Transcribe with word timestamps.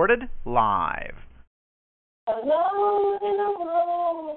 recorded 0.00 0.30
live. 0.46 1.14
Alone 2.26 3.18
in 3.22 3.38
a 3.38 3.52
room. 3.64 4.36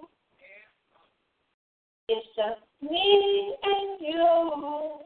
It's 2.09 2.27
just 2.35 2.59
me 2.81 3.55
and 3.63 4.01
you. 4.01 4.99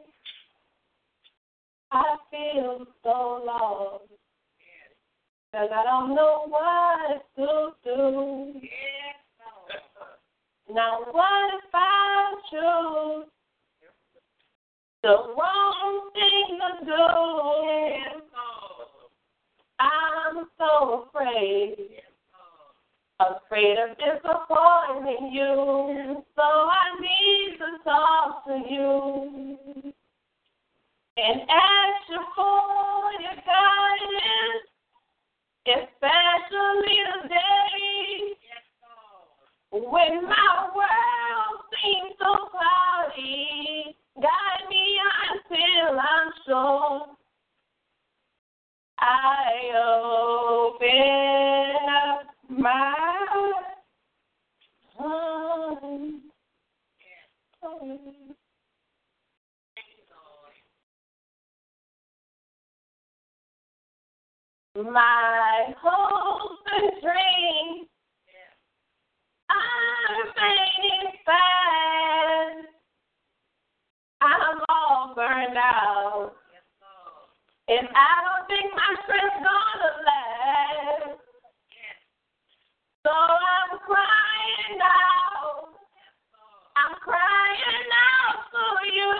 I 1.91 2.15
feel 2.31 2.87
so 3.03 3.43
lost. 3.45 4.05
Cause 5.53 5.69
I 5.71 5.83
don't 5.83 6.15
know 6.15 6.45
what 6.47 7.23
to 7.35 7.69
do. 7.83 8.59
Now 10.73 11.01
what 11.11 11.53
if 11.53 11.69
I 11.71 12.33
choose 12.49 13.29
the 15.03 15.17
wrong 15.37 16.09
thing 16.15 16.59
to 16.79 16.85
do? 16.85 18.26
I'm 19.79 20.45
so 20.57 21.05
afraid, 21.07 22.01
afraid 23.19 23.77
of 23.77 23.97
disappointing 23.97 25.31
you. 25.31 26.23
So 26.35 26.41
I 26.41 26.99
need 26.99 27.57
to 27.59 27.83
talk 27.83 28.45
to 28.45 28.53
you 28.69 29.93
and 31.17 31.41
ask 31.41 32.09
you 32.09 32.21
for 32.35 33.11
your 33.21 33.37
guidance, 33.45 34.67
especially 35.67 36.97
today 37.21 38.37
when 39.71 40.23
my 40.27 40.69
world 40.75 41.61
seems 41.83 42.15
so 42.19 42.49
cloudy. 42.49 43.95
Guide 44.15 44.69
me 44.69 44.99
until 45.29 45.99
I'm 45.99 46.31
sure 46.47 47.16
I 48.99 49.71
open 50.75 50.89
up 51.89 52.27
my 52.49 52.93
heart. 52.99 53.63
My 64.75 65.73
hopes 65.81 66.61
and 66.71 67.01
dreams 67.01 67.87
I'm 69.49 70.27
fading 70.35 71.11
fast. 71.25 72.67
I'm 74.21 74.59
all 74.69 75.13
burned 75.15 75.57
out. 75.57 76.33
And 77.69 77.83
I 77.83 78.13
don't 78.23 78.47
think 78.47 78.71
my 78.73 78.95
strength's 79.03 79.43
gonna 79.43 79.91
last. 80.07 81.19
So 83.03 83.11
I'm 83.11 83.79
crying 83.83 84.79
out. 84.79 85.75
I'm 86.79 86.95
crying 87.03 87.91
out 87.91 88.39
for 88.55 88.87
you. 88.87 89.11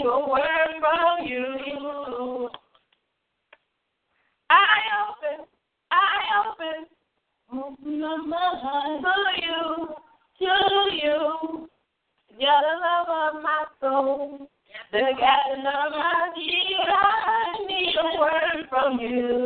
Single 0.00 0.30
word 0.30 0.80
from 0.80 1.26
you. 1.26 2.48
I 4.48 4.76
open, 5.08 5.46
I 5.90 5.94
open, 6.48 6.78
open 7.52 8.02
up 8.02 8.26
my 8.26 8.36
heart 8.62 9.02
to 9.02 9.16
you, 9.42 9.88
to 10.38 10.52
you. 10.96 11.68
You're 12.38 12.62
the 12.62 12.74
love 12.80 13.10
of 13.10 13.42
my 13.42 13.64
soul, 13.80 14.50
the 14.92 14.98
guiding 14.98 15.66
of 15.66 15.92
my 15.92 16.32
need. 16.36 16.76
I 16.88 17.66
need 17.68 17.94
a 17.96 18.20
word 18.20 18.60
from 18.70 18.92
you. 19.00 19.39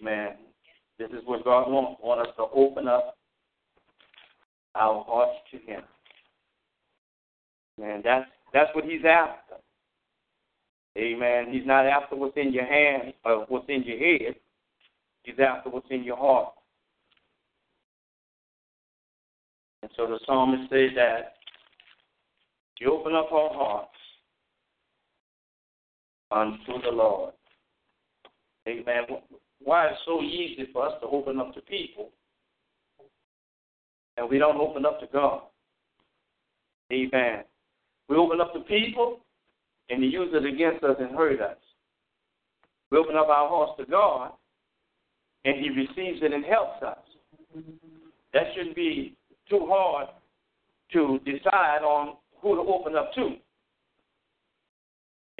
Amen. 0.00 0.36
This 0.98 1.10
is 1.10 1.22
what 1.24 1.44
God 1.44 1.70
wants 1.70 2.00
want 2.02 2.26
us 2.26 2.34
to 2.36 2.44
open 2.54 2.88
up 2.88 3.16
our 4.74 5.04
hearts 5.04 5.38
to 5.52 5.58
Him. 5.58 5.82
And 7.82 8.02
that's 8.02 8.26
that's 8.52 8.70
what 8.74 8.84
He's 8.84 9.04
after. 9.04 9.56
Amen. 10.96 11.46
He's 11.52 11.66
not 11.66 11.86
after 11.86 12.16
what's 12.16 12.36
in 12.36 12.52
your 12.52 12.66
hand 12.66 13.12
or 13.24 13.46
what's 13.48 13.68
in 13.68 13.84
your 13.84 13.98
head. 13.98 14.34
He's 15.22 15.38
after 15.38 15.70
what's 15.70 15.86
in 15.90 16.02
your 16.02 16.16
heart. 16.16 16.52
And 19.82 19.90
so 19.96 20.06
the 20.06 20.18
psalmist 20.26 20.70
says 20.70 20.90
that 20.96 21.34
you 22.80 22.92
open 22.92 23.14
up 23.14 23.30
our 23.32 23.52
hearts 23.52 23.90
unto 26.30 26.82
the 26.82 26.90
Lord. 26.90 27.32
Amen. 28.66 29.04
Why 29.62 29.86
it's 29.88 29.98
so 30.06 30.22
easy 30.22 30.68
for 30.72 30.86
us 30.86 30.94
to 31.00 31.08
open 31.08 31.38
up 31.38 31.54
to 31.54 31.60
people 31.62 32.10
and 34.16 34.28
we 34.28 34.38
don't 34.38 34.60
open 34.60 34.84
up 34.84 35.00
to 35.00 35.06
God. 35.12 35.42
Amen. 36.92 37.44
We 38.08 38.16
open 38.16 38.40
up 38.40 38.52
to 38.54 38.60
people 38.60 39.20
and 39.90 40.02
they 40.02 40.06
use 40.06 40.30
it 40.32 40.44
against 40.44 40.82
us 40.84 40.96
and 40.98 41.14
hurt 41.14 41.40
us. 41.40 41.56
We 42.90 42.98
open 42.98 43.16
up 43.16 43.28
our 43.28 43.48
hearts 43.48 43.72
to 43.78 43.84
God 43.84 44.32
and 45.44 45.56
He 45.56 45.70
receives 45.70 46.22
it 46.22 46.32
and 46.32 46.44
helps 46.44 46.82
us. 46.82 46.98
That 48.32 48.44
shouldn't 48.54 48.76
be 48.76 49.16
too 49.48 49.66
hard 49.68 50.08
to 50.92 51.18
decide 51.24 51.82
on 51.82 52.16
who 52.40 52.56
to 52.56 52.60
open 52.62 52.96
up 52.96 53.12
to. 53.14 53.36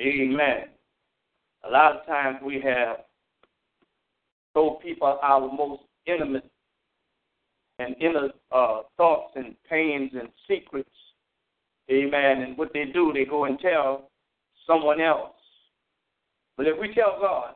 Amen. 0.00 0.68
A 1.64 1.70
lot 1.70 1.96
of 1.96 2.06
times 2.06 2.38
we 2.44 2.60
have 2.60 2.98
told 4.58 4.80
people 4.80 5.06
are 5.06 5.18
our 5.22 5.52
most 5.52 5.82
intimate 6.06 6.50
and 7.78 7.94
inner 8.00 8.30
uh, 8.50 8.80
thoughts 8.96 9.34
and 9.36 9.54
pains 9.70 10.10
and 10.18 10.28
secrets. 10.48 10.90
Amen. 11.88 12.42
And 12.42 12.58
what 12.58 12.72
they 12.74 12.86
do, 12.86 13.12
they 13.14 13.24
go 13.24 13.44
and 13.44 13.56
tell 13.60 14.10
someone 14.66 15.00
else. 15.00 15.30
But 16.56 16.66
if 16.66 16.76
we 16.80 16.92
tell 16.92 17.18
God, 17.20 17.54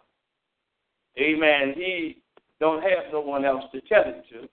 Amen, 1.19 1.75
He 1.75 2.23
don't 2.61 2.83
have 2.83 3.13
no 3.13 3.21
one 3.21 3.45
else 3.45 3.65
to 3.73 3.81
tell 3.83 4.05
it 4.07 4.25
to. 4.31 4.49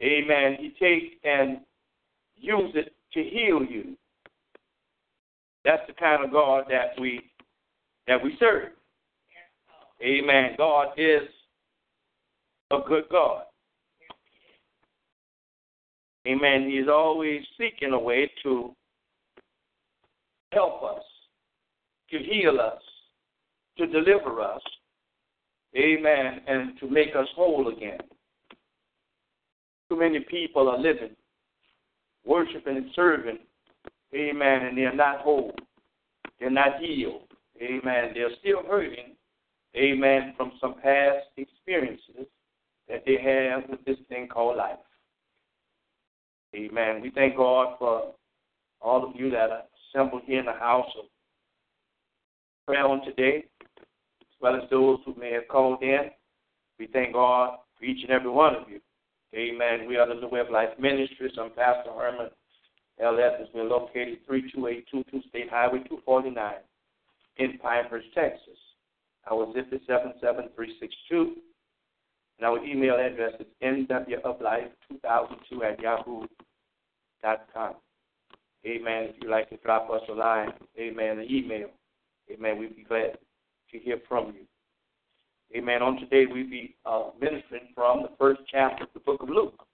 Amen. 0.00 0.56
He 0.60 0.68
takes 0.80 1.16
and 1.24 1.58
use 2.36 2.70
it 2.74 2.94
to 3.14 3.20
heal 3.20 3.64
you. 3.68 3.96
That's 5.64 5.82
the 5.88 5.92
kind 5.94 6.24
of 6.24 6.30
God 6.30 6.66
that 6.70 6.98
we 7.00 7.32
that 8.06 8.22
we 8.22 8.36
serve. 8.38 8.70
Amen. 10.00 10.54
God 10.56 10.92
is 10.96 11.22
a 12.70 12.78
good 12.86 13.04
God. 13.10 13.42
Amen. 16.26 16.68
He's 16.70 16.88
always 16.88 17.42
seeking 17.56 17.92
a 17.92 17.98
way 17.98 18.30
to 18.42 18.74
help 20.52 20.82
us, 20.82 21.02
to 22.10 22.18
heal 22.18 22.60
us, 22.60 22.82
to 23.78 23.86
deliver 23.86 24.42
us. 24.42 24.60
Amen. 25.76 26.40
And 26.46 26.78
to 26.80 26.90
make 26.90 27.14
us 27.16 27.28
whole 27.34 27.68
again. 27.68 28.00
Too 29.88 29.98
many 29.98 30.20
people 30.20 30.68
are 30.68 30.78
living, 30.78 31.16
worshiping 32.26 32.76
and 32.76 32.90
serving. 32.94 33.38
Amen. 34.14 34.66
And 34.66 34.76
they're 34.76 34.94
not 34.94 35.20
whole. 35.20 35.54
They're 36.40 36.50
not 36.50 36.80
healed. 36.80 37.22
Amen. 37.62 38.12
They're 38.14 38.30
still 38.40 38.62
hurting. 38.68 39.14
Amen. 39.76 40.34
From 40.36 40.52
some 40.60 40.74
past 40.82 41.26
experiences 41.36 42.26
that 42.88 43.04
they 43.06 43.18
have 43.22 43.68
with 43.68 43.84
this 43.84 43.98
thing 44.08 44.28
called 44.28 44.56
life. 44.56 44.78
Amen. 46.54 47.00
We 47.02 47.10
thank 47.10 47.36
God 47.36 47.76
for 47.78 48.14
all 48.80 49.08
of 49.08 49.16
you 49.16 49.30
that 49.30 49.50
are 49.50 49.62
assembled 49.94 50.22
here 50.24 50.40
in 50.40 50.46
the 50.46 50.52
house 50.52 50.90
of 50.98 51.04
prayer 52.66 52.86
on 52.86 53.04
today, 53.04 53.44
as 53.80 54.26
well 54.40 54.56
as 54.56 54.68
those 54.70 54.98
who 55.04 55.14
may 55.14 55.32
have 55.32 55.48
called 55.48 55.82
in. 55.82 56.10
We 56.78 56.86
thank 56.86 57.12
God 57.12 57.58
for 57.78 57.84
each 57.84 58.02
and 58.02 58.10
every 58.10 58.30
one 58.30 58.54
of 58.54 58.68
you. 58.68 58.80
Amen. 59.34 59.86
We 59.86 59.96
are 59.96 60.08
the 60.08 60.20
New 60.20 60.28
Way 60.28 60.40
of 60.40 60.50
Life 60.50 60.70
Ministries. 60.78 61.32
I'm 61.38 61.50
Pastor 61.50 61.90
Herman 61.92 62.30
L. 63.00 63.18
Evans. 63.18 63.48
We're 63.54 63.64
located 63.64 64.18
32822 64.26 65.28
State 65.28 65.50
Highway 65.50 65.80
249 65.88 66.54
in 67.36 67.58
Pinehurst, 67.58 68.06
Texas. 68.14 68.56
Our 69.30 69.52
zip 69.52 69.68
is 69.72 69.80
77362. 69.86 71.36
And 72.38 72.46
our 72.46 72.64
email 72.64 72.94
address 72.94 73.32
is 73.40 73.46
nwoflife2002 73.62 75.64
at 75.64 75.80
yahoo.com. 75.80 77.74
Amen. 78.66 79.04
If 79.04 79.16
you'd 79.22 79.30
like 79.30 79.48
to 79.50 79.56
drop 79.58 79.90
us 79.90 80.02
a 80.08 80.12
line, 80.12 80.52
amen, 80.78 81.18
an 81.18 81.26
email, 81.30 81.68
amen, 82.30 82.58
we'd 82.58 82.76
be 82.76 82.84
glad 82.84 83.18
to 83.72 83.78
hear 83.78 83.98
from 84.08 84.26
you. 84.26 84.46
Amen. 85.56 85.82
On 85.82 85.98
today, 85.98 86.26
we 86.26 86.42
be 86.42 86.76
uh, 86.84 87.04
ministering 87.20 87.68
from 87.74 88.02
the 88.02 88.10
first 88.18 88.40
chapter 88.50 88.84
of 88.84 88.90
the 88.92 89.00
book 89.00 89.22
of 89.22 89.30
Luke. 89.30 89.64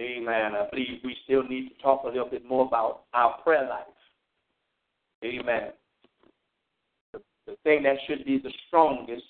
Amen. 0.00 0.52
I 0.56 0.66
believe 0.70 0.98
we 1.04 1.16
still 1.24 1.44
need 1.44 1.68
to 1.68 1.82
talk 1.82 2.02
a 2.04 2.08
little 2.08 2.28
bit 2.28 2.44
more 2.44 2.66
about 2.66 3.02
our 3.12 3.38
prayer 3.42 3.68
life. 3.68 3.86
Amen. 5.24 5.70
The, 7.12 7.20
the 7.46 7.56
thing 7.62 7.84
that 7.84 7.96
should 8.08 8.24
be 8.24 8.38
the 8.38 8.52
strongest 8.66 9.22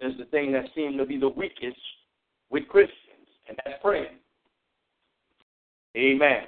is 0.00 0.16
the 0.18 0.24
thing 0.26 0.52
that 0.52 0.64
seems 0.74 0.96
to 0.98 1.06
be 1.06 1.18
the 1.18 1.28
weakest 1.28 1.76
with 2.50 2.66
Christians, 2.68 3.28
and 3.48 3.56
that's 3.64 3.80
praying. 3.82 4.18
Amen. 5.96 6.44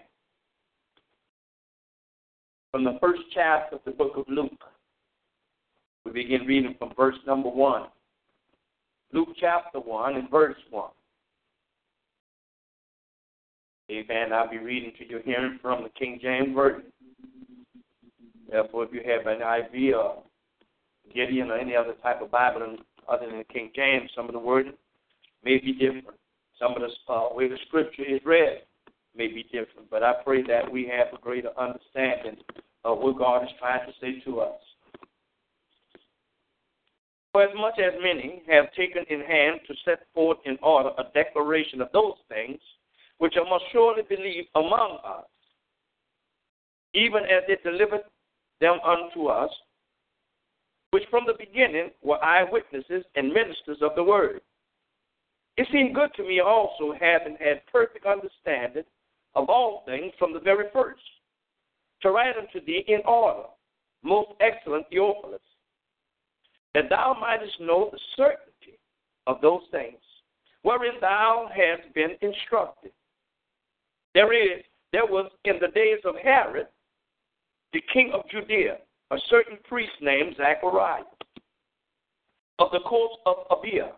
From 2.71 2.85
the 2.85 2.99
first 3.01 3.23
chapter 3.35 3.77
of 3.77 3.83
the 3.85 3.91
book 3.91 4.13
of 4.17 4.25
Luke, 4.29 4.51
we 6.05 6.13
begin 6.13 6.43
reading 6.47 6.75
from 6.79 6.93
verse 6.97 7.17
number 7.27 7.49
1. 7.49 7.85
Luke 9.13 9.29
chapter 9.39 9.79
1 9.79 10.17
and 10.17 10.31
verse 10.31 10.57
1. 10.71 10.91
Amen. 13.91 14.33
I'll 14.33 14.49
be 14.49 14.59
reading 14.59 14.93
to 14.99 15.09
you 15.09 15.21
hearing 15.25 15.59
from 15.61 15.83
the 15.83 15.91
King 15.91 16.19
James 16.23 16.55
Version. 16.55 16.85
Therefore, 18.51 18.85
if 18.85 18.93
you 18.93 19.03
have 19.05 19.27
an 19.27 19.43
idea 19.43 19.97
of 19.99 20.23
Gideon 21.15 21.51
or 21.51 21.59
any 21.59 21.77
other 21.77 21.95
type 22.03 22.23
of 22.23 22.31
Bible 22.31 22.63
other 23.13 23.27
than 23.27 23.39
the 23.39 23.45
King 23.45 23.71
James, 23.75 24.11
some 24.17 24.27
of 24.27 24.33
the 24.33 24.39
wording 24.39 24.73
may 25.45 25.59
be 25.59 25.73
different. 25.73 26.07
Some 26.59 26.73
of 26.73 26.83
the 26.83 27.13
uh, 27.13 27.35
way 27.35 27.49
the 27.49 27.59
scripture 27.67 28.05
is 28.05 28.21
read 28.25 28.63
may 29.17 29.29
be 29.29 29.43
different. 29.45 29.91
But 29.91 30.03
I 30.03 30.15
pray 30.25 30.43
that 30.43 30.71
we 30.71 30.87
have 30.87 31.09
a 31.13 31.21
greater 31.21 31.51
understanding 31.59 32.37
of 32.85 32.99
what 32.99 33.19
God 33.19 33.43
is 33.43 33.51
trying 33.59 33.87
to 33.87 33.93
say 34.01 34.21
to 34.25 34.41
us. 34.41 34.59
For 37.33 37.43
as 37.43 37.51
much 37.57 37.79
as 37.79 37.95
many 38.03 38.43
have 38.49 38.73
taken 38.75 39.05
in 39.09 39.21
hand 39.21 39.61
to 39.67 39.75
set 39.85 40.01
forth 40.15 40.39
in 40.45 40.59
order 40.63 40.91
a 40.99 41.05
declaration 41.15 41.81
of 41.81 41.89
those 41.93 42.15
things 42.29 42.61
which 43.19 43.37
are 43.37 43.49
most 43.49 43.65
surely 43.73 44.03
believed 44.03 44.49
among 44.55 44.99
us, 45.05 45.25
even 46.95 47.23
as 47.25 47.43
they 47.49 47.57
delivered 47.69 48.03
them 48.61 48.79
unto 48.85 49.27
us, 49.27 49.51
which 50.93 51.05
from 51.11 51.25
the 51.27 51.35
beginning 51.39 51.91
were 52.03 52.23
eyewitnesses 52.23 53.05
and 53.17 53.33
ministers 53.33 53.79
of 53.81 53.93
the 53.97 54.05
word. 54.05 54.41
It 55.57 55.67
seemed 55.73 55.95
good 55.95 56.11
to 56.17 56.23
me 56.23 56.41
also, 56.41 56.93
having 56.99 57.37
had 57.41 57.67
perfect 57.71 58.07
understanding 58.07 58.85
of 59.35 59.49
all 59.49 59.83
things 59.87 60.13
from 60.19 60.33
the 60.33 60.41
very 60.41 60.67
first, 60.73 61.03
to 62.03 62.11
write 62.11 62.37
unto 62.37 62.65
thee 62.65 62.85
in 62.89 63.01
order, 63.07 63.49
most 64.03 64.31
excellent 64.41 64.87
Theophilus 64.91 65.41
that 66.75 66.89
thou 66.89 67.17
mightest 67.19 67.61
know 67.61 67.89
the 67.91 67.99
certainty 68.17 68.79
of 69.27 69.41
those 69.41 69.63
things 69.71 69.99
wherein 70.63 70.95
thou 71.01 71.49
hast 71.55 71.93
been 71.95 72.17
instructed. 72.21 72.93
There 74.15 74.33
is 74.33 74.63
there 74.93 75.07
was 75.07 75.31
in 75.45 75.55
the 75.61 75.69
days 75.69 76.01
of 76.05 76.15
Herod, 76.23 76.67
the 77.73 77.83
king 77.93 78.13
of 78.13 78.29
Judea, 78.31 78.79
a 79.13 79.19
certain 79.29 79.59
priest 79.69 79.93
named 80.01 80.37
Zachariah 80.39 81.05
of 82.59 82.71
the 82.73 82.81
coast 82.89 83.17
of 83.27 83.47
Abia, 83.51 83.91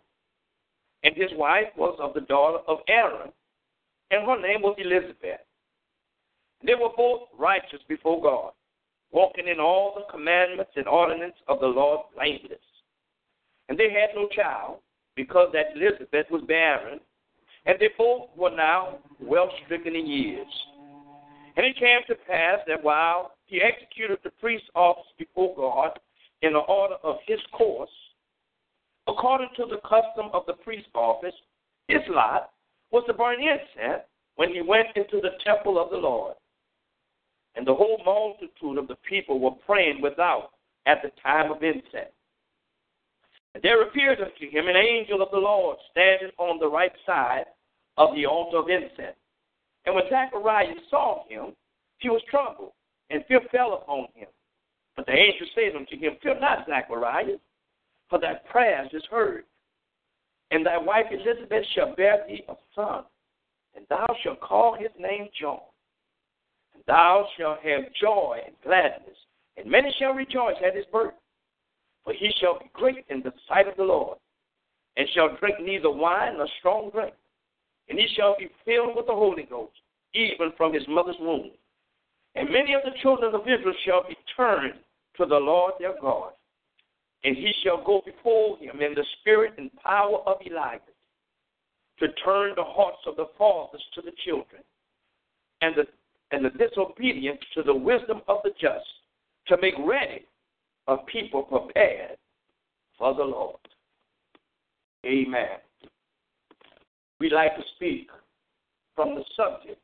and 1.04 1.14
his 1.16 1.30
wife 1.35 1.68
was 1.76 1.97
of 2.00 2.14
the 2.14 2.23
daughter 2.23 2.59
of 2.66 2.78
Aaron, 2.88 3.30
and 4.11 4.26
her 4.26 4.40
name 4.40 4.61
was 4.62 4.75
Elizabeth. 4.76 5.40
They 6.66 6.75
were 6.75 6.90
both 6.97 7.28
righteous 7.38 7.80
before 7.88 8.21
God, 8.21 8.52
walking 9.12 9.47
in 9.47 9.61
all 9.61 9.94
the 9.94 10.11
commandments 10.11 10.73
and 10.75 10.88
ordinances 10.88 11.40
of 11.47 11.61
the 11.61 11.66
Lord 11.66 12.00
blameless. 12.16 12.59
And 13.68 13.78
they 13.78 13.90
had 13.90 14.16
no 14.16 14.28
child, 14.35 14.78
because 15.14 15.50
that 15.52 15.76
Elizabeth 15.76 16.26
was 16.28 16.42
barren, 16.49 16.99
and 17.66 17.76
they 17.78 17.90
both 17.97 18.30
were 18.37 18.50
now 18.50 18.99
well 19.21 19.49
stricken 19.64 19.94
in 19.94 20.06
years. 20.06 20.47
And 21.56 21.64
it 21.64 21.76
came 21.76 22.00
to 22.09 22.16
pass 22.26 22.59
that 22.66 22.83
while 22.83 23.33
he 23.46 23.60
executed 23.60 24.18
the 24.24 24.30
priest's 24.40 24.68
office 24.74 25.10
before 25.18 25.54
God 25.56 25.98
in 26.42 26.52
the 26.52 26.60
order 26.60 26.96
of 27.02 27.16
his 27.26 27.40
course, 27.52 27.90
according 29.06 29.48
to 29.56 29.66
the 29.66 29.80
custom 29.88 30.30
of 30.32 30.44
the 30.46 30.54
priest's 30.54 30.88
office, 30.94 31.34
his 31.88 32.00
lot 32.08 32.50
was 32.90 33.04
to 33.06 33.14
burn 33.14 33.40
incense 33.40 34.02
when 34.36 34.52
he 34.52 34.62
went 34.62 34.88
into 34.96 35.20
the 35.20 35.36
temple 35.44 35.82
of 35.82 35.90
the 35.90 35.96
Lord. 35.96 36.34
And 37.56 37.66
the 37.66 37.74
whole 37.74 38.00
multitude 38.04 38.78
of 38.78 38.88
the 38.88 38.96
people 39.08 39.38
were 39.38 39.52
praying 39.66 40.00
without 40.02 40.50
at 40.86 40.98
the 41.02 41.10
time 41.22 41.50
of 41.50 41.62
incense. 41.62 42.12
And 43.54 43.62
there 43.62 43.82
appeared 43.82 44.20
unto 44.20 44.50
him 44.50 44.68
an 44.68 44.76
angel 44.76 45.22
of 45.22 45.30
the 45.30 45.38
Lord 45.38 45.76
standing 45.90 46.30
on 46.38 46.58
the 46.58 46.68
right 46.68 46.92
side 47.06 47.44
of 47.96 48.14
the 48.14 48.26
altar 48.26 48.58
of 48.58 48.68
incense. 48.68 49.16
And 49.86 49.94
when 49.94 50.04
Zacharias 50.10 50.78
saw 50.90 51.22
him, 51.28 51.54
he 51.98 52.08
was 52.08 52.22
troubled, 52.30 52.72
and 53.11 53.25
fear 53.26 53.40
fell 53.50 53.75
upon 53.75 54.06
him. 54.14 54.28
But 54.96 55.06
the 55.06 55.12
angel 55.12 55.46
said 55.54 55.76
unto 55.76 55.99
him, 55.99 56.16
Fear 56.23 56.40
not, 56.40 56.66
Zacharias, 56.66 57.40
for 58.08 58.18
thy 58.18 58.34
prayers 58.50 58.90
is 58.92 59.04
heard. 59.11 59.44
And 60.50 60.64
thy 60.64 60.78
wife 60.78 61.06
Elizabeth 61.11 61.64
shall 61.75 61.94
bear 61.96 62.25
thee 62.28 62.44
a 62.49 62.54
son, 62.75 63.04
and 63.75 63.84
thou 63.88 64.06
shalt 64.23 64.40
call 64.40 64.76
his 64.78 64.90
name 64.99 65.28
John. 65.40 65.61
And 66.75 66.82
thou 66.87 67.26
shalt 67.37 67.58
have 67.61 67.92
joy 68.00 68.40
and 68.46 68.54
gladness, 68.62 69.16
and 69.56 69.70
many 69.70 69.92
shall 69.99 70.12
rejoice 70.12 70.56
at 70.64 70.76
his 70.76 70.84
birth. 70.92 71.14
For 72.04 72.12
he 72.12 72.30
shall 72.38 72.58
be 72.58 72.70
great 72.73 73.04
in 73.08 73.23
the 73.23 73.32
sight 73.49 73.66
of 73.66 73.76
the 73.76 73.82
Lord, 73.82 74.18
and 74.96 75.08
shall 75.14 75.37
drink 75.37 75.56
neither 75.61 75.90
wine 75.90 76.37
nor 76.37 76.46
strong 76.58 76.90
drink. 76.90 77.14
And 77.88 77.99
he 77.99 78.06
shall 78.14 78.37
be 78.38 78.50
filled 78.64 78.96
with 78.96 79.06
the 79.06 79.14
Holy 79.14 79.44
Ghost, 79.44 79.73
even 80.14 80.52
from 80.56 80.73
his 80.73 80.87
mother's 80.88 81.16
womb. 81.18 81.50
And 82.34 82.50
many 82.50 82.74
of 82.74 82.82
the 82.84 82.98
children 83.00 83.34
of 83.34 83.42
Israel 83.42 83.74
shall 83.84 84.08
be 84.08 84.16
turned 84.36 84.74
to 85.16 85.26
the 85.26 85.36
Lord 85.36 85.74
their 85.78 85.94
God. 86.00 86.32
And 87.22 87.36
he 87.36 87.52
shall 87.62 87.82
go 87.84 88.02
before 88.04 88.58
him 88.58 88.80
in 88.80 88.94
the 88.94 89.04
spirit 89.20 89.54
and 89.56 89.70
power 89.76 90.18
of 90.26 90.38
Elijah 90.46 90.82
to 92.00 92.08
turn 92.24 92.52
the 92.56 92.64
hearts 92.64 92.98
of 93.06 93.16
the 93.16 93.26
fathers 93.38 93.82
to 93.94 94.02
the 94.02 94.12
children 94.24 94.62
and 95.62 95.74
the, 95.76 95.84
and 96.32 96.44
the 96.44 96.50
disobedient 96.50 97.38
to 97.54 97.62
the 97.62 97.74
wisdom 97.74 98.20
of 98.28 98.38
the 98.42 98.50
just 98.60 98.84
to 99.46 99.56
make 99.62 99.74
ready 99.86 100.26
a 100.88 100.96
people 100.96 101.42
prepared 101.42 102.18
for 102.98 103.14
the 103.14 103.22
Lord. 103.22 103.56
Amen. 105.06 105.58
We 107.20 107.30
like 107.30 107.54
to 107.56 107.62
speak 107.76 108.08
from 108.96 109.14
the 109.14 109.24
subject 109.36 109.80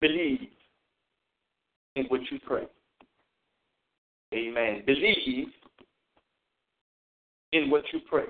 believe 0.00 0.48
in 1.96 2.04
what 2.06 2.20
you 2.30 2.38
pray. 2.46 2.66
Amen. 4.34 4.82
Believe 4.86 5.48
in 7.52 7.70
what 7.70 7.82
you 7.92 8.00
pray. 8.08 8.24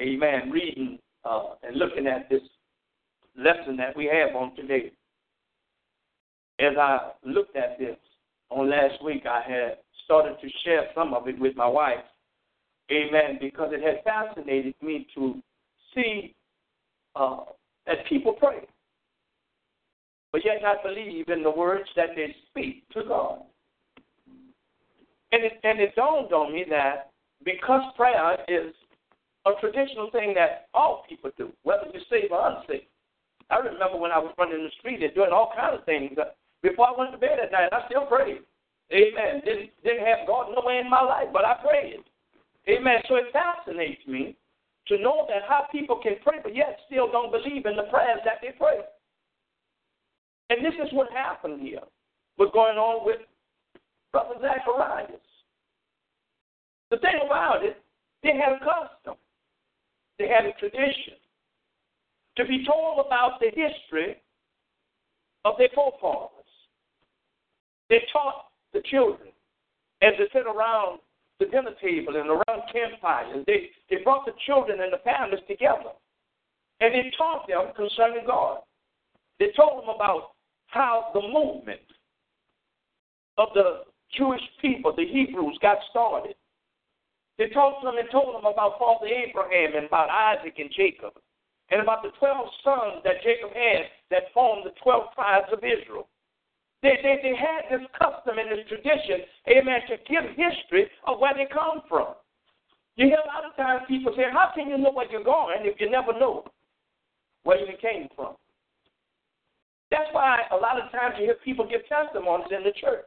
Amen. 0.00 0.50
Reading 0.50 0.98
uh, 1.24 1.54
and 1.62 1.76
looking 1.76 2.06
at 2.06 2.28
this 2.28 2.42
lesson 3.36 3.76
that 3.76 3.96
we 3.96 4.06
have 4.06 4.34
on 4.36 4.54
today. 4.56 4.92
As 6.58 6.76
I 6.78 7.10
looked 7.24 7.56
at 7.56 7.78
this 7.78 7.96
on 8.50 8.70
last 8.70 9.02
week, 9.04 9.24
I 9.26 9.42
had 9.46 9.78
started 10.04 10.36
to 10.40 10.48
share 10.64 10.88
some 10.94 11.14
of 11.14 11.28
it 11.28 11.38
with 11.38 11.56
my 11.56 11.66
wife. 11.66 12.04
Amen. 12.90 13.38
Because 13.40 13.70
it 13.72 13.82
had 13.82 14.04
fascinated 14.04 14.74
me 14.82 15.06
to 15.14 15.40
see 15.94 16.34
uh, 17.16 17.44
that 17.86 18.06
people 18.08 18.32
pray, 18.32 18.66
but 20.34 20.44
yet 20.44 20.58
not 20.62 20.82
believe 20.82 21.28
in 21.28 21.44
the 21.44 21.50
words 21.50 21.88
that 21.94 22.08
they 22.16 22.34
speak 22.50 22.82
to 22.90 23.04
God. 23.06 23.38
And 25.30 25.44
it, 25.44 25.60
and 25.62 25.78
it 25.78 25.94
dawned 25.94 26.32
on 26.32 26.52
me 26.52 26.64
that 26.70 27.12
because 27.44 27.82
prayer 27.94 28.34
is 28.48 28.74
a 29.46 29.52
traditional 29.60 30.10
thing 30.10 30.34
that 30.34 30.66
all 30.74 31.04
people 31.08 31.30
do, 31.38 31.52
whether 31.62 31.84
you're 31.92 32.02
saved 32.10 32.32
or 32.32 32.50
unsaved. 32.50 32.90
I 33.48 33.58
remember 33.58 33.96
when 33.96 34.10
I 34.10 34.18
was 34.18 34.34
running 34.36 34.64
the 34.64 34.74
street 34.80 35.04
and 35.04 35.14
doing 35.14 35.30
all 35.30 35.52
kinds 35.54 35.78
of 35.78 35.84
things. 35.86 36.18
Uh, 36.18 36.34
before 36.64 36.88
I 36.88 36.98
went 36.98 37.12
to 37.12 37.18
bed 37.18 37.38
at 37.38 37.52
night, 37.52 37.70
I 37.70 37.86
still 37.86 38.06
prayed. 38.06 38.42
Amen. 38.90 39.38
Didn't, 39.44 39.70
didn't 39.84 40.04
have 40.04 40.26
God 40.26 40.50
nowhere 40.50 40.80
in 40.80 40.90
my 40.90 41.02
life, 41.02 41.28
but 41.32 41.44
I 41.44 41.62
prayed. 41.62 42.02
Amen. 42.66 43.06
So 43.06 43.14
it 43.14 43.30
fascinates 43.30 44.02
me 44.08 44.34
to 44.88 44.98
know 44.98 45.26
that 45.28 45.46
how 45.48 45.68
people 45.70 46.00
can 46.02 46.16
pray, 46.24 46.42
but 46.42 46.56
yet 46.56 46.80
still 46.90 47.06
don't 47.12 47.30
believe 47.30 47.66
in 47.66 47.76
the 47.76 47.86
prayers 47.86 48.18
that 48.24 48.42
they 48.42 48.50
pray. 48.58 48.82
And 50.50 50.64
this 50.64 50.74
is 50.74 50.92
what 50.92 51.10
happened 51.12 51.60
here. 51.60 51.80
What's 52.36 52.52
going 52.52 52.76
on 52.76 53.06
with 53.06 53.20
Brother 54.12 54.34
Zacharias. 54.40 55.20
The 56.90 56.98
thing 56.98 57.18
about 57.24 57.64
it, 57.64 57.82
they 58.22 58.36
had 58.36 58.54
a 58.54 58.58
custom, 58.58 59.14
they 60.18 60.28
had 60.28 60.46
a 60.46 60.52
tradition 60.52 61.14
to 62.36 62.44
be 62.44 62.64
told 62.64 63.04
about 63.04 63.40
the 63.40 63.48
history 63.48 64.22
of 65.44 65.54
their 65.58 65.68
forefathers. 65.74 66.30
They 67.90 68.02
taught 68.12 68.46
the 68.72 68.82
children 68.90 69.28
as 70.02 70.12
they 70.18 70.26
sit 70.32 70.46
around 70.46 71.00
the 71.40 71.46
dinner 71.46 71.74
table 71.82 72.16
and 72.16 72.28
around 72.28 72.62
campfires. 72.72 73.44
They, 73.46 73.70
they 73.90 74.02
brought 74.02 74.26
the 74.26 74.32
children 74.46 74.80
and 74.80 74.92
the 74.92 75.02
families 75.04 75.42
together. 75.48 75.90
And 76.80 76.94
they 76.94 77.12
taught 77.16 77.48
them 77.48 77.72
concerning 77.76 78.26
God. 78.26 78.60
They 79.38 79.50
told 79.56 79.82
them 79.82 79.94
about 79.94 80.32
how 80.66 81.10
the 81.14 81.20
movement 81.20 81.80
of 83.38 83.48
the 83.54 83.84
Jewish 84.16 84.42
people, 84.60 84.94
the 84.94 85.06
Hebrews, 85.06 85.58
got 85.60 85.78
started. 85.90 86.34
They 87.38 87.48
talked 87.48 87.82
to 87.82 87.86
them 87.86 87.98
and 87.98 88.08
told 88.10 88.34
them 88.34 88.46
about 88.46 88.78
Father 88.78 89.06
Abraham 89.06 89.74
and 89.74 89.86
about 89.86 90.08
Isaac 90.10 90.54
and 90.58 90.70
Jacob, 90.70 91.14
and 91.70 91.80
about 91.80 92.02
the 92.02 92.10
12 92.18 92.46
sons 92.62 93.02
that 93.02 93.22
Jacob 93.24 93.50
had 93.50 93.90
that 94.10 94.30
formed 94.32 94.62
the 94.64 94.74
12 94.82 95.14
tribes 95.14 95.50
of 95.52 95.58
Israel. 95.58 96.08
They, 96.82 97.00
they, 97.02 97.18
they 97.22 97.34
had 97.34 97.66
this 97.70 97.86
custom 97.98 98.38
and 98.38 98.52
this 98.52 98.66
tradition, 98.68 99.26
amen, 99.48 99.80
to 99.88 99.96
give 100.06 100.30
history 100.36 100.86
of 101.06 101.18
where 101.18 101.34
they 101.34 101.48
come 101.50 101.80
from. 101.88 102.14
You 102.96 103.06
hear 103.06 103.18
a 103.24 103.26
lot 103.26 103.48
of 103.48 103.56
times 103.56 103.82
people 103.88 104.12
say, 104.14 104.24
How 104.30 104.52
can 104.54 104.68
you 104.68 104.78
know 104.78 104.92
where 104.92 105.10
you're 105.10 105.24
going 105.24 105.58
if 105.62 105.80
you 105.80 105.90
never 105.90 106.12
know 106.12 106.44
where 107.42 107.58
you 107.58 107.74
came 107.80 108.08
from? 108.14 108.36
That's 109.94 110.10
why 110.10 110.42
a 110.50 110.56
lot 110.56 110.82
of 110.82 110.90
times 110.90 111.14
you 111.20 111.30
hear 111.30 111.38
people 111.44 111.70
give 111.70 111.86
testimonies 111.86 112.50
in 112.50 112.66
the 112.66 112.74
church. 112.74 113.06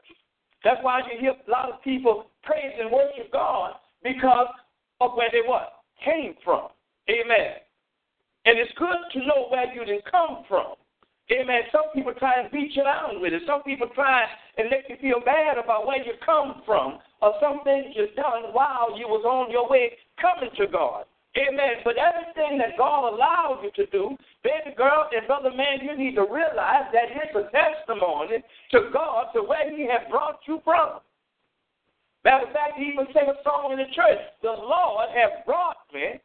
That's 0.64 0.80
why 0.82 1.04
you 1.04 1.20
hear 1.20 1.36
a 1.36 1.52
lot 1.52 1.68
of 1.68 1.84
people 1.84 2.32
praise 2.44 2.72
and 2.80 2.90
worship 2.90 3.28
God 3.30 3.76
because 4.02 4.48
of 5.02 5.12
where 5.20 5.28
they 5.30 5.44
what? 5.44 5.84
Came 6.00 6.36
from. 6.46 6.72
Amen. 7.12 7.60
And 8.46 8.58
it's 8.58 8.72
good 8.80 9.04
to 9.12 9.20
know 9.28 9.52
where 9.52 9.68
you 9.74 9.84
didn't 9.84 10.10
come 10.10 10.48
from. 10.48 10.80
Amen. 11.30 11.68
Some 11.74 11.92
people 11.94 12.14
try 12.18 12.40
and 12.40 12.50
beat 12.52 12.72
you 12.72 12.84
down 12.84 13.20
with 13.20 13.34
it. 13.34 13.44
Some 13.46 13.64
people 13.64 13.90
try 13.94 14.24
and 14.58 14.70
make 14.70 14.88
you 14.88 14.96
feel 15.02 15.20
bad 15.20 15.58
about 15.58 15.86
where 15.86 16.02
you 16.02 16.14
come 16.26 16.62
from 16.66 17.00
or 17.22 17.34
some 17.42 17.66
things 17.66 17.88
you've 17.96 18.16
done 18.16 18.56
while 18.56 18.98
you 18.98 19.10
was 19.12 19.28
on 19.28 19.52
your 19.52 19.68
way 19.68 19.92
coming 20.22 20.56
to 20.56 20.68
God. 20.72 21.04
Amen. 21.38 21.86
But 21.86 21.96
everything 22.02 22.58
that 22.58 22.78
God 22.78 23.14
allowed 23.14 23.62
you 23.62 23.70
to 23.78 23.86
do, 23.92 24.18
baby 24.44 24.74
girl 24.76 25.08
and 25.14 25.28
brother 25.28 25.52
man, 25.54 25.86
you 25.86 25.96
need 25.96 26.16
to 26.16 26.26
realize 26.26 26.90
that 26.94 27.14
it's 27.14 27.36
a 27.38 27.46
testimony 27.54 28.42
to 28.72 28.90
God 28.92 29.30
to 29.36 29.44
where 29.44 29.70
He 29.70 29.86
has 29.86 30.02
brought 30.10 30.40
you 30.48 30.62
from. 30.64 31.00
Matter 32.26 32.48
of 32.48 32.52
fact, 32.52 32.76
he 32.76 32.92
even 32.92 33.08
sang 33.14 33.30
a 33.30 33.40
song 33.44 33.72
in 33.72 33.78
the 33.78 33.88
church. 33.94 34.20
The 34.42 34.52
Lord 34.52 35.08
has 35.16 35.46
brought 35.46 35.78
me 35.94 36.20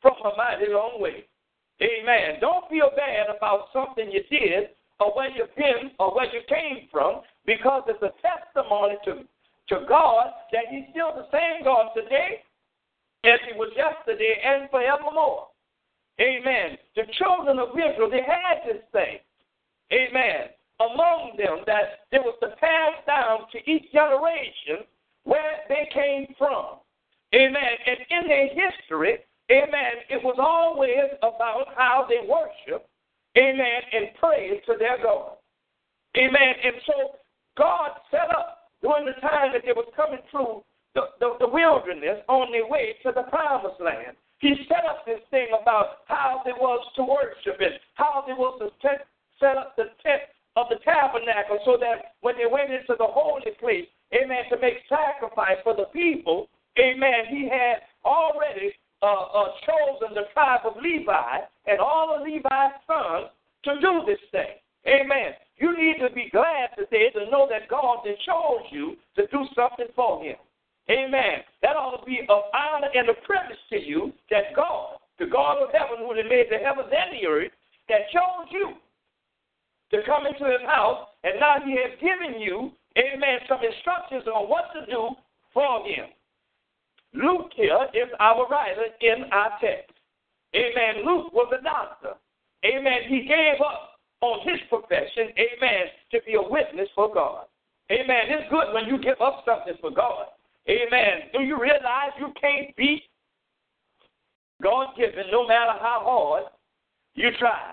from 0.00 0.18
a 0.24 0.34
mighty 0.36 0.72
long 0.72 1.00
way. 1.00 1.28
Amen. 1.78 2.40
Don't 2.40 2.68
feel 2.68 2.90
bad 2.96 3.30
about 3.30 3.68
something 3.72 4.10
you 4.10 4.22
did 4.30 4.74
or 4.98 5.14
where 5.14 5.30
you've 5.30 5.54
been 5.54 5.92
or 6.00 6.14
where 6.14 6.26
you 6.26 6.40
came 6.48 6.88
from 6.90 7.20
because 7.46 7.82
it's 7.86 8.02
a 8.02 8.10
testimony 8.18 8.96
to, 9.04 9.22
to 9.68 9.86
God 9.86 10.26
that 10.50 10.66
He's 10.70 10.90
still 10.90 11.14
the 11.14 11.30
same 11.30 11.62
God 11.62 11.90
today 11.94 12.42
as 13.24 13.38
He 13.46 13.56
was 13.56 13.72
yesterday 13.76 14.36
and 14.44 14.70
forevermore. 14.70 15.48
Amen. 16.20 16.76
The 16.94 17.02
children 17.18 17.58
of 17.58 17.70
Israel, 17.70 18.10
they 18.10 18.22
had 18.22 18.66
this 18.66 18.82
thing. 18.92 19.18
Amen. 19.92 20.52
Among 20.80 21.36
them 21.36 21.62
that 21.66 22.06
it 22.10 22.20
was 22.20 22.36
to 22.40 22.48
pass 22.60 22.94
down 23.06 23.46
to 23.52 23.58
each 23.70 23.90
generation 23.92 24.84
where 25.24 25.62
they 25.68 25.88
came 25.92 26.34
from. 26.36 26.82
Amen. 27.34 27.72
And 27.86 27.98
in 28.10 28.28
their 28.28 28.48
history, 28.48 29.18
amen, 29.50 30.04
it 30.10 30.22
was 30.22 30.36
always 30.38 31.16
about 31.18 31.72
how 31.76 32.06
they 32.08 32.26
worship, 32.28 32.86
amen, 33.38 33.80
and 33.92 34.08
praise 34.20 34.60
to 34.66 34.74
their 34.78 35.02
God. 35.02 35.36
Amen. 36.16 36.54
And 36.64 36.74
so 36.86 37.16
God 37.56 37.90
set 38.10 38.28
up 38.36 38.70
during 38.82 39.06
the 39.06 39.18
time 39.20 39.52
that 39.52 39.62
they 39.64 39.72
was 39.72 39.90
coming 39.96 40.20
through 40.30 40.62
the, 40.94 41.02
the, 41.20 41.36
the 41.40 41.48
wilderness 41.48 42.20
on 42.28 42.52
their 42.52 42.66
way 42.66 42.94
to 43.02 43.12
the 43.14 43.22
promised 43.30 43.80
land. 43.80 44.16
He 44.38 44.54
set 44.68 44.84
up 44.84 45.06
this 45.06 45.22
thing 45.30 45.48
about 45.54 46.02
how 46.06 46.42
they 46.44 46.52
was 46.52 46.84
to 46.96 47.02
worship 47.02 47.60
and 47.60 47.78
how 47.94 48.24
they 48.26 48.34
was 48.34 48.58
to 48.58 48.68
set 49.38 49.56
up 49.56 49.76
the 49.76 49.94
tent 50.02 50.22
of 50.56 50.66
the 50.68 50.76
tabernacle 50.84 51.58
so 51.64 51.78
that 51.78 52.18
when 52.20 52.36
they 52.36 52.50
went 52.50 52.72
into 52.72 52.94
the 52.98 53.06
holy 53.06 53.54
place, 53.60 53.86
amen, 54.12 54.44
to 54.50 54.58
make 54.58 54.82
sacrifice 54.88 55.56
for 55.64 55.74
the 55.74 55.86
people, 55.94 56.48
amen, 56.78 57.30
he 57.30 57.48
had 57.48 57.86
already 58.04 58.74
uh, 59.00 59.06
uh, 59.06 59.48
chosen 59.64 60.14
the 60.14 60.26
tribe 60.34 60.60
of 60.64 60.74
Levi 60.82 61.38
and 61.66 61.78
all 61.78 62.14
of 62.14 62.22
Levi's 62.26 62.76
sons 62.86 63.30
to 63.64 63.80
do 63.80 64.02
this 64.06 64.20
thing. 64.30 64.58
Amen. 64.86 65.32
You 65.56 65.76
need 65.78 66.02
to 66.02 66.12
be 66.12 66.28
glad 66.30 66.70
today 66.76 67.10
to 67.14 67.30
know 67.30 67.46
that 67.48 67.70
God 67.70 67.98
has 68.04 68.18
chose 68.26 68.66
you 68.70 68.96
to 69.16 69.26
do 69.28 69.46
something 69.54 69.86
for 69.94 70.22
him. 70.22 70.36
Amen. 70.90 71.46
That 71.62 71.76
ought 71.76 72.00
to 72.00 72.04
be 72.04 72.26
of 72.28 72.42
honor 72.52 72.88
and 72.94 73.08
a 73.08 73.14
privilege 73.22 73.60
to 73.70 73.78
you 73.78 74.12
that 74.30 74.54
God, 74.56 74.98
the 75.18 75.26
God 75.26 75.62
of 75.62 75.70
heaven 75.70 76.02
who 76.02 76.14
made 76.28 76.50
the 76.50 76.58
heavens 76.58 76.90
and 76.90 77.14
the 77.14 77.26
earth, 77.26 77.52
that 77.88 78.10
chose 78.10 78.48
you 78.50 78.74
to 79.92 80.02
come 80.06 80.26
into 80.26 80.44
his 80.44 80.64
house, 80.66 81.06
and 81.22 81.38
now 81.38 81.56
he 81.64 81.76
has 81.76 81.94
given 82.00 82.40
you, 82.40 82.72
amen, 82.96 83.38
some 83.48 83.60
instructions 83.62 84.24
on 84.26 84.48
what 84.48 84.72
to 84.74 84.86
do 84.86 85.10
for 85.52 85.86
him. 85.86 86.08
Luke 87.14 87.52
here 87.54 87.86
is 87.92 88.08
our 88.18 88.48
writer 88.48 88.88
in 89.00 89.30
our 89.30 89.52
text. 89.60 89.92
Amen. 90.56 91.04
Luke 91.04 91.32
was 91.32 91.52
a 91.52 91.62
doctor. 91.62 92.16
Amen. 92.64 93.00
He 93.08 93.28
gave 93.28 93.60
up 93.60 94.00
on 94.22 94.40
his 94.48 94.60
profession, 94.68 95.28
amen, 95.36 95.86
to 96.12 96.18
be 96.24 96.34
a 96.34 96.42
witness 96.42 96.88
for 96.94 97.12
God. 97.12 97.44
Amen. 97.90 98.30
It's 98.30 98.48
good 98.50 98.72
when 98.72 98.86
you 98.86 98.96
give 99.02 99.20
up 99.20 99.44
something 99.44 99.74
for 99.80 99.90
God. 99.90 100.26
Amen. 100.68 101.28
Do 101.32 101.42
you 101.42 101.60
realize 101.60 102.12
you 102.18 102.32
can't 102.40 102.74
beat 102.76 103.02
God 104.62 104.88
given 104.96 105.24
no 105.30 105.46
matter 105.46 105.72
how 105.80 106.02
hard 106.04 106.44
you 107.14 107.30
try? 107.38 107.72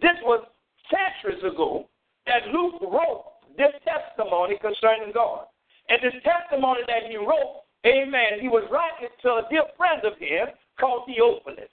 This 0.00 0.16
was 0.22 0.46
centuries 0.90 1.42
ago 1.42 1.88
that 2.26 2.46
Luke 2.52 2.80
wrote 2.82 3.24
this 3.56 3.74
testimony 3.84 4.56
concerning 4.60 5.12
God. 5.12 5.46
And 5.88 5.98
this 6.02 6.14
testimony 6.22 6.80
that 6.86 7.10
he 7.10 7.16
wrote, 7.16 7.66
amen, 7.84 8.38
he 8.40 8.48
was 8.48 8.62
writing 8.70 9.10
to 9.22 9.28
a 9.42 9.48
dear 9.50 9.66
friend 9.76 10.02
of 10.04 10.14
his 10.18 10.54
called 10.78 11.06
Theophilus. 11.06 11.70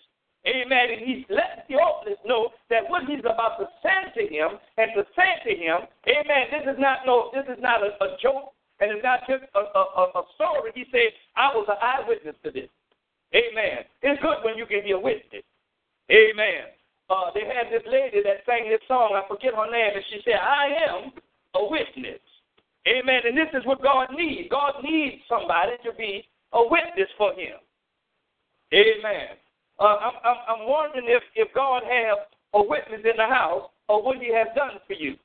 Amen. 0.48 0.90
And 0.90 1.02
he's 1.06 1.26
letting 1.30 1.68
Theophilus 1.68 2.18
know 2.26 2.50
that 2.70 2.90
what 2.90 3.06
he's 3.06 3.22
about 3.22 3.60
to 3.60 3.68
send 3.86 4.16
to 4.16 4.26
him 4.26 4.58
and 4.78 4.90
to 4.96 5.06
say 5.14 5.38
to 5.46 5.54
him, 5.54 5.86
amen, 6.08 6.44
this 6.50 6.66
is 6.66 6.80
not 6.80 7.06
no, 7.06 7.30
this 7.34 7.46
is 7.46 7.62
not 7.62 7.84
a, 7.84 7.94
a 8.02 8.18
joke 8.22 8.57
and 8.80 8.92
it's 8.92 9.04
not 9.04 9.22
just 9.28 9.44
a, 9.56 9.60
a, 9.60 10.04
a 10.16 10.24
story. 10.36 10.72
He 10.76 10.86
said, 10.92 11.12
I 11.36 11.50
was 11.54 11.66
an 11.70 11.82
eyewitness 11.82 12.36
to 12.44 12.52
this. 12.52 12.70
Amen. 13.34 13.84
It's 14.02 14.22
good 14.22 14.38
when 14.44 14.58
you 14.58 14.66
can 14.66 14.84
be 14.84 14.92
a 14.92 15.00
witness. 15.00 15.44
Amen. 16.12 16.72
Uh, 17.10 17.32
they 17.34 17.42
had 17.42 17.72
this 17.72 17.84
lady 17.88 18.22
that 18.24 18.44
sang 18.46 18.70
this 18.70 18.84
song, 18.88 19.16
I 19.16 19.28
forget 19.28 19.56
her 19.56 19.70
name, 19.72 19.92
and 19.96 20.06
she 20.10 20.20
said, 20.24 20.40
I 20.40 20.68
am 20.90 21.12
a 21.56 21.68
witness. 21.70 22.20
Amen. 22.88 23.22
And 23.26 23.38
this 23.38 23.52
is 23.54 23.66
what 23.66 23.82
God 23.82 24.08
needs. 24.16 24.48
God 24.50 24.76
needs 24.84 25.24
somebody 25.28 25.74
to 25.84 25.92
be 25.98 26.24
a 26.54 26.62
witness 26.64 27.10
for 27.18 27.34
him. 27.34 27.60
Amen. 28.74 29.36
Uh, 29.80 29.84
I'm, 29.84 30.14
I'm, 30.24 30.38
I'm 30.48 30.68
wondering 30.68 31.06
if, 31.08 31.24
if 31.36 31.54
God 31.54 31.84
has 31.84 32.18
a 32.54 32.62
witness 32.62 33.02
in 33.04 33.18
the 33.18 33.28
house 33.28 33.70
or 33.88 34.04
what 34.04 34.18
he 34.18 34.34
has 34.34 34.48
done 34.56 34.80
for 34.88 34.94
you, 34.94 35.16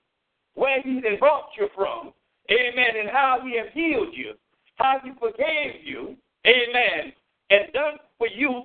where 0.55 0.83
he 0.83 0.97
has 1.09 1.19
brought 1.19 1.49
you 1.59 1.69
from, 1.75 2.13
Amen. 2.51 2.97
And 3.01 3.11
how 3.11 3.41
he 3.45 3.57
has 3.59 3.69
healed 3.73 4.15
you, 4.15 4.35
how 4.77 4.99
he 5.03 5.11
forgave 5.19 5.85
you. 5.85 6.17
Amen. 6.47 7.13
And 7.51 7.73
done 7.73 7.95
for 8.19 8.27
you, 8.27 8.65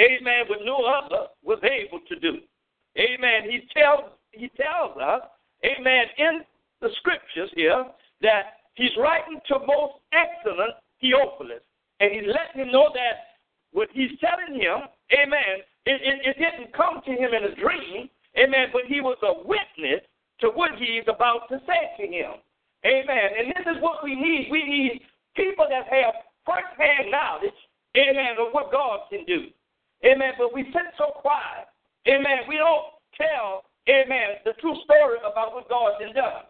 amen, 0.00 0.48
what 0.48 0.60
no 0.64 0.84
other 0.84 1.26
was 1.42 1.58
able 1.62 2.00
to 2.08 2.18
do. 2.18 2.38
Amen. 2.98 3.50
He 3.50 3.60
tells 3.76 4.10
he 4.32 4.50
tells 4.56 4.96
us, 4.96 5.22
amen, 5.64 6.04
in 6.16 6.40
the 6.80 6.88
scriptures 6.96 7.50
here 7.54 7.84
that 8.22 8.64
he's 8.74 8.96
writing 8.98 9.40
to 9.48 9.58
most 9.66 10.00
excellent 10.12 10.72
Theophilus. 11.00 11.62
And 12.00 12.12
he's 12.12 12.26
letting 12.26 12.66
him 12.66 12.72
know 12.72 12.88
that 12.94 13.38
what 13.72 13.88
he's 13.92 14.10
telling 14.20 14.58
him, 14.58 14.88
amen, 15.12 15.60
it, 15.84 16.00
it, 16.00 16.20
it 16.24 16.36
didn't 16.38 16.72
come 16.74 17.00
to 17.04 17.12
him 17.12 17.34
in 17.34 17.44
a 17.44 17.54
dream, 17.54 18.08
amen, 18.38 18.68
but 18.72 18.82
he 18.88 19.00
was 19.00 19.18
a 19.22 19.46
witness 19.46 20.00
to 20.40 20.48
what 20.48 20.72
he's 20.78 21.04
about 21.08 21.48
to 21.50 21.60
say 21.66 21.92
to 22.00 22.10
him. 22.10 22.40
Amen. 22.84 23.28
And 23.38 23.48
this 23.54 23.76
is 23.76 23.82
what 23.82 24.02
we 24.52 24.60
need. 24.62 25.00
People 25.32 25.64
that 25.72 25.88
have 25.88 26.28
first-hand 26.44 27.08
knowledge, 27.08 27.56
amen, 27.96 28.36
of 28.36 28.52
what 28.52 28.68
God 28.68 29.08
can 29.08 29.24
do. 29.24 29.48
Amen. 30.04 30.36
But 30.36 30.52
we 30.52 30.68
sit 30.76 30.92
so 31.00 31.08
quiet. 31.24 31.72
Amen. 32.04 32.44
We 32.44 32.60
don't 32.60 32.92
tell, 33.16 33.64
amen, 33.88 34.44
the 34.44 34.52
true 34.60 34.76
story 34.84 35.18
about 35.24 35.54
what 35.54 35.72
God 35.72 35.96
has 36.04 36.12
done. 36.12 36.44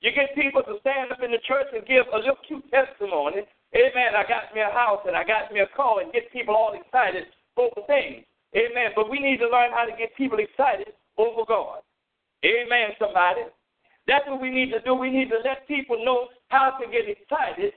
You 0.00 0.12
get 0.14 0.30
people 0.38 0.62
to 0.62 0.78
stand 0.80 1.10
up 1.10 1.22
in 1.26 1.34
the 1.34 1.42
church 1.42 1.68
and 1.74 1.84
give 1.90 2.06
a 2.14 2.22
little 2.22 2.38
cute 2.46 2.64
testimony. 2.70 3.42
Amen. 3.74 4.14
I 4.16 4.22
got 4.30 4.54
me 4.54 4.62
a 4.62 4.70
house 4.70 5.02
and 5.06 5.16
I 5.16 5.24
got 5.24 5.52
me 5.52 5.60
a 5.60 5.70
car 5.74 6.00
and 6.00 6.12
get 6.12 6.32
people 6.32 6.54
all 6.54 6.72
excited 6.72 7.24
over 7.56 7.82
things. 7.86 8.24
Amen. 8.54 8.94
But 8.94 9.10
we 9.10 9.18
need 9.18 9.38
to 9.38 9.48
learn 9.50 9.72
how 9.74 9.84
to 9.84 9.94
get 9.98 10.14
people 10.16 10.38
excited 10.38 10.94
over 11.18 11.42
God. 11.46 11.82
Amen, 12.44 12.96
somebody. 12.98 13.42
That's 14.08 14.26
what 14.26 14.40
we 14.40 14.50
need 14.50 14.72
to 14.72 14.80
do. 14.80 14.94
We 14.94 15.10
need 15.10 15.28
to 15.30 15.38
let 15.44 15.68
people 15.68 16.02
know 16.04 16.28
how 16.48 16.78
to 16.80 16.84
get 16.90 17.06
excited 17.06 17.72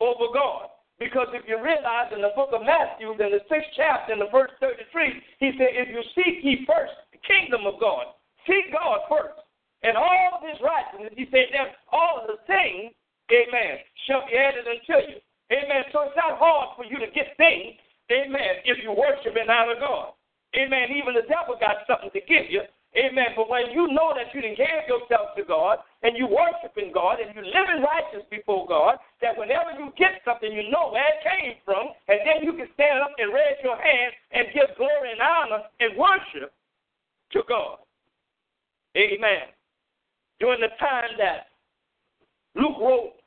over 0.00 0.32
God. 0.32 0.70
Because 0.98 1.26
if 1.34 1.42
you 1.46 1.58
realize 1.60 2.14
in 2.14 2.22
the 2.22 2.30
book 2.38 2.50
of 2.54 2.62
Matthew, 2.62 3.03
in 3.20 3.30
the 3.32 3.42
sixth 3.48 3.70
chapter, 3.76 4.12
in 4.12 4.18
the 4.18 4.30
verse 4.30 4.50
33, 4.60 5.20
he 5.38 5.52
said, 5.58 5.72
If 5.74 5.88
you 5.90 6.02
seek 6.14 6.42
ye 6.42 6.66
first 6.66 6.94
the 7.12 7.20
kingdom 7.22 7.66
of 7.66 7.80
God, 7.80 8.14
seek 8.46 8.72
God 8.72 9.04
first, 9.08 9.38
and 9.82 9.96
all 9.96 10.40
of 10.40 10.46
his 10.46 10.56
righteousness, 10.64 11.12
he 11.12 11.28
said, 11.28 11.52
then 11.52 11.74
all 11.92 12.24
of 12.24 12.26
the 12.26 12.40
things, 12.48 12.94
amen, 13.28 13.84
shall 14.08 14.24
be 14.24 14.32
added 14.32 14.64
unto 14.64 14.96
you. 15.12 15.18
Amen. 15.52 15.84
So 15.92 16.08
it's 16.08 16.16
not 16.16 16.40
hard 16.40 16.72
for 16.72 16.88
you 16.88 16.96
to 16.98 17.10
get 17.12 17.36
things, 17.36 17.76
amen, 18.08 18.64
if 18.64 18.80
you 18.80 18.96
worship 18.96 19.36
and 19.36 19.50
honor 19.50 19.76
God. 19.76 20.16
Amen. 20.56 20.88
Even 20.94 21.12
the 21.18 21.26
devil 21.28 21.58
got 21.58 21.82
something 21.84 22.14
to 22.14 22.22
give 22.24 22.46
you, 22.48 22.62
Amen. 22.94 23.34
But 23.34 23.50
when 23.50 23.74
you 23.74 23.90
know 23.90 24.14
that 24.14 24.30
you 24.32 24.40
didn't 24.40 24.56
give 24.56 24.86
yourself 24.86 25.34
to 25.36 25.42
God 25.42 25.78
and 26.02 26.16
you 26.16 26.30
worshiping 26.30 26.94
God 26.94 27.18
and 27.18 27.34
you 27.34 27.42
living 27.42 27.82
righteous 27.82 28.22
before 28.30 28.66
God, 28.66 28.98
that 29.20 29.36
whenever 29.36 29.74
you 29.74 29.90
get 29.98 30.22
something, 30.24 30.52
you 30.52 30.70
know 30.70 30.94
where 30.94 31.02
it 31.02 31.26
came 31.26 31.54
from, 31.64 31.90
and 32.06 32.20
then 32.22 32.46
you 32.46 32.52
can 32.54 32.70
stand 32.74 33.02
up 33.02 33.10
and 33.18 33.34
raise 33.34 33.58
your 33.64 33.76
hand 33.76 34.14
and 34.30 34.46
give 34.54 34.76
glory 34.78 35.10
and 35.10 35.20
honor 35.20 35.62
and 35.80 35.98
worship 35.98 36.54
to 37.32 37.42
God. 37.48 37.78
Amen. 38.96 39.50
During 40.38 40.60
the 40.60 40.70
time 40.78 41.18
that 41.18 41.50
Luke 42.54 42.78
wrote, 42.78 43.18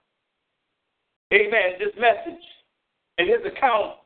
amen, 1.33 1.75
this 1.79 1.91
message 1.99 2.43
and 3.17 3.27
his 3.27 3.43
account, 3.43 3.99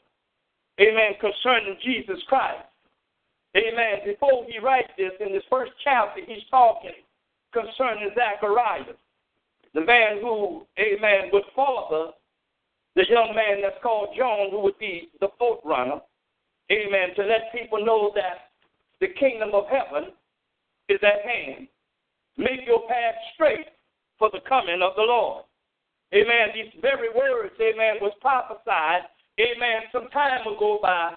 amen, 0.81 1.21
concerning 1.21 1.77
Jesus 1.83 2.17
Christ, 2.27 2.65
Amen. 3.55 3.99
Before 4.05 4.45
he 4.47 4.59
writes 4.59 4.91
this, 4.97 5.11
in 5.19 5.33
this 5.33 5.43
first 5.49 5.70
chapter, 5.83 6.21
he's 6.25 6.43
talking 6.49 6.91
concerning 7.53 8.11
Zacharias, 8.15 8.95
the 9.73 9.81
man 9.81 10.19
who, 10.21 10.65
amen, 10.79 11.29
would 11.31 11.43
father 11.55 12.11
the 12.95 13.05
young 13.09 13.33
man 13.35 13.61
that's 13.61 13.81
called 13.81 14.09
John, 14.17 14.51
who 14.51 14.59
would 14.59 14.77
be 14.79 15.09
the 15.19 15.29
forerunner. 15.39 16.01
Amen. 16.71 17.15
To 17.15 17.23
let 17.23 17.51
people 17.53 17.85
know 17.85 18.11
that 18.15 18.51
the 18.99 19.07
kingdom 19.19 19.51
of 19.53 19.65
heaven 19.67 20.11
is 20.89 20.99
at 21.01 21.25
hand. 21.25 21.67
Make 22.37 22.65
your 22.65 22.87
path 22.87 23.15
straight 23.33 23.67
for 24.19 24.29
the 24.31 24.39
coming 24.47 24.81
of 24.81 24.95
the 24.95 25.03
Lord. 25.03 25.45
Amen. 26.13 26.49
These 26.53 26.81
very 26.81 27.09
words, 27.09 27.53
amen, 27.61 27.95
was 28.01 28.11
prophesied, 28.19 29.07
amen, 29.39 29.87
some 29.91 30.09
time 30.09 30.41
ago 30.41 30.79
by 30.81 31.13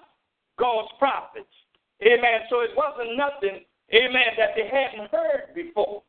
God's 0.57 0.91
prophets. 0.97 1.51
Amen. 2.01 2.47
So 2.49 2.61
it 2.61 2.71
wasn't 2.75 3.17
nothing, 3.17 3.63
amen, 3.93 4.33
that 4.37 4.55
they 4.55 4.67
hadn't 4.67 5.11
heard 5.11 5.53
before. 5.53 6.01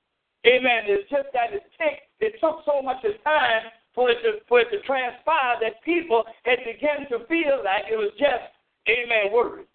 Amen. 0.46 0.86
It's 0.86 1.10
just 1.10 1.28
that 1.34 1.52
it, 1.52 1.66
take, 1.74 2.06
it 2.20 2.38
took 2.40 2.62
so 2.64 2.80
much 2.80 3.02
time 3.24 3.66
for 3.94 4.10
it, 4.10 4.22
to, 4.22 4.38
for 4.48 4.60
it 4.60 4.70
to 4.70 4.78
transpire 4.86 5.58
that 5.60 5.82
people 5.82 6.22
had 6.44 6.60
begun 6.62 7.08
to 7.10 7.26
feel 7.26 7.64
like 7.64 7.90
it 7.90 7.96
was 7.96 8.12
just, 8.14 8.46
amen, 8.86 9.32
words. 9.32 9.66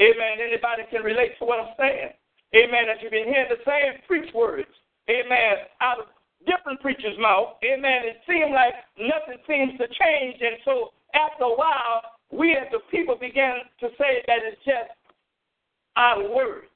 Amen. 0.00 0.40
Anybody 0.40 0.82
can 0.90 1.04
relate 1.04 1.38
to 1.38 1.44
what 1.44 1.60
I'm 1.60 1.76
saying. 1.78 2.10
Amen. 2.56 2.88
That 2.88 3.02
you've 3.02 3.12
been 3.12 3.28
hearing 3.28 3.52
the 3.52 3.62
same 3.68 4.00
preach 4.08 4.32
words. 4.34 4.72
Amen. 5.08 5.68
Out 5.80 6.00
of 6.00 6.06
different 6.48 6.80
preachers' 6.80 7.18
mouth. 7.20 7.60
Amen. 7.62 8.08
It 8.08 8.24
seemed 8.26 8.56
like 8.56 8.74
nothing 8.96 9.38
seems 9.46 9.76
to 9.78 9.86
change. 9.86 10.40
And 10.40 10.56
so 10.64 10.90
after 11.12 11.44
a 11.44 11.54
while, 11.54 12.02
we 12.32 12.56
as 12.56 12.66
the 12.72 12.80
people 12.90 13.14
began 13.14 13.68
to 13.80 13.88
say 13.98 14.24
that 14.26 14.40
it's 14.42 14.64
just 14.64 14.90
our 15.96 16.24
words. 16.32 16.69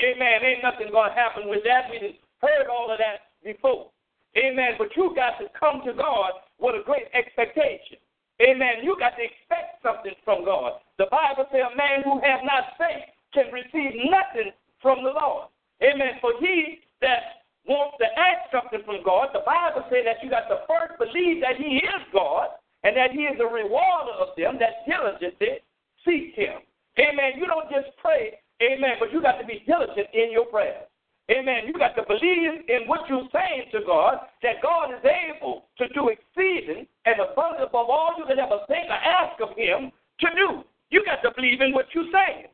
Amen. 0.00 0.44
Ain't 0.44 0.62
nothing 0.62 0.90
going 0.90 1.10
to 1.10 1.16
happen 1.16 1.48
with 1.48 1.64
that. 1.64 1.90
We 1.90 2.18
heard 2.40 2.66
all 2.68 2.90
of 2.90 2.98
that 2.98 3.36
before. 3.44 3.90
Amen. 4.36 4.74
But 4.78 4.94
you 4.96 5.12
got 5.14 5.38
to 5.38 5.46
come 5.58 5.82
to 5.84 5.92
God 5.92 6.32
with 6.58 6.80
a 6.80 6.84
great 6.84 7.08
expectation. 7.14 7.98
Amen. 8.40 8.80
You 8.82 8.96
got 8.98 9.16
to 9.20 9.24
expect 9.24 9.84
something 9.84 10.16
from 10.24 10.44
God. 10.44 10.80
The 10.96 11.10
Bible 11.10 11.44
says 11.52 11.68
a 11.72 11.76
man 11.76 12.00
who 12.04 12.20
has 12.24 12.40
not 12.44 12.72
faith 12.80 13.04
can 13.34 13.52
receive 13.52 13.92
nothing 14.08 14.52
from 14.80 15.04
the 15.04 15.12
Lord. 15.12 15.52
Amen. 15.82 16.16
For 16.20 16.32
he 16.40 16.80
that 17.04 17.44
wants 17.68 18.00
to 18.00 18.08
ask 18.16 18.48
something 18.48 18.80
from 18.84 19.04
God, 19.04 19.28
the 19.36 19.44
Bible 19.44 19.84
says 19.92 20.08
that 20.08 20.24
you 20.24 20.30
got 20.30 20.48
to 20.48 20.64
first 20.64 20.96
believe 20.96 21.44
that 21.44 21.60
he 21.60 21.84
is 21.84 22.02
God 22.12 22.56
and 22.84 22.96
that 22.96 23.12
he 23.12 23.28
is 23.28 23.36
a 23.40 23.48
rewarder 23.48 24.16
of 24.16 24.32
them 24.36 24.56
that 24.56 24.88
diligently 24.88 25.60
seek 26.04 26.32
him. 26.32 26.64
Amen. 26.96 27.36
You 27.36 27.46
don't 27.46 27.68
just 27.68 27.92
pray, 28.00 28.40
amen, 28.62 28.96
but 28.98 29.12
you 29.12 29.20
got 29.20 29.38
to 29.40 29.46
be 29.46 29.62
diligent 29.66 30.08
in 30.12 30.30
your 30.30 30.46
prayer. 30.46 30.84
Amen. 31.30 31.62
You 31.66 31.74
got 31.74 31.94
to 31.94 32.02
believe 32.02 32.66
in 32.66 32.88
what 32.88 33.08
you're 33.08 33.28
saying 33.32 33.70
to 33.72 33.80
God, 33.86 34.18
that 34.42 34.62
God 34.62 34.90
is 34.90 35.04
able 35.04 35.66
to 35.78 35.86
do 35.94 36.10
exceeding 36.10 36.86
and 37.06 37.16
abundant 37.20 37.68
above 37.70 37.86
all 37.88 38.14
you 38.18 38.24
could 38.26 38.38
ever 38.38 38.58
think 38.66 38.90
or 38.90 38.98
ask 38.98 39.40
of 39.40 39.56
Him 39.56 39.92
to 40.20 40.26
do. 40.34 40.64
You 40.90 41.04
got 41.04 41.22
to 41.22 41.30
believe 41.36 41.60
in 41.60 41.72
what 41.72 41.86
you're 41.94 42.10
saying. 42.10 42.46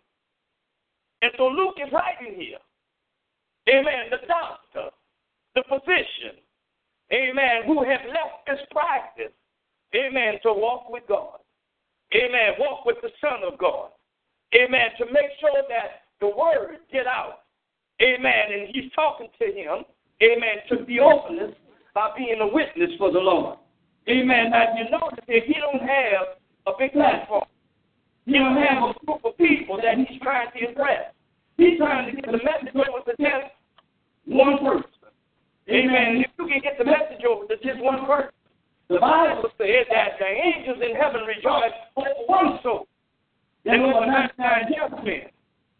And 1.22 1.32
so 1.38 1.48
Luke 1.48 1.76
is 1.80 1.90
writing 1.90 2.38
here. 2.38 2.60
Amen. 3.68 4.10
The 4.10 4.26
doctor, 4.28 4.92
the 5.54 5.64
physician, 5.68 6.36
amen, 7.10 7.64
who 7.66 7.82
have 7.82 8.04
left 8.12 8.44
this 8.46 8.60
practice, 8.70 9.32
amen, 9.94 10.34
to 10.42 10.52
walk 10.52 10.90
with 10.90 11.02
God. 11.08 11.40
Amen. 12.14 12.60
Walk 12.60 12.84
with 12.84 12.96
the 13.02 13.10
Son 13.20 13.40
of 13.50 13.58
God. 13.58 13.90
Amen. 14.54 14.88
To 14.98 15.06
make 15.06 15.30
sure 15.40 15.62
that 15.68 16.06
the 16.20 16.28
word 16.28 16.78
get 16.92 17.06
out 17.06 17.46
Amen. 18.02 18.44
And 18.52 18.68
he's 18.74 18.92
talking 18.92 19.28
to 19.38 19.46
him, 19.46 19.84
amen, 20.22 20.56
to 20.68 20.84
be 20.84 21.00
open 21.00 21.54
by 21.94 22.10
being 22.16 22.40
a 22.40 22.46
witness 22.46 22.90
for 22.98 23.10
the 23.10 23.18
Lord. 23.18 23.58
Amen. 24.08 24.50
Now, 24.50 24.76
you 24.76 24.84
notice 24.90 25.24
that 25.26 25.42
he 25.46 25.54
don't 25.54 25.80
have 25.80 26.36
a 26.66 26.72
big 26.78 26.92
platform. 26.92 27.44
He 28.26 28.34
don't 28.34 28.56
have 28.56 28.82
a 28.82 29.06
group 29.06 29.24
of 29.24 29.36
people 29.38 29.78
that 29.82 29.96
he's 29.96 30.20
trying 30.20 30.48
to 30.52 30.68
impress. 30.68 31.12
He's 31.56 31.78
trying 31.78 32.14
to 32.14 32.20
get 32.20 32.26
the 32.26 32.38
message 32.38 32.74
over 32.74 33.00
to 33.06 33.16
just 33.16 33.54
one 34.26 34.58
person. 34.58 34.90
Amen. 35.70 36.22
If 36.22 36.30
you 36.38 36.46
can 36.46 36.60
get 36.62 36.76
the 36.78 36.84
message 36.84 37.24
over 37.26 37.46
to 37.46 37.56
just 37.56 37.80
one 37.80 38.04
person, 38.04 38.30
the 38.88 39.00
Bible 39.00 39.48
says 39.58 39.86
that 39.90 40.20
the 40.20 40.26
angels 40.26 40.78
in 40.84 40.94
heaven 40.94 41.22
rejoice 41.26 41.74
over 41.96 42.12
one 42.26 42.58
soul. 42.62 42.86
And 43.66 43.82
over 43.82 44.06
99 44.06 44.72
judgment. 44.72 45.24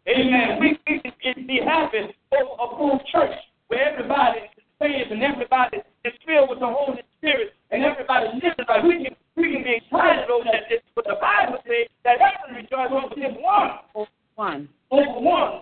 Amen. 0.07 0.59
We, 0.59 0.79
we 0.87 1.11
can 1.23 1.47
be 1.47 1.59
happy 1.63 2.15
over 2.31 2.55
a 2.59 2.77
full 2.77 2.99
church 3.11 3.35
where 3.67 3.91
everybody 3.91 4.39
is 4.39 4.63
saved 4.79 5.11
and 5.11 5.23
everybody 5.23 5.77
is 6.05 6.13
filled 6.25 6.49
with 6.49 6.59
the 6.59 6.67
Holy 6.67 7.01
Spirit 7.17 7.53
and 7.71 7.83
everybody 7.83 8.27
living 8.35 8.65
right. 8.67 8.83
We 8.83 9.03
can 9.03 9.15
we 9.35 9.53
can 9.53 9.63
be 9.63 9.79
excited 9.83 10.29
over 10.31 10.45
that. 10.45 10.67
But 10.95 11.05
the 11.05 11.15
Bible 11.21 11.59
says 11.63 11.87
that 12.03 12.17
heaven 12.19 12.55
rejoices 12.55 12.91
over 12.91 13.15
just 13.15 13.39
one. 13.39 14.07
One. 14.35 14.69
Over 14.91 15.19
one. 15.19 15.61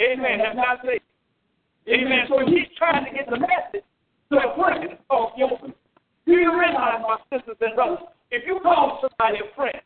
Amen. 0.00 0.38
That's 0.38 0.56
not 0.56 0.78
say. 0.84 1.00
Amen. 1.88 2.26
So 2.28 2.44
he's 2.46 2.68
trying 2.76 3.04
to 3.04 3.10
get 3.10 3.28
the 3.30 3.38
message 3.38 3.86
to 4.30 4.36
a 4.38 4.54
person 4.54 4.98
called 5.08 5.32
open. 5.42 5.74
Do 6.26 6.32
you 6.32 6.58
realize, 6.58 7.02
my 7.02 7.18
sisters 7.30 7.56
and 7.60 7.74
brothers, 7.74 7.98
if 8.30 8.42
you 8.46 8.58
call 8.62 9.00
somebody 9.00 9.38
a 9.38 9.54
friend, 9.54 9.78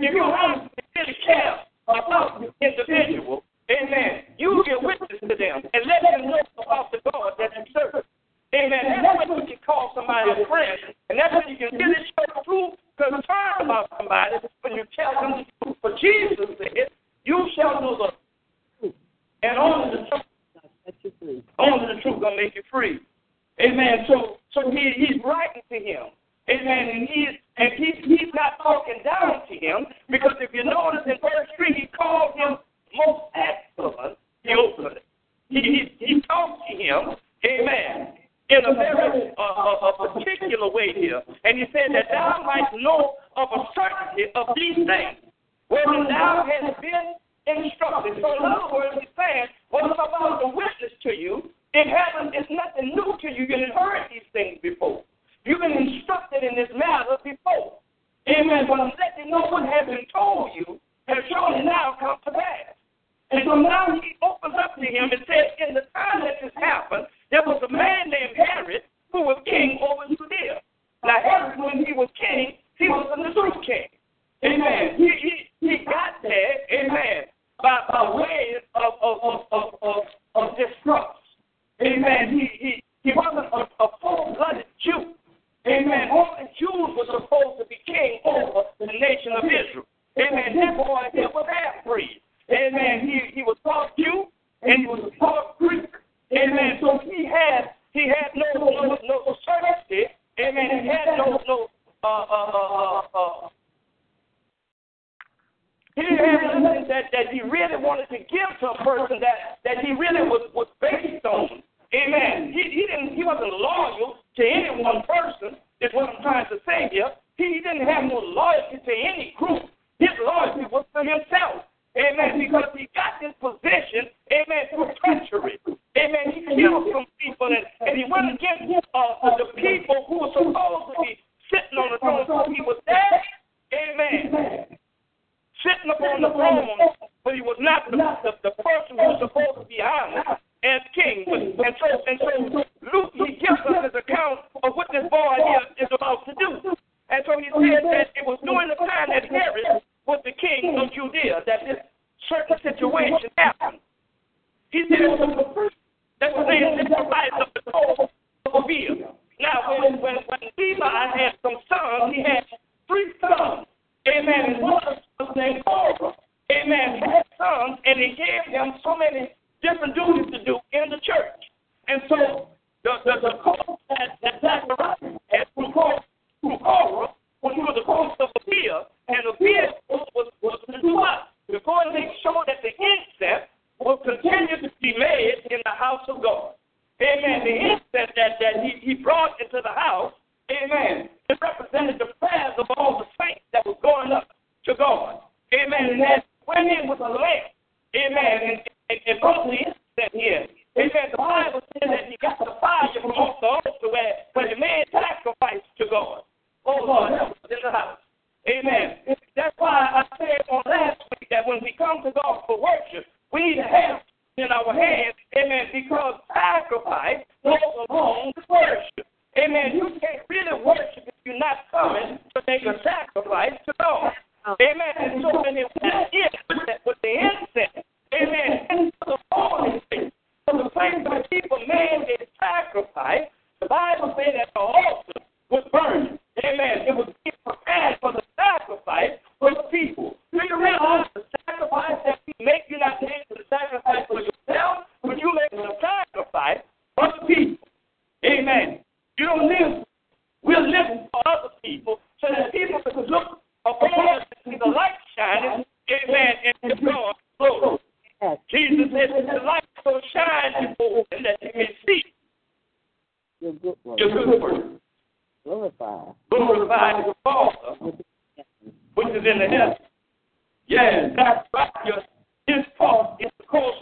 if 0.00 0.14
you 0.14 0.22
honestly 0.22 0.70
really 0.96 1.16
care 1.26 1.60
about 1.88 2.40
the 2.40 2.48
individual, 2.64 3.44
amen, 3.70 4.24
you 4.38 4.62
get 4.66 4.82
witness 4.82 5.20
to 5.20 5.34
them 5.36 5.62
and 5.72 5.82
let 5.86 6.00
them 6.02 6.30
know 6.30 6.40
about 6.64 6.92
the 6.92 6.98
God 7.10 7.32
that 7.38 7.50
you 7.56 7.64
serve. 7.72 8.04
Amen. 8.52 8.82
That's 9.02 9.28
when 9.30 9.46
you 9.46 9.46
can 9.46 9.62
call 9.64 9.92
somebody 9.94 10.30
a 10.30 10.46
friend. 10.48 10.78
And 11.08 11.18
that's 11.18 11.32
when 11.32 11.54
you 11.54 11.56
can 11.56 11.78
really 11.78 12.02
show 12.18 12.42
true 12.42 12.70
concern 12.98 13.62
about 13.62 13.88
somebody 13.96 14.36
when 14.62 14.74
you 14.74 14.84
tell 14.96 15.14
them 15.20 15.44
the 15.44 15.64
truth. 15.64 15.76
But 15.82 15.92
Jesus 16.00 16.50
said, 16.58 16.90
You 17.24 17.48
shall 17.54 17.80
know 17.80 17.96
the 17.96 18.10
truth. 18.80 18.94
And 19.42 19.58
only 19.58 19.96
the 19.96 20.08
truth. 20.08 20.26
Only 21.58 21.94
the 21.94 22.00
truth 22.02 22.20
gonna 22.20 22.36
make 22.36 22.54
you 22.56 22.62
free. 22.70 22.98
Amen. 23.60 24.04
So 24.08 24.38
so 24.52 24.70
he 24.70 24.92
he's 24.96 25.22
writing 25.24 25.62
to 25.70 25.78
him. 25.78 26.10
Amen. 26.50 26.88
And 26.90 27.08
he's 27.08 27.34
and 27.56 27.70
he's 27.76 27.96
he's 28.04 28.32
not 28.34 28.58
talking 28.62 29.02
down 29.04 29.46
to 29.46 29.54
him 29.54 29.86
because 30.08 30.34
if 30.40 30.50
you 30.52 30.64
notice 30.64 31.06
in 31.06 31.14
verse 31.22 31.46
three, 31.56 31.74
he 31.74 31.86
called 31.86 32.34
him 32.34 32.58
most 32.94 33.30
excellent 33.34 34.18
Theophilus. 34.42 34.98
He 35.48 35.60
he, 35.60 36.04
he 36.04 36.20
talked 36.22 36.62
to 36.68 36.76
him, 36.76 37.14
Amen, 37.46 38.14
in 38.50 38.60
a 38.66 38.74
very 38.74 39.30
uh, 39.38 39.42
a, 39.42 39.90
a 40.02 40.12
particular 40.12 40.70
way 40.70 40.92
here, 40.94 41.22
and 41.44 41.58
he 41.58 41.64
said 41.72 41.94
that 41.94 42.10
thou 42.10 42.42
might 42.44 42.66
know 42.82 43.14
of 43.36 43.48
a 43.54 43.62
certainty 43.74 44.32
of 44.34 44.48
these 44.56 44.74
things, 44.74 45.22
wherein 45.68 46.08
thou 46.08 46.44
hast 46.46 46.80
been 46.82 47.14
instructed. 47.46 48.18
So 48.20 48.36
in 48.36 48.44
other 48.44 48.72
words, 48.72 48.96
he's 48.98 49.08
saying, 49.16 49.46
what 49.70 49.86
about 49.86 50.40
to 50.40 50.48
witness 50.48 50.94
to 51.02 51.14
you, 51.14 51.50
it 51.74 51.86
hasn't, 51.86 52.34
it's 52.34 52.50
nothing 52.50 52.69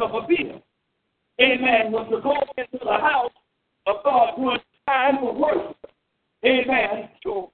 of 0.09 0.25
a 0.25 0.27
bill. 0.27 0.62
Amen. 1.40 1.92
Was 1.92 2.09
to 2.11 2.21
go 2.21 2.35
into 2.57 2.85
the 2.85 2.99
house 2.99 3.33
of 3.87 3.97
God 4.05 4.35
who 4.37 4.55
is 4.55 4.61
time 4.87 5.18
for 5.21 5.35
worship. 5.35 5.77
Amen. 6.44 7.09
To 7.25 7.49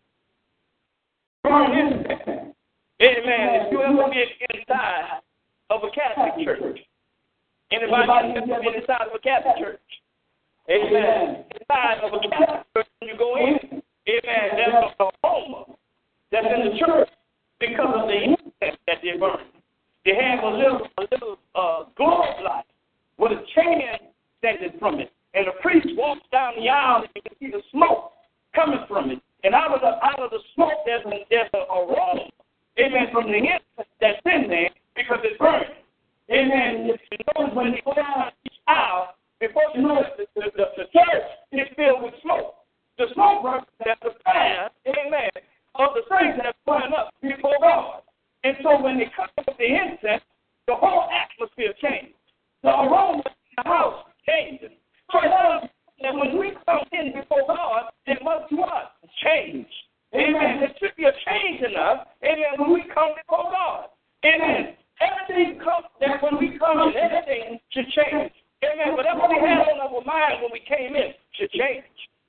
burn 1.43 1.73
incense. 1.73 2.55
Amen. 3.03 3.49
If 3.67 3.73
you 3.73 3.83
ever 3.83 4.09
been 4.09 4.59
inside 4.61 5.21
of 5.71 5.83
a 5.83 5.91
Catholic 5.91 6.45
church, 6.45 6.79
anybody 7.73 8.35
ever 8.37 8.47
been 8.47 8.75
inside 8.81 9.09
of 9.09 9.15
a 9.15 9.19
Catholic 9.19 9.57
church? 9.59 9.81
Amen. 10.71 11.45
Inside 11.61 11.99
of 12.03 12.13
a 12.13 12.29
Catholic 12.29 12.67
church, 12.75 12.87
when 13.01 13.11
you 13.11 13.19
go 13.19 13.37
in, 13.37 13.83
amen, 14.09 14.51
there's 14.57 14.75
an 14.75 15.09
aroma 15.23 15.65
that's 16.31 16.47
in 16.47 16.73
the 16.73 16.79
church 16.79 17.09
because 17.61 17.95
of 17.95 18.09
the 18.09 18.15
incense 18.15 18.79
that 18.87 18.99
they 19.03 19.19
burn. 19.19 19.45
They 20.05 20.15
have 20.15 20.45
a 20.45 20.49
little, 20.49 20.87
a 20.99 21.03
little 21.11 21.39
uh, 21.55 21.85
globe 21.97 22.43
light 22.45 22.65
with 23.19 23.33
a 23.33 23.43
chain 23.55 23.83
extended 24.43 24.79
from 24.79 25.01
it, 25.01 25.13
and 25.35 25.47
the 25.47 25.57
priest 25.63 25.87
walks 25.97 26.27
down 26.33 26.55
the 26.59 26.69
aisle 26.69 27.03
and 27.03 27.11
you 27.15 27.23
can 27.23 27.39
see 27.39 27.51
the 27.51 27.63
smoke 27.71 28.13
coming 28.55 28.81
from 28.89 29.11
it. 29.11 29.21
And 29.45 29.55
out 29.55 29.75
of 29.75 29.81
the 29.81 29.93
out 30.05 30.21
of 30.21 30.31
the 30.31 30.41
smoke, 30.55 30.85
there's 30.87 31.05
a, 31.05 31.27
there's 31.31 31.51
an 31.53 31.67
aroma, 31.69 32.31
amen, 32.79 33.09
from 33.13 33.31
the 33.31 33.39
incense 33.39 33.91
that's 34.01 34.21
in 34.25 34.49
there 34.49 34.71
because 34.97 35.19
it's 35.23 35.39
burning. 35.39 35.85
Amen. 36.31 36.87
You 36.89 36.97
notice 37.37 37.55
when 37.55 37.73
you 37.75 37.83
go 37.85 37.93
down 37.95 38.33
each 38.47 38.57
aisle, 38.67 39.15
before 39.41 39.63
you 39.75 39.83
know 39.83 40.01
it, 40.01 40.29
the, 40.35 40.41
the, 40.57 40.65
the, 40.77 40.85
church 40.89 41.29
is 41.53 41.69
filled 41.77 42.03
with 42.03 42.15
smoke. 42.23 42.55
The 42.97 43.07
smoke 43.13 43.45
represents 43.45 44.01
the 44.01 44.15
fire, 44.25 44.71
amen, 44.89 45.31
of 45.75 45.91
the 45.93 46.03
things 46.09 46.39
that 46.39 46.47
are 46.47 46.61
burning 46.65 46.97
up 46.97 47.13
before 47.21 47.59
God. 47.61 48.01
And 48.45 48.57
so 48.63 48.81
when 48.81 48.99
they 48.99 49.11
come 49.15 49.29
with 49.37 49.57
the 49.59 49.69
incense, 49.69 50.25
the 50.67 50.75
whole 50.75 51.09
atmosphere 51.11 51.75
changes. 51.83 52.17
The 52.63 52.71
aroma 52.71 53.23
in 53.27 53.57
the 53.57 53.69
house 53.69 54.05
changes. 54.27 54.73
So 55.13 55.21
that 55.23 55.71
that 56.03 56.15
when 56.15 56.39
we 56.39 56.53
come 56.67 56.85
in 56.93 57.13
before 57.13 57.47
God, 57.47 57.93
it 58.07 58.19
must? 58.23 58.53
Change. 59.23 59.67
Amen. 60.15 60.61
There 60.61 60.75
should 60.79 60.97
be 60.97 61.05
a 61.05 61.15
change 61.25 61.63
in 61.65 61.77
us. 61.77 62.07
Amen. 62.23 62.59
When 62.59 62.73
we 62.73 62.83
come 62.93 63.17
before 63.17 63.51
God. 63.51 63.89
Amen. 64.25 64.77
Everything 65.01 65.59
comes 65.59 65.89
that 66.01 66.23
when 66.23 66.37
we 66.39 66.59
come 66.59 66.79
in, 66.89 66.93
everything 66.97 67.59
should 67.73 67.89
change. 67.91 68.33
Amen. 68.65 68.97
Whatever 68.97 69.29
we 69.29 69.41
had 69.41 69.65
on 69.65 69.81
our 69.81 70.05
mind 70.05 70.43
when 70.43 70.53
we 70.53 70.61
came 70.61 70.95
in 70.95 71.13
should 71.35 71.51
change. 71.51 71.85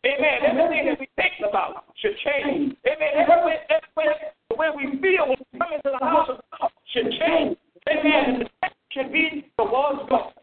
Amen. 0.05 0.45
Everything 0.45 0.85
that 0.87 0.99
we 0.99 1.07
think 1.15 1.33
about 1.47 1.85
should 1.99 2.15
change. 2.23 2.77
Amen. 2.85 3.11
Everywhere, 3.15 3.59
everywhere, 3.67 4.15
the 4.49 4.55
way 4.55 4.69
we 4.75 4.99
feel 5.01 5.29
when 5.29 5.37
we 5.39 5.59
come 5.59 5.73
into 5.73 5.91
the 5.91 6.05
house 6.05 6.29
of 6.29 6.39
God 6.59 6.71
should 6.93 7.11
change. 7.19 7.57
Amen. 7.89 8.23
And 8.29 8.41
the 8.41 8.49
change 8.63 8.75
should 8.91 9.13
be 9.13 9.51
towards 9.57 10.09
God. 10.09 10.33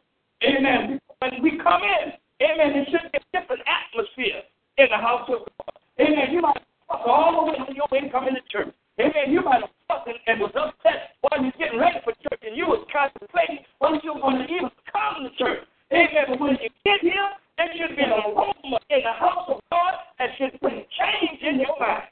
Amen. 0.45 1.01
When 1.19 1.43
we 1.43 1.59
come 1.59 1.83
in, 1.83 2.13
amen, 2.43 2.73
there 2.73 2.87
should 2.91 3.13
be 3.13 3.19
a 3.19 3.41
different 3.41 3.63
atmosphere 3.67 4.43
in 4.79 4.87
the 4.91 4.97
house 4.97 5.29
of 5.29 5.47
God. 5.47 5.77
Amen. 6.01 6.33
You 6.33 6.43
might 6.43 6.63
fuss 6.89 7.01
all 7.07 7.45
the 7.47 7.53
way 7.53 7.59
when 7.67 7.77
you 7.77 7.85
ain't 7.95 8.13
coming 8.13 8.35
to 8.35 8.43
church. 8.51 8.75
Amen. 9.01 9.31
You 9.31 9.43
might 9.43 9.63
have 9.63 9.71
fussed 9.89 10.09
and, 10.09 10.19
and 10.27 10.41
was 10.41 10.53
upset 10.55 11.17
while 11.23 11.43
you're 11.43 11.55
getting 11.59 11.79
ready 11.79 11.99
for 12.05 12.13
church 12.27 12.43
and 12.43 12.57
you 12.57 12.67
was 12.67 12.87
contemplating 12.93 13.65
whether 13.79 14.01
you 14.03 14.15
were 14.15 14.21
going 14.21 14.39
to 14.39 14.45
even 14.45 14.71
come 14.91 15.25
to 15.25 15.31
church. 15.39 15.63
Amen. 15.93 16.25
But 16.29 16.41
when 16.41 16.59
you 16.61 16.71
get 16.85 17.01
here, 17.01 17.31
there 17.59 17.69
should 17.77 17.97
be 17.97 18.03
an 18.03 18.11
aroma 18.11 18.79
in 18.91 19.01
the 19.03 19.13
house 19.13 19.47
of 19.49 19.61
God 19.71 19.95
that 20.19 20.31
should 20.39 20.59
bring 20.61 20.85
change 20.99 21.43
in 21.43 21.61
your 21.61 21.79
mind. 21.79 22.09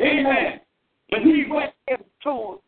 Amen. 0.00 0.60
When 1.10 1.22
he 1.22 1.44
went 1.50 1.72
into 1.86 2.60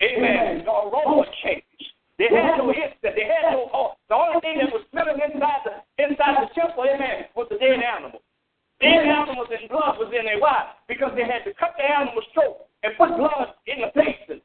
changed. 0.00 0.18
Amen. 0.18 0.64
The 0.64 0.70
aroma 0.70 1.24
changed. 1.42 1.86
They 2.18 2.30
had 2.30 2.58
no 2.58 2.70
incense. 2.70 3.14
They 3.14 3.26
had 3.26 3.50
no 3.50 3.70
oh, 3.74 3.98
The 4.08 4.14
only 4.14 4.40
thing 4.40 4.58
that 4.62 4.70
was 4.70 4.86
smelling 4.90 5.18
inside 5.18 5.62
the 5.66 5.74
inside 5.98 6.46
the 6.46 6.48
temple, 6.54 6.86
amen, 6.86 7.26
was 7.34 7.50
the 7.50 7.58
dead 7.58 7.82
animal. 7.82 8.22
Dead 8.80 9.06
animals 9.06 9.50
and 9.50 9.68
blood 9.68 9.98
was 9.98 10.10
in 10.14 10.26
there. 10.26 10.38
Why? 10.38 10.74
Because 10.86 11.10
they 11.14 11.26
had 11.26 11.42
to 11.46 11.54
cut 11.54 11.74
the 11.78 11.82
animal's 11.82 12.26
throat 12.34 12.70
and 12.82 12.94
put 12.98 13.16
blood 13.16 13.54
in 13.66 13.82
the 13.82 13.90
basin. 13.94 14.44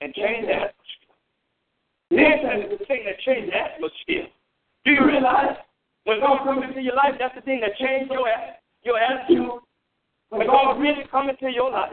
and 0.00 0.14
change 0.14 0.46
the 0.46 0.54
atmosphere. 0.54 1.16
The 2.10 2.18
incense 2.18 2.72
is 2.72 2.78
the 2.78 2.84
thing 2.86 3.02
that 3.06 3.18
changes 3.20 3.50
the 3.50 3.58
atmosphere. 3.58 4.26
Do 4.84 4.90
you 4.90 5.06
realize 5.06 5.56
when 6.04 6.20
God 6.20 6.44
comes 6.44 6.64
into 6.66 6.82
your 6.82 6.96
life, 6.96 7.14
that's 7.18 7.34
the 7.34 7.42
thing 7.42 7.60
that 7.60 7.78
changes 7.78 8.10
your 8.10 8.26
your 8.82 8.98
attitude. 8.98 9.62
When 10.30 10.46
God 10.46 10.80
really 10.80 11.04
comes 11.10 11.30
into 11.30 11.52
your 11.52 11.70
life, 11.70 11.92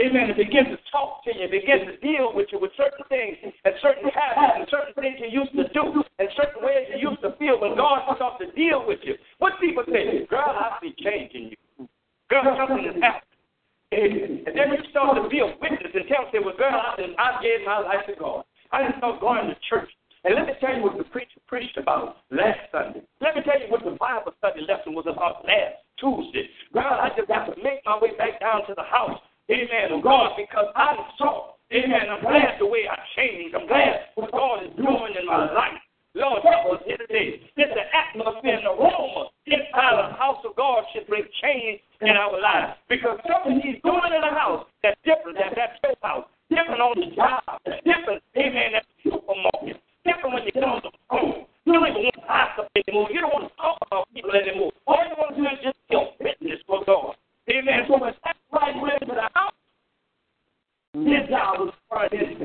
Amen. 0.00 0.30
It 0.30 0.36
begins 0.36 0.68
to 0.74 0.78
talk 0.90 1.22
begins 1.54 1.86
to 1.86 1.94
deal 2.02 2.34
with 2.34 2.50
you 2.50 2.58
with 2.58 2.74
certain 2.76 3.06
things 3.06 3.38
and 3.42 3.74
certain 3.78 4.10
habits 4.10 4.58
and 4.58 4.66
certain 4.70 4.94
things 4.98 5.22
you 5.22 5.30
used 5.30 5.54
to 5.54 5.70
do 5.70 6.02
and 6.18 6.28
certain 6.34 6.58
ways 6.66 6.90
you 6.90 7.10
used 7.10 7.22
to 7.22 7.30
feel 7.38 7.62
when 7.62 7.78
God 7.78 8.02
starts 8.18 8.42
to 8.42 8.50
deal 8.58 8.82
with 8.82 8.98
you. 9.06 9.14
What 9.38 9.54
people 9.62 9.84
say, 9.86 10.26
girl, 10.26 10.50
I 10.50 10.78
see 10.82 10.94
change 10.98 11.30
in 11.34 11.54
you. 11.54 11.86
Girl, 12.26 12.42
something 12.58 12.82
is 12.82 12.98
happening. 12.98 14.42
And 14.50 14.54
then 14.58 14.74
you 14.74 14.82
start 14.90 15.14
to 15.14 15.28
be 15.30 15.38
a 15.38 15.46
witness 15.46 15.94
and 15.94 16.10
tell 16.10 16.26
them, 16.32 16.42
well, 16.42 16.58
girl, 16.58 16.74
I, 16.74 16.98
I 16.98 17.38
gave 17.38 17.62
my 17.62 17.78
life 17.78 18.02
to 18.10 18.18
God. 18.18 18.42
I 18.72 18.82
didn't 18.82 18.98
start 18.98 19.20
going 19.20 19.46
to 19.46 19.56
church. 19.70 19.90
And 20.24 20.34
let 20.34 20.46
me 20.46 20.54
tell 20.58 20.74
you 20.74 20.82
what 20.82 20.98
the 20.98 21.04
preacher 21.04 21.38
preached 21.46 21.76
about 21.76 22.24
last 22.32 22.58
Sunday. 22.72 23.06
Let 23.20 23.36
me 23.36 23.42
tell 23.46 23.60
you 23.60 23.70
what 23.70 23.84
the 23.84 23.94
Bible 23.94 24.34
study 24.38 24.66
lesson 24.66 24.98
was 24.98 25.06
about 25.06 25.46
last 25.46 25.86
Tuesday. 26.00 26.50
God, 26.72 26.98
I 26.98 27.14
just 27.14 27.28
got 27.28 27.46
to 27.46 27.54
make 27.62 27.84
my 27.86 28.00
way 28.00 28.16
back 28.18 28.40
down 28.40 28.66
to 28.66 28.74
the 28.74 28.82
house 28.82 29.20
Amen. 29.50 29.92
Of 29.92 30.02
God, 30.02 30.32
because 30.36 30.72
I 30.74 30.96
saw. 31.18 31.52
Amen. 31.72 32.08
I'm 32.08 32.22
glad 32.22 32.56
the 32.58 32.66
way 32.66 32.88
I 32.88 32.96
changed. 33.16 33.54
I'm 33.54 33.66
glad 33.66 34.08
what 34.14 34.32
God 34.32 34.64
is 34.64 34.72
doing 34.76 35.12
in 35.20 35.26
my 35.26 35.52
life. 35.52 35.76
Lord, 36.14 36.40
help 36.44 36.80
us 36.80 36.82
here 36.86 36.96
today. 36.96 37.42
It's 37.56 37.74
the 37.74 37.84
atmosphere 37.92 38.56
and 38.56 38.64
aroma 38.64 39.28
inside 39.44 40.00
the 40.00 40.16
house 40.16 40.40
of 40.48 40.56
God 40.56 40.84
should 40.94 41.06
bring 41.08 41.24
change 41.42 41.80
in 42.00 42.16
our 42.16 42.40
lives. 42.40 42.78
Because 42.88 43.18
something 43.28 43.60
He's 43.60 43.82
doing 43.84 44.16
in 44.16 44.22
the 44.22 44.32
house 44.32 44.64
that's 44.82 44.96
different 45.04 45.36
than 45.36 45.52
that 45.56 45.76
your 45.82 45.92
house, 46.00 46.24
different 46.48 46.80
on 46.80 46.96
the 46.96 47.12
job, 47.12 47.42
different, 47.84 48.22
amen, 48.38 48.80
at 48.80 48.86
the 48.88 49.10
supermarket, 49.10 49.76
different 50.06 50.32
when 50.32 50.44
you 50.44 50.52
get 50.52 50.64
on 50.64 50.80
the 50.80 50.92
phone. 51.10 51.44
You 51.66 51.72
don't 51.74 51.84
even 51.84 52.08
want 52.08 52.16
to 52.16 52.32
ask 52.32 52.56
them 52.56 52.68
anymore. 52.80 53.08
You 53.12 53.20
don't 53.20 53.34
want 53.34 53.50
to 53.50 53.56
talk 53.60 53.76
about 53.84 54.08
people 54.14 54.32
anymore. 54.32 54.72
All 54.86 55.04
you 55.04 55.16
want 55.18 55.36
to 55.36 55.42
do 55.42 55.48
is 55.52 55.60
just 55.60 55.76
be 55.90 55.96
a 55.96 56.04
witness 56.22 56.62
for 56.64 56.80
God. 56.86 57.16
Amen. 57.50 57.84
So 57.88 57.98
when 57.98 58.14
that 58.24 58.36
right 58.52 58.74
went 58.80 59.02
into 59.02 59.14
the 59.14 59.28
house, 59.34 59.52
his 60.94 61.28
job 61.28 61.60
was 61.60 61.74
part 61.90 62.12
of 62.12 62.18
his 62.18 62.38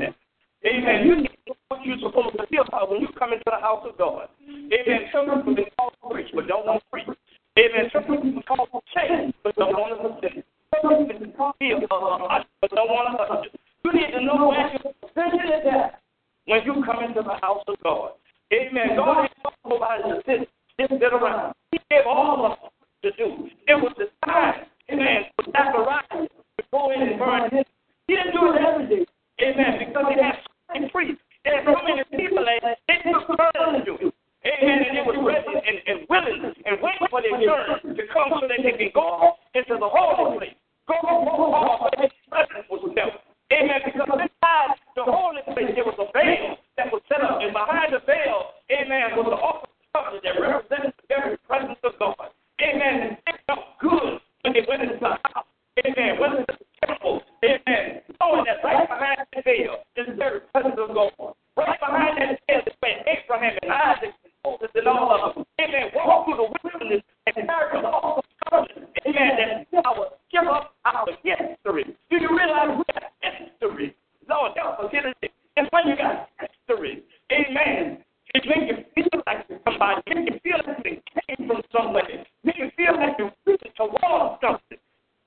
Amen. 0.65 1.07
You 1.07 1.15
need 1.23 1.39
what 1.69 1.85
you're 1.85 1.99
supposed 1.99 2.35
to 2.35 2.45
feel 2.47 2.63
about 2.67 2.91
when 2.91 2.99
you 2.99 3.07
come 3.17 3.31
into 3.31 3.45
the 3.45 3.61
house 3.61 3.85
of 3.87 3.97
God. 3.97 4.27
Amen. 4.43 5.07
Some 5.13 5.31
people 5.31 5.55
been 5.55 5.71
called 5.77 5.93
to 6.03 6.09
preach 6.09 6.27
but 6.35 6.47
don't 6.47 6.65
want 6.65 6.83
to 6.83 6.89
preach. 6.91 7.07
Amen. 7.07 7.87
Some 7.93 8.03
people 8.03 8.23
been 8.23 8.43
called 8.43 8.67
to 8.73 8.81
change 8.91 9.33
but 9.43 9.55
don't 9.55 9.71
want 9.71 9.95
to 9.95 10.27
listen. 10.27 10.43
Some 10.75 11.07
people 11.07 11.19
been 11.19 11.31
called 11.31 11.55
to 11.61 11.79
be 11.79 11.87
uh, 11.89 12.43
but 12.59 12.71
don't 12.71 12.91
want 12.91 13.15
to 13.15 13.23
listen. 13.23 13.59
You 13.85 13.93
need 13.93 14.11
to 14.11 14.19
know 14.19 14.49
where 14.49 14.67
your 14.67 14.91
position 14.99 15.47
is 15.47 15.63
at 15.71 16.01
when 16.43 16.59
you 16.65 16.83
come 16.83 17.03
into 17.07 17.23
the 17.23 17.39
house 17.39 17.63
of 17.67 17.68
God. 17.83 18.11
Amen. 18.53 18.95
God 18.95 19.23
ain't 19.23 19.31
nobody 19.67 20.03
to 20.03 20.21
sit, 20.25 20.49
just 20.79 20.91
sit 20.91 21.13
around. 21.13 21.53
He 21.71 21.79
gave 21.89 22.05
all 22.07 22.45
of 22.45 22.51
us 22.51 22.57
to 23.03 23.11
do. 23.11 23.49
It 23.67 23.75
was 23.75 23.93
the 23.97 24.07
time 24.25 24.65
Amen. 24.91 25.29
For 25.37 25.45
Zachariah 25.53 26.25
to 26.25 26.63
go 26.71 26.91
in 26.91 27.01
and 27.01 27.19
burn 27.19 27.49
his. 27.53 27.65
He 28.07 28.15
didn't 28.15 28.33
do 28.33 28.53
it 28.53 28.57
every 28.57 28.87
day. 28.89 29.05
Amen. 29.41 29.85
Because 29.85 30.05
he 30.09 30.17
had 30.17 30.41
so 30.41 30.73
many 30.73 30.89
priests. 30.89 31.21
There 31.45 31.63
so 31.63 31.77
many 31.85 32.03
people 32.11 32.43
that 32.43 32.77
they 32.89 32.99
took 33.05 33.25
turn 33.37 33.79
to 33.79 33.85
do 33.85 33.95
it. 34.01 34.13
Amen. 34.43 34.77
And 34.89 34.97
they 34.97 35.05
was 35.05 35.15
ready 35.21 35.45
and, 35.45 35.77
and 35.85 35.99
willing 36.09 36.41
and 36.65 36.75
waiting 36.81 37.07
for 37.09 37.21
their 37.21 37.37
turn 37.37 37.95
to 37.95 38.03
come 38.11 38.33
so 38.41 38.47
that 38.49 38.59
they 38.59 38.73
can 38.75 38.91
go 38.93 39.37
into 39.53 39.77
the 39.77 39.87
holy 39.87 40.37
place. 40.41 40.57
Go 40.89 40.97
home 41.05 41.29
where 41.29 42.01
his 42.01 42.11
presence 42.27 42.65
was 42.67 42.81
felt. 42.97 43.21
Amen. 43.53 43.79
Because 43.85 44.09
inside 44.09 44.73
the 44.97 45.05
holy 45.05 45.45
place 45.53 45.69
there 45.77 45.85
was 45.85 45.95
a 46.01 46.09
veil 46.17 46.57
that 46.81 46.89
was 46.89 47.01
set 47.05 47.21
up. 47.21 47.39
And 47.45 47.53
behind 47.53 47.93
the 47.93 48.01
veil, 48.09 48.57
amen, 48.73 49.13
was 49.13 49.29
the 49.29 49.37
altar 49.37 50.17
that 50.17 50.33
represented 50.33 50.97
the 50.97 51.05
very 51.07 51.37
presence 51.45 51.79
of 51.85 51.93
God. 52.01 52.33
Amen. 52.57 53.15
And 53.15 53.37
it 53.37 53.37
felt 53.45 53.77
good 53.79 54.19
when 54.43 54.53
they 54.53 54.63
went 54.67 54.81
into 54.83 54.95
the 54.99 55.09
house, 55.09 55.45
amen, 55.85 56.19
went 56.19 56.39
into 56.39 56.53
the 56.57 56.87
temple, 56.87 57.21
amen, 57.43 58.01
knowing 58.19 58.45
that 58.45 58.63
right 58.63 58.87
behind 58.87 59.19
the 59.35 59.41
veil 59.43 59.83
is 59.97 60.07
the 60.07 60.15
very 60.15 60.39
presence 60.51 60.79
of 60.79 60.95
God. 60.95 61.35
Right 61.57 61.79
behind 61.79 62.17
that 62.17 62.39
veil 62.47 62.61
is 62.65 62.73
where 62.79 63.03
Abraham 63.03 63.57
and 63.61 63.71
Isaac 63.71 64.15
and 64.23 64.33
Moses 64.45 64.69
and 64.75 64.87
all 64.87 65.11
of 65.11 65.35
them, 65.35 65.45
amen, 65.59 65.91
walk 65.95 66.25
through 66.25 66.39
the 66.39 66.47
wilderness 66.47 67.03
and 67.27 67.35
carry 67.35 67.81
the 67.81 67.87
awesome 67.91 68.23
covenant, 68.47 68.89
amen, 69.05 69.67
that 69.71 69.85
our 69.85 70.07
give 70.31 70.47
up 70.47 70.73
our 70.85 71.05
history. 71.23 71.83
Do 72.09 72.15
you 72.15 72.29
realize 72.31 72.79
we 72.79 72.83
have 72.95 73.11
history? 73.19 73.95
Lord, 74.29 74.53
help 74.55 74.79
us 74.79 74.91
here 74.91 75.01
today. 75.03 75.33
And 75.57 75.67
when 75.71 75.87
you 75.87 75.97
got 75.97 76.29
history, 76.39 77.03
amen, 77.31 77.99
it 78.35 78.45
makes 78.45 78.69
you 78.69 78.85
feel 78.93 79.21
like 79.25 79.47
somebody, 79.65 80.01
it 80.05 80.15
makes 80.15 80.31
you 80.31 80.39
feel 80.43 80.61
like 80.61 80.85
you 80.85 81.01
came 81.17 81.47
from 81.47 81.61
somewhere, 81.73 82.25
make 82.43 82.57
you 82.57 82.69
feel 82.77 82.93
like 82.93 83.17
you're 83.17 83.33
reaching 83.45 83.73
towards 83.75 84.37
something. 84.37 84.77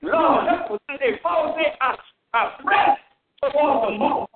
Lord, 0.01 0.47
that's 0.47 0.69
what 0.71 0.79
they 0.87 1.19
Paul 1.21 1.55
said, 1.59 1.75
I, 1.81 1.95
I 2.33 2.55
press 2.63 2.95
towards 3.43 3.91
the 3.91 3.97
mark 3.99 4.29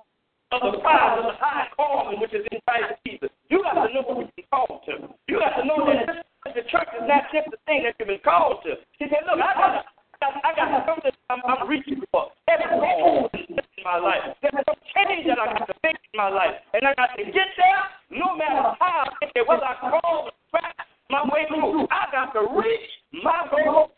of 0.52 0.60
the 0.72 0.80
prize 0.80 1.16
of 1.16 1.24
the 1.32 1.36
high 1.40 1.68
calling 1.76 2.20
which 2.20 2.32
is 2.34 2.44
in 2.52 2.60
Christ 2.68 3.00
Jesus. 3.06 3.32
You 3.48 3.62
got 3.64 3.86
to 3.86 3.92
know 3.92 4.04
what 4.04 4.20
you've 4.20 4.36
been 4.36 4.44
called 4.52 4.84
to. 4.84 5.16
You 5.28 5.40
got 5.40 5.56
to 5.56 5.64
know 5.64 5.88
that 5.88 6.28
the 6.52 6.64
church 6.68 6.92
is 6.92 7.08
not 7.08 7.24
just 7.32 7.48
the 7.48 7.56
thing 7.64 7.88
that 7.88 7.96
you've 7.96 8.08
been 8.08 8.20
called 8.20 8.60
to. 8.68 8.76
He 9.00 9.08
said, 9.08 9.24
look, 9.24 9.40
I 9.40 9.56
got 9.56 9.84
I 10.20 10.50
got 10.56 10.86
something 10.86 11.12
I'm, 11.30 11.40
I'm 11.46 11.68
reaching 11.68 12.02
for. 12.10 12.28
There's 12.46 12.60
a 12.64 12.80
goal 12.80 13.30
in 13.34 13.56
my 13.84 13.98
life. 13.98 14.34
There's 14.42 14.54
some 14.66 14.80
change 14.94 15.26
that 15.28 15.38
I 15.38 15.46
got 15.52 15.66
to 15.66 15.74
make 15.84 15.94
in 15.94 16.16
my 16.16 16.28
life. 16.28 16.58
And 16.74 16.86
I 16.86 16.94
got 16.94 17.10
to 17.16 17.24
get 17.24 17.48
there 17.54 18.18
no 18.18 18.36
matter 18.36 18.74
how, 18.80 19.04
whether 19.46 19.64
I 19.64 19.74
crawl 19.78 20.26
or 20.26 20.32
track 20.50 20.74
my 21.10 21.22
way 21.24 21.46
through. 21.48 21.86
I 21.90 22.06
got 22.12 22.32
to 22.32 22.40
reach 22.56 22.90
my 23.22 23.46
goal. 23.50 23.92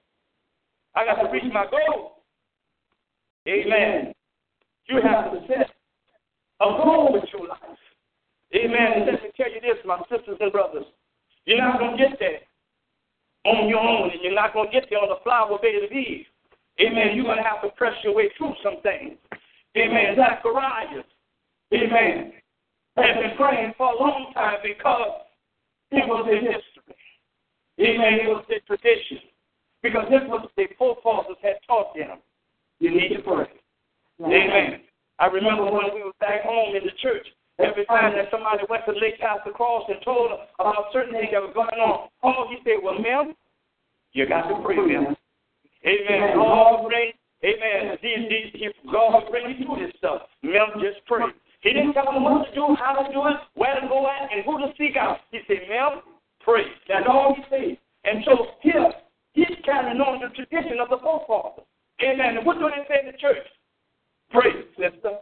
I 0.94 1.04
got 1.04 1.22
to 1.22 1.30
reach 1.30 1.52
my 1.52 1.66
goal. 1.70 2.22
Amen. 3.48 4.12
You 4.88 5.00
have 5.02 5.32
to 5.32 5.40
set 5.46 5.70
a 6.60 6.64
goal 6.64 7.12
with 7.12 7.24
your 7.32 7.48
life. 7.48 7.58
Amen. 8.70 9.02
And 9.02 9.06
let 9.06 9.22
me 9.22 9.30
tell 9.36 9.50
you 9.50 9.60
this, 9.60 9.82
my 9.84 9.98
sisters 10.06 10.38
and 10.38 10.52
brothers. 10.52 10.86
You're 11.44 11.58
not 11.58 11.78
going 11.78 11.96
to 11.96 11.98
get 11.98 12.18
there 12.18 12.38
on 13.46 13.68
your 13.68 13.80
own, 13.80 14.10
and 14.10 14.20
you're 14.22 14.34
not 14.34 14.52
going 14.52 14.70
to 14.70 14.72
get 14.72 14.86
there 14.90 15.00
on 15.00 15.08
the 15.08 15.18
flower 15.24 15.58
bed 15.58 15.82
of 15.82 15.90
Eve. 15.90 16.26
Amen. 16.78 17.16
You're 17.16 17.24
going 17.24 17.38
to 17.38 17.42
have 17.42 17.62
to 17.62 17.70
press 17.74 17.94
your 18.04 18.14
way 18.14 18.30
through 18.38 18.54
some 18.62 18.80
things. 18.82 19.18
Amen. 19.76 20.14
Zacharias, 20.14 21.06
amen, 21.72 22.32
has 22.96 23.16
been 23.22 23.36
praying 23.36 23.72
for 23.78 23.92
a 23.92 23.98
long 23.98 24.32
time 24.34 24.58
because 24.62 25.26
it 25.90 26.06
was 26.06 26.26
a 26.26 26.38
history. 26.38 26.96
Amen. 27.80 28.20
It 28.22 28.28
was 28.28 28.44
a 28.50 28.60
tradition. 28.66 29.18
Because 29.82 30.06
this 30.10 30.20
was 30.26 30.48
the 30.56 30.66
forefathers 30.76 31.38
had 31.42 31.56
taught 31.66 31.94
them. 31.94 32.18
You 32.78 32.90
need 32.90 33.16
to 33.16 33.22
pray. 33.22 33.46
Amen. 34.20 34.80
I 35.18 35.26
remember 35.26 35.64
when 35.64 35.94
we 35.94 36.02
were 36.02 36.16
back 36.20 36.42
home 36.44 36.76
in 36.76 36.84
the 36.84 36.92
church, 37.00 37.26
Every 37.60 37.84
time 37.86 38.16
that 38.16 38.28
somebody 38.30 38.64
went 38.68 38.84
to 38.86 38.94
cast 39.20 39.44
the 39.44 39.52
cross 39.52 39.84
and 39.88 40.00
told 40.04 40.32
them 40.32 40.38
about 40.58 40.86
certain 40.92 41.12
things 41.12 41.28
that 41.32 41.42
were 41.42 41.52
going 41.52 41.78
on, 41.80 42.08
all 42.22 42.48
he 42.48 42.56
said, 42.64 42.80
Well, 42.82 42.98
ma'am, 42.98 43.34
you 44.12 44.26
got 44.26 44.48
to 44.48 44.62
pray, 44.64 44.76
ma'am. 44.76 45.16
Amen. 45.86 46.36
God 46.36 46.88
bring, 46.88 47.12
amen. 47.44 47.98
These, 48.02 48.28
these, 48.28 48.50
he, 48.52 48.68
God 48.90 49.24
bring 49.30 49.56
you 49.56 49.64
through 49.64 49.86
this 49.86 49.94
stuff. 49.98 50.22
Ma'am, 50.42 50.68
just 50.80 51.04
pray. 51.06 51.24
He 51.60 51.72
didn't 51.72 51.92
tell 51.92 52.06
them 52.06 52.24
what 52.24 52.48
to 52.48 52.54
do, 52.54 52.74
how 52.78 52.94
to 52.94 53.12
do 53.12 53.26
it, 53.28 53.36
where 53.54 53.80
to 53.80 53.86
go 53.88 54.08
at, 54.08 54.32
and 54.32 54.44
who 54.44 54.58
to 54.58 54.72
seek 54.78 54.96
out. 54.96 55.18
He 55.30 55.40
said, 55.46 55.68
ma'am, 55.68 56.00
pray. 56.40 56.64
That's 56.88 57.06
all 57.08 57.34
he 57.36 57.42
said. 57.50 57.78
And 58.04 58.24
so 58.24 58.56
here, 58.62 58.92
he's 59.32 59.56
carrying 59.64 60.00
on 60.00 60.20
the 60.20 60.28
tradition 60.34 60.80
of 60.80 60.88
the 60.88 60.98
forefathers. 61.02 61.64
Amen. 62.02 62.38
And 62.38 62.46
what 62.46 62.58
do 62.58 62.68
they 62.68 62.84
say 62.88 63.00
in 63.06 63.12
the 63.12 63.18
church? 63.18 63.46
Pray, 64.30 64.50
sister. 64.78 65.18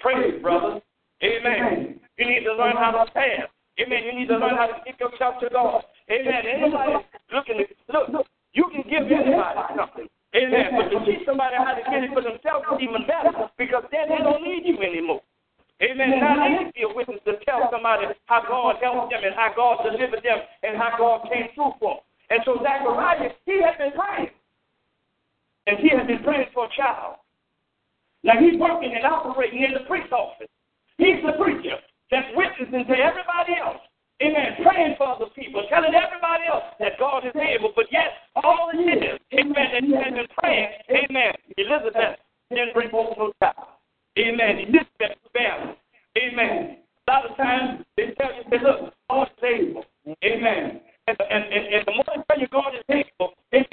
Pray, 0.00 0.38
brother. 0.38 0.80
Amen. 1.24 2.00
You 2.18 2.26
need 2.28 2.44
to 2.44 2.52
learn 2.54 2.76
how 2.76 2.92
to 2.92 3.10
fast. 3.12 3.48
Amen. 3.80 4.04
You 4.04 4.12
need 4.12 4.28
to 4.28 4.38
learn 4.38 4.56
how 4.56 4.68
to 4.68 4.76
give 4.84 5.00
yourself 5.00 5.40
to 5.40 5.48
God. 5.48 5.82
Amen. 6.12 6.42
Anybody 6.46 7.00
looking 7.32 7.64
look, 7.88 8.08
look, 8.12 8.26
you 8.52 8.68
can 8.70 8.84
give 8.86 9.10
anybody 9.10 9.60
something. 9.74 10.06
Amen. 10.36 10.76
But 10.76 10.92
to 10.92 10.98
teach 11.06 11.24
somebody 11.26 11.56
how 11.56 11.74
to 11.74 11.82
get 11.88 12.04
it 12.04 12.12
for 12.12 12.22
themselves 12.22 12.68
is 12.76 12.86
even 12.86 13.06
better 13.08 13.32
because 13.56 13.88
then 13.90 14.12
they 14.12 14.20
don't 14.22 14.42
need 14.44 14.68
you 14.68 14.78
anymore. 14.78 15.22
Amen. 15.82 16.20
Now 16.20 16.38
they 16.38 16.54
can 16.54 16.72
be 16.74 16.82
a 16.86 16.92
witness 16.92 17.18
to 17.24 17.34
tell 17.42 17.66
somebody 17.72 18.06
how 18.26 18.42
God 18.46 18.76
helped 18.82 19.10
them 19.10 19.24
and 19.24 19.34
how 19.34 19.50
God 19.56 19.82
delivered 19.82 20.22
them 20.22 20.38
and 20.62 20.76
how 20.76 20.94
God 20.98 21.26
came 21.32 21.50
through 21.54 21.74
for 21.80 21.98
them. 21.98 22.04
And 22.30 22.40
so 22.44 22.62
Zacharias, 22.62 23.34
he 23.46 23.62
had 23.62 23.78
been 23.78 23.92
praying. 23.96 24.30
And 25.66 25.78
he 25.78 25.88
had 25.90 26.06
been 26.06 26.22
praying 26.22 26.52
for 26.54 26.66
a 26.66 26.72
child. 26.76 27.16
Now 28.22 28.38
he's 28.38 28.58
working 28.58 28.94
and 28.94 29.04
operating 29.04 29.64
in 29.64 29.74
the 29.74 29.84
priest's 29.86 30.12
office. 30.12 30.48
He's 30.98 31.20
the 31.26 31.32
preacher 31.42 31.76
that's 32.10 32.28
witnessing 32.36 32.86
to 32.86 32.94
everybody 32.94 33.58
else. 33.58 33.82
Amen. 34.22 34.54
Praying 34.62 34.94
for 34.96 35.08
other 35.08 35.26
people, 35.34 35.66
telling 35.68 35.92
everybody 35.94 36.44
else 36.46 36.64
that 36.78 36.98
God 36.98 37.26
is 37.26 37.34
able. 37.34 37.72
But 37.74 37.86
yet, 37.90 38.14
all 38.36 38.70
it 38.72 38.78
is, 38.78 39.18
amen, 39.34 39.68
that 39.74 39.82
he 39.82 39.92
has 39.94 40.14
been 40.14 40.30
praying, 40.38 40.70
amen. 40.88 41.34
Elizabeth 41.58 42.18
didn't 42.50 42.74
bring 42.74 42.90
forth 42.90 43.18
no 43.18 43.32
child. 43.42 43.74
Amen. 44.18 44.70
Did 44.70 44.86
that 45.00 45.18
family. 45.34 45.74
Amen. 46.16 46.78
A 47.08 47.10
lot 47.10 47.30
of 47.30 47.36
times 47.36 47.84
they 47.96 48.14
tell 48.16 48.30
you, 48.32 48.42
say, 48.48 48.62
look, 48.62 48.94
God 49.10 49.28
is 49.36 49.44
able. 49.44 49.84
Amen. 50.24 50.80
And, 51.06 51.16
and, 51.18 51.44
and, 51.52 51.74
and 51.74 51.86
the 51.86 51.92
more 51.92 52.04
they 52.06 52.22
tell 52.30 52.40
you 52.40 52.48
God 52.48 52.72
is 52.78 52.84
able, 52.88 53.34
it 53.52 53.66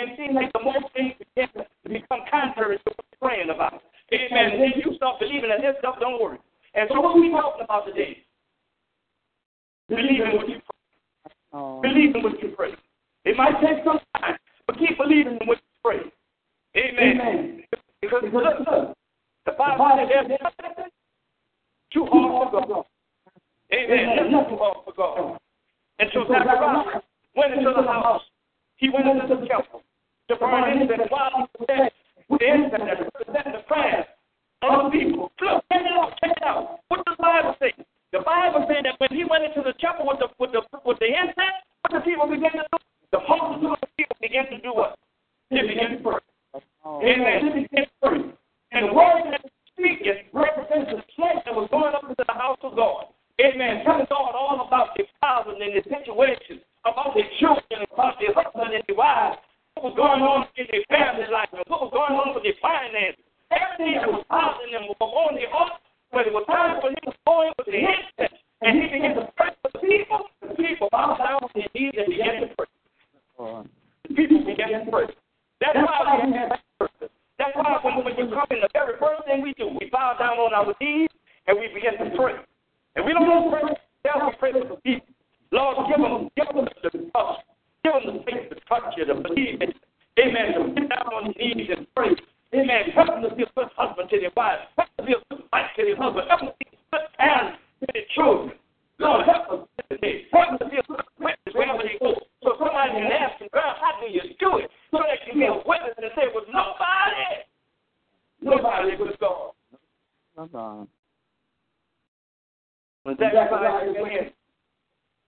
When 113.04 113.18
Zechariah 113.18 113.94
went 114.00 114.14
in 114.14 114.30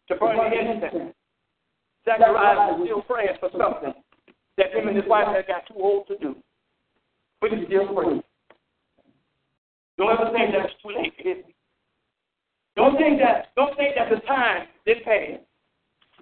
to 0.10 0.16
burn 0.16 0.38
the 0.38 0.60
incense, 0.60 1.16
Zechariah 2.06 2.78
was 2.78 2.82
still 2.86 3.02
praying 3.02 3.38
for 3.40 3.50
something 3.58 3.94
that 4.58 4.74
him 4.74 4.88
and 4.88 4.98
his 4.98 5.06
wife 5.08 5.28
had 5.28 5.48
got 5.48 5.66
too 5.68 5.82
old 5.82 6.08
to 6.08 6.18
do. 6.18 6.36
But 7.42 7.52
he 7.52 7.66
still 7.66 7.88
praying. 7.94 8.24
Don't 9.98 10.12
ever 10.12 10.32
think 10.32 10.52
that 10.52 10.66
it's 10.66 10.82
too 10.82 10.90
late. 10.90 11.14
Is 11.20 11.46
it? 11.46 11.56
Don't 12.76 12.98
think 12.98 13.20
that 13.20 13.54
don't 13.56 13.76
think 13.78 13.96
that 13.96 14.10
the 14.10 14.20
time 14.26 14.68
didn't 14.86 15.06
pass. 15.06 15.40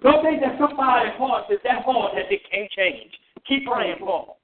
Don't 0.02 0.22
think 0.22 0.40
that 0.40 0.58
somebody's 0.58 1.16
heart 1.16 1.50
is 1.50 1.58
that 1.64 1.84
hard 1.84 2.16
that 2.16 2.26
they 2.28 2.40
can't 2.50 2.70
change. 2.72 3.12
Keep 3.48 3.66
praying 3.66 3.96
for 4.00 4.36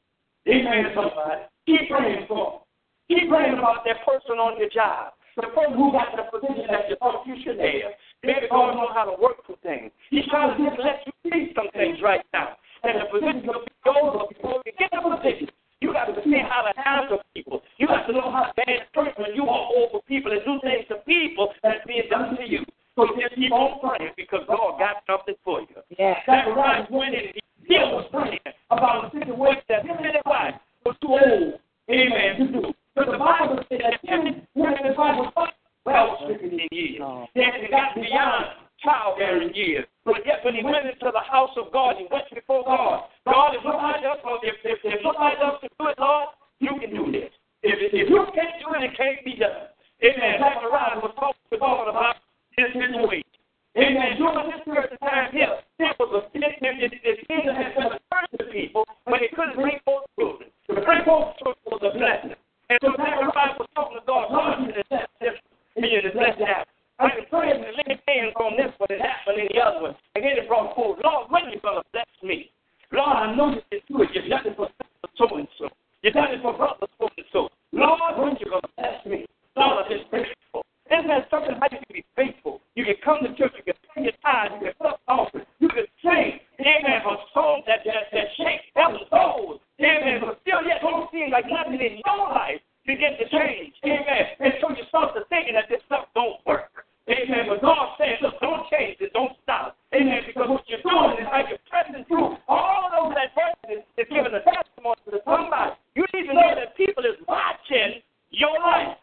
them. 0.47 0.55
Amen, 0.55 0.93
somebody. 0.95 1.43
Keep 1.67 1.91
praying 1.91 2.25
for 2.27 2.65
them. 3.09 3.19
Keep 3.19 3.29
praying 3.29 3.59
about 3.59 3.85
that 3.85 4.05
person 4.07 4.39
on 4.39 4.59
your 4.59 4.71
job. 4.71 5.13
The 5.39 5.47
person 5.55 5.79
who 5.79 5.95
got 5.95 6.19
the 6.19 6.27
position 6.27 6.67
that 6.67 6.91
you 6.91 6.99
thought 6.99 7.23
you 7.23 7.39
should 7.47 7.63
have. 7.63 7.95
Maybe 8.27 8.51
God 8.51 8.75
knows 8.75 8.91
how 8.91 9.07
to 9.07 9.15
work 9.23 9.47
through 9.47 9.63
things. 9.63 9.95
He's 10.11 10.27
trying 10.27 10.51
to 10.51 10.59
just 10.59 10.83
let 10.83 11.07
you 11.07 11.15
see 11.31 11.55
some 11.55 11.71
things 11.71 12.03
right 12.03 12.27
now. 12.35 12.59
And 12.83 12.99
the 12.99 13.07
position 13.07 13.47
will 13.47 13.63
be 13.63 13.71
over 13.87 14.27
before 14.27 14.59
you 14.67 14.73
get 14.75 14.91
the 14.91 14.99
position. 14.99 15.47
You 15.79 15.95
got 15.95 16.11
to 16.11 16.19
see 16.27 16.43
how 16.43 16.67
to 16.67 16.75
handle 16.75 17.23
people. 17.35 17.63
You 17.79 17.87
got 17.87 18.11
to 18.11 18.13
know 18.13 18.35
how 18.35 18.51
to 18.51 18.53
manage 18.59 18.91
person 18.91 19.15
when 19.23 19.35
you 19.39 19.47
walk 19.47 19.71
over 19.79 20.03
people 20.11 20.35
and 20.35 20.43
do 20.43 20.59
things 20.59 20.91
to 20.91 20.97
people 21.07 21.55
that's 21.63 21.87
being 21.87 22.11
done 22.11 22.35
to 22.35 22.43
you. 22.43 22.67
So 22.99 23.07
just 23.15 23.39
keep 23.39 23.53
on 23.53 23.79
praying 23.79 24.11
because 24.17 24.43
God 24.49 24.83
got 24.83 25.07
something 25.07 25.39
for 25.45 25.61
you. 25.63 25.79
Yeah. 25.95 26.19
Zechariah 26.27 26.91
went 26.91 27.15
in 27.15 27.31
and 27.31 27.39
he 27.39 27.43
still 27.63 27.95
was 27.95 28.11
praying 28.11 28.43
about 28.75 29.07
a 29.07 29.11
situation 29.15 29.63
that 29.71 29.87
him 29.87 30.03
and 30.03 30.19
his 30.19 30.27
wife 30.27 30.59
was 30.85 30.97
too 30.99 31.15
old, 31.15 31.63
amen, 31.87 32.43
to 32.43 32.47
do. 32.51 32.75
But 32.99 33.15
the 33.15 33.19
Bible 33.19 33.63
said 33.71 33.79
that 33.79 34.03
him 34.03 34.27
and 34.27 34.75
his 34.83 34.99
wife 34.99 35.31
was 35.31 35.55
well 35.87 36.19
stricken 36.27 36.59
in 36.59 36.67
years. 36.75 36.99
They 37.39 37.47
had 37.47 37.71
got 37.71 37.95
beyond 37.95 38.59
childbearing 38.83 39.55
years. 39.55 39.87
But 40.05 40.27
yet 40.27 40.43
when 40.43 40.59
he 40.59 40.67
went 40.67 40.83
into 40.83 41.15
the 41.15 41.23
house 41.23 41.55
of 41.55 41.71
God, 41.71 41.95
he 41.95 42.11
went 42.11 42.27
before 42.35 42.67
God. 42.67 43.07
God, 43.23 43.55
if 43.55 43.63
nobody 43.63 44.03
else, 44.03 44.19
if, 44.43 44.59
if, 44.67 44.79
if 44.83 44.99
nobody 45.07 45.39
else 45.39 45.63
can 45.63 45.71
do 45.79 45.87
it, 45.87 45.99
Lord, 45.99 46.35
you 46.59 46.75
can 46.75 46.91
do 46.91 47.07
this. 47.15 47.31
If, 47.63 47.79
if 47.95 48.11
you 48.11 48.27
can't 48.35 48.59
do 48.59 48.75
it, 48.75 48.83
it 48.91 48.97
can't 48.99 49.23
be 49.23 49.39
done. 49.39 49.71
Amen. 50.03 50.43
Zechariah 50.43 50.99
was 50.99 51.15
talking 51.15 51.47
to 51.55 51.59
God 51.59 51.87
about 51.87 52.19
his 52.59 52.67
situation. 52.75 53.31
Amen. 53.79 54.19
During 54.19 54.51
this 54.51 54.63
period 54.67 54.91
of 54.91 54.99
time 54.99 55.31
here, 55.31 55.55
there 55.79 55.95
was 56.03 56.11
a 56.19 56.21
it, 56.35 56.43
it, 56.43 56.83
it, 56.83 56.93
it 57.07 57.17
seemed 57.31 57.47
to 57.47 57.55
have 57.55 57.79
been 57.79 57.95
a 57.95 57.99
curse 58.11 58.31
to 58.43 58.45
people 58.51 58.83
when 59.07 59.23
they 59.23 59.31
couldn't 59.31 59.55
bring 59.55 59.79
forth 59.87 60.03
children. 60.19 60.51
To 60.67 60.83
bring 60.83 61.07
forth 61.07 61.39
children 61.39 61.63
was 61.71 61.83
a 61.87 61.95
blessing. 61.95 62.35
And 62.71 62.79
so 62.83 62.93
Zechariah 62.97 63.57
was 63.57 63.69
talking 63.75 63.97
to 63.97 64.05
God, 64.07 64.29
Lord, 64.31 64.69
you 64.69 64.83
this, 65.21 65.35
me 65.77 65.95
and 65.95 66.13
bless 66.13 66.37
that. 66.39 66.69
I 66.99 67.11
can 67.11 67.25
pray 67.31 67.51
and 67.55 67.63
lay 67.63 67.95
hands 68.09 68.35
on 68.37 68.59
this 68.59 68.75
one 68.79 68.91
and 68.91 69.01
that 69.01 69.23
one 69.25 69.39
and 69.39 69.49
the 69.49 69.61
other 69.63 69.81
one. 69.81 69.97
And 70.17 70.25
then 70.25 70.35
it 70.35 70.49
brought 70.49 70.75
forth, 70.75 70.99
Lord, 71.03 71.31
when 71.31 71.47
are 71.47 71.51
you 71.55 71.61
going 71.63 71.79
to 71.79 71.87
bless 71.93 72.11
me? 72.23 72.51
Lord, 72.91 73.17
I 73.17 73.35
know 73.37 73.55
you 73.55 73.63
can 73.71 73.81
do 73.87 74.03
it. 74.03 74.11
You've 74.13 74.29
done 74.29 74.47
it 74.47 74.57
for 74.57 74.69
so 75.17 75.27
and 75.37 75.49
so. 75.59 75.69
You've 76.03 76.15
done 76.15 76.35
it 76.35 76.43
for 76.43 76.57
brother 76.57 76.87
so 76.99 77.09
and 77.17 77.27
so. 77.33 77.49
Lord, 77.73 78.19
when 78.19 78.35
are 78.35 78.41
you 78.41 78.51
going 78.51 78.67
to 78.67 78.75
bless 78.77 78.99
me? 79.07 79.27
Lord, 79.57 79.85
I'm 79.85 79.91
just 79.91 80.11
grateful. 80.11 80.67
Isn't 80.91 81.09
that 81.09 81.29
something 81.31 81.55
how 81.55 81.69
you 81.71 81.79
can 81.85 81.93
be 81.93 82.05
faithful? 82.17 82.61
You 82.75 82.85
can 82.85 82.97
come 83.05 83.21
to 83.23 83.31
church, 83.37 83.53
you 83.61 83.65
can 83.65 83.79
pay 83.95 84.03
your 84.09 84.17
tithes, 84.25 84.57
you 84.57 84.73
can 84.73 84.77
put 84.81 84.97
up 84.97 85.01
offering, 85.07 85.45
you 85.61 85.69
can 85.69 85.85
sing, 86.01 86.41
amen, 86.65 87.05
for 87.05 87.21
songs 87.37 87.69
that, 87.69 87.85
that, 87.85 88.09
that 88.09 88.29
shake 88.41 88.73
heaven's 88.73 89.05
souls, 89.13 89.61
amen, 89.77 90.25
but 90.25 90.41
still 90.41 90.65
yet 90.65 90.81
don't 90.81 91.11
seem 91.13 91.29
like 91.29 91.45
nothing 91.45 91.77
in 91.77 92.01
your 92.01 92.33
life 92.33 92.65
begin 92.89 93.21
to 93.21 93.29
change, 93.29 93.77
amen. 93.85 94.25
And 94.41 94.57
so 94.65 94.73
you 94.73 94.81
start 94.89 95.13
to 95.13 95.29
thinking 95.29 95.53
that 95.61 95.69
this 95.69 95.85
stuff 95.85 96.09
don't 96.17 96.41
work. 96.49 96.73
Amen. 97.09 97.49
But 97.49 97.61
God 97.61 97.97
says, 97.97 98.21
look, 98.21 98.41
don't 98.41 98.69
change 98.69 98.97
it, 99.01 99.13
don't 99.13 99.33
stop. 99.43 99.77
Amen. 99.95 100.21
Because 100.27 100.49
what 100.49 100.65
you're 100.69 100.85
doing 100.85 101.17
is 101.21 101.29
like 101.33 101.49
you're 101.49 101.65
pressing 101.69 102.05
through 102.05 102.37
all 102.49 102.89
of 102.89 102.93
those 102.93 103.17
adversities 103.17 103.85
is 103.97 104.09
giving 104.13 104.33
a 104.33 104.45
testimony 104.45 105.01
to 105.09 105.21
somebody. 105.25 105.73
You 105.97 106.05
need 106.13 106.29
to 106.29 106.35
know 106.37 106.53
that 106.53 106.77
people 106.77 107.05
is 107.05 107.17
watching 107.29 108.05
your 108.29 108.53
life. 108.61 108.97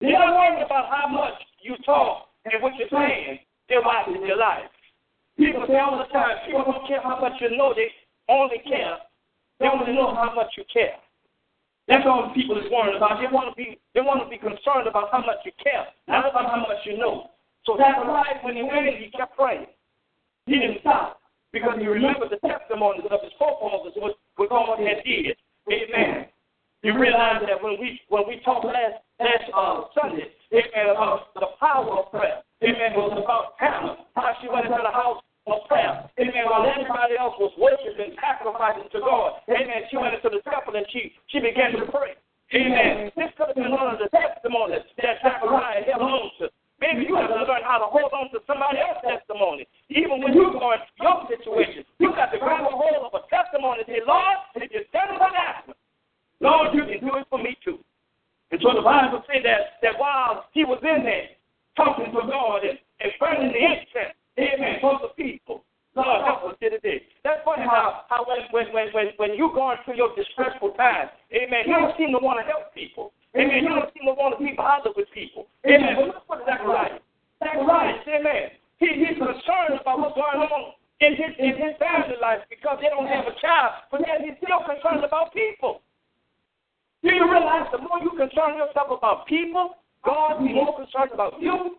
They're 0.00 0.14
not 0.14 0.34
worried 0.34 0.62
about 0.62 0.90
how 0.94 1.10
much 1.10 1.42
you 1.62 1.74
talk 1.84 2.30
and 2.46 2.62
what 2.62 2.74
you're 2.78 2.90
saying. 2.90 3.42
They're 3.68 3.82
watching 3.82 4.22
your 4.22 4.38
life. 4.38 4.70
People 5.36 5.66
say 5.66 5.78
all 5.78 5.98
the 5.98 6.06
time, 6.14 6.38
people 6.46 6.62
don't 6.66 6.86
you 7.50 7.56
know. 7.56 7.72
They 7.74 7.88
only 8.28 8.60
care. 8.66 8.98
They 9.60 9.66
only 9.66 9.92
know 9.92 10.14
how 10.14 10.34
much 10.34 10.52
you 10.56 10.64
care. 10.72 11.00
That's 11.88 12.04
all 12.04 12.28
the 12.28 12.34
people 12.34 12.58
is 12.60 12.70
worried 12.70 12.96
about. 12.96 13.18
They 13.18 13.32
want 13.32 13.48
to 13.48 13.56
be 13.56 13.80
they 13.94 14.00
want 14.04 14.20
to 14.22 14.28
be 14.28 14.36
concerned 14.36 14.86
about 14.86 15.08
how 15.10 15.24
much 15.24 15.40
you 15.44 15.52
care, 15.62 15.88
not 16.06 16.28
about 16.28 16.50
how 16.50 16.60
much 16.60 16.84
you 16.84 16.98
know. 16.98 17.30
So 17.64 17.76
Zacharias, 17.76 18.44
when 18.44 18.56
he 18.56 18.62
went 18.62 18.86
in, 18.86 19.00
he 19.00 19.10
kept 19.10 19.36
praying. 19.36 19.66
He 20.46 20.60
didn't 20.60 20.80
stop 20.80 21.20
because 21.52 21.76
he 21.80 21.86
remembered 21.86 22.30
the 22.30 22.40
testimonies 22.40 23.04
of 23.10 23.20
his 23.22 23.32
forefathers, 23.38 23.92
what, 23.96 24.16
what 24.36 24.50
God 24.50 24.78
had 24.80 25.04
did. 25.04 25.36
Amen. 25.68 26.26
You 26.82 26.96
realize 26.96 27.42
that 27.44 27.58
when 27.62 27.76
we 27.80 28.00
when 28.08 28.24
we 28.28 28.40
talked 28.44 28.64
last 28.64 29.02
last 29.18 29.46
uh, 29.50 29.90
Sunday, 29.98 30.30
amen, 30.54 30.94
about 30.94 31.34
the 31.34 31.52
power 31.58 31.90
of 31.98 32.10
prayer. 32.10 32.40
Amen. 32.62 32.94
It 32.94 32.98
was 32.98 33.18
about 33.18 33.58
Hannah, 33.58 34.06
how 34.14 34.32
she 34.40 34.48
went 34.48 34.66
into 34.66 34.78
the 34.78 34.94
house 34.94 35.20
of 35.50 35.66
prayer. 35.66 36.08
Amen. 36.16 36.44
While 36.46 36.70
everybody 36.70 37.18
else 37.18 37.34
was 37.36 37.50
worshiping, 37.58 38.14
sacrificing 38.22 38.88
to 38.94 39.00
God. 39.02 39.42
Amen. 39.50 39.90
She 39.90 39.98
went 39.98 40.14
into 40.14 40.30
the 40.30 40.42
temple 40.46 40.78
and 40.78 40.86
she 40.94 41.12
she 41.28 41.42
began 41.42 41.74
to 41.76 41.90
pray. 41.90 42.14
Amen. 42.54 43.10
This 43.18 43.28
could 43.36 43.52
have 43.52 43.58
been 43.58 43.74
one 43.74 43.92
of 43.92 43.98
the 43.98 44.08
testimonies 44.08 44.86
that 59.82 59.98
while 59.98 60.44
he 60.52 60.64
was 60.64 60.78
in 60.82 61.04
there 61.04 61.32
talking 61.76 62.12
to 62.12 62.22
God 62.26 62.64
and, 62.64 62.78
and 63.00 63.10
burning 63.20 63.52
the 63.52 63.60
incense, 63.60 64.16
amen, 64.38 64.78
for 64.80 64.98
the 65.00 65.10
people, 65.16 65.64
Lord 65.94 66.24
help 66.24 66.44
us 66.44 66.56
here 66.60 66.70
today. 66.70 67.02
That's 67.24 67.42
funny 67.44 67.64
how, 67.64 68.06
how 68.08 68.26
when, 68.28 68.46
when, 68.50 68.72
when, 68.74 68.86
when, 68.94 69.06
when 69.16 69.30
you're 69.34 69.54
going 69.54 69.78
through 69.84 69.96
your 69.96 70.14
distressful 70.14 70.74
time, 70.78 71.08
amen, 71.34 71.66
you 71.66 71.74
don't 71.74 71.96
seem 71.98 72.12
to 72.12 72.20
want 72.22 72.38
to 72.38 72.46
help 72.46 72.74
people. 72.74 73.12
Amen. 73.36 73.60
You 73.60 73.68
don't 73.68 73.92
seem 73.92 74.08
to 74.08 74.16
want 74.16 74.38
to 74.38 74.40
be 74.40 74.56
bothered 74.56 74.96
with 74.96 75.08
people. 75.12 75.46
Amen. 75.68 75.94
But 75.94 76.06
look 76.16 76.24
what 76.26 76.48
Zacharias. 76.48 77.04
Zacharias, 77.44 78.00
amen. 78.08 78.56
He, 78.80 78.88
he's 79.04 79.18
concerned 79.20 79.76
about 79.78 80.00
what's 80.00 80.16
going 80.16 80.48
on 80.48 80.72
in 81.04 81.12
his 81.14 81.30
in 81.38 81.54
his 81.54 81.74
family 81.78 82.18
life 82.18 82.42
because 82.50 82.78
they 82.82 82.88
don't 82.90 83.06
have 83.06 83.26
a 83.28 83.34
child, 83.38 83.86
but 83.90 84.00
yet 84.02 84.22
he's 84.22 84.38
still 84.42 84.64
concerned 84.64 85.04
about 85.04 85.34
people. 85.34 85.82
Do 87.02 87.14
you 87.14 87.30
realize 87.30 87.70
the 87.70 87.78
yourself 88.58 88.88
about 88.90 89.26
people, 89.26 89.76
God 90.04 90.42
is 90.42 90.54
more 90.54 90.76
concerned 90.76 91.10
about 91.12 91.40
you? 91.40 91.78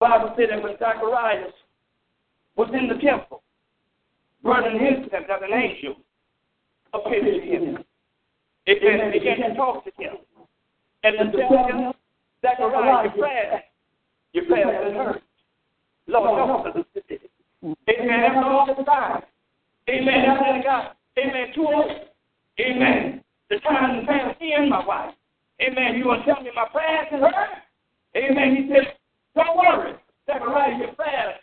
Bible 0.00 0.34
said 0.36 0.48
that 0.50 0.62
when 0.62 0.76
Zacharias 0.78 1.52
was 2.56 2.68
in 2.72 2.88
the 2.88 3.00
temple, 3.02 3.42
burning 4.42 4.80
incense 4.84 5.24
as 5.30 5.40
an 5.42 5.52
angel 5.52 5.96
appeared 6.92 7.24
to 7.24 7.40
him. 7.40 7.78
It 8.66 8.80
began, 8.80 9.12
began 9.12 9.50
to 9.50 9.56
talk 9.56 9.84
to 9.84 9.90
him. 9.98 10.16
And 11.02 11.32
to 11.32 11.38
tell 11.38 11.66
him, 11.66 11.92
Zachariah, 12.42 13.04
your 13.04 13.12
prayer, 13.12 13.62
your 14.32 14.44
prayer 14.46 14.72
has 14.72 14.92
been 14.92 14.96
heard. 14.96 15.22
Lord, 16.06 16.48
help 16.48 16.66
us. 16.66 16.84
Amen. 17.62 18.20
That's 18.20 18.36
all 18.36 18.74
the 18.76 18.84
time. 18.84 19.22
Amen. 19.88 20.24
That's 20.26 20.40
what 20.40 20.50
I 20.50 20.62
got. 20.62 20.96
Amen. 21.18 21.46
Too 21.54 21.66
old. 21.66 21.90
Amen. 22.60 23.23
The 23.50 23.58
time 23.60 24.00
to 24.00 24.06
pass 24.06 24.34
me 24.40 24.54
and 24.56 24.70
my 24.70 24.84
wife. 24.84 25.14
Amen. 25.60 25.96
You 25.96 26.06
want 26.06 26.24
to 26.24 26.34
tell 26.34 26.42
me 26.42 26.50
my 26.54 26.66
prayers 26.72 27.06
is 27.12 27.20
heard? 27.20 27.62
Amen. 28.16 28.56
He 28.56 28.68
said, 28.72 28.96
don't 29.36 29.56
worry. 29.56 29.94
Zechariah, 30.26 30.78
your 30.78 30.94
prayers 30.94 31.34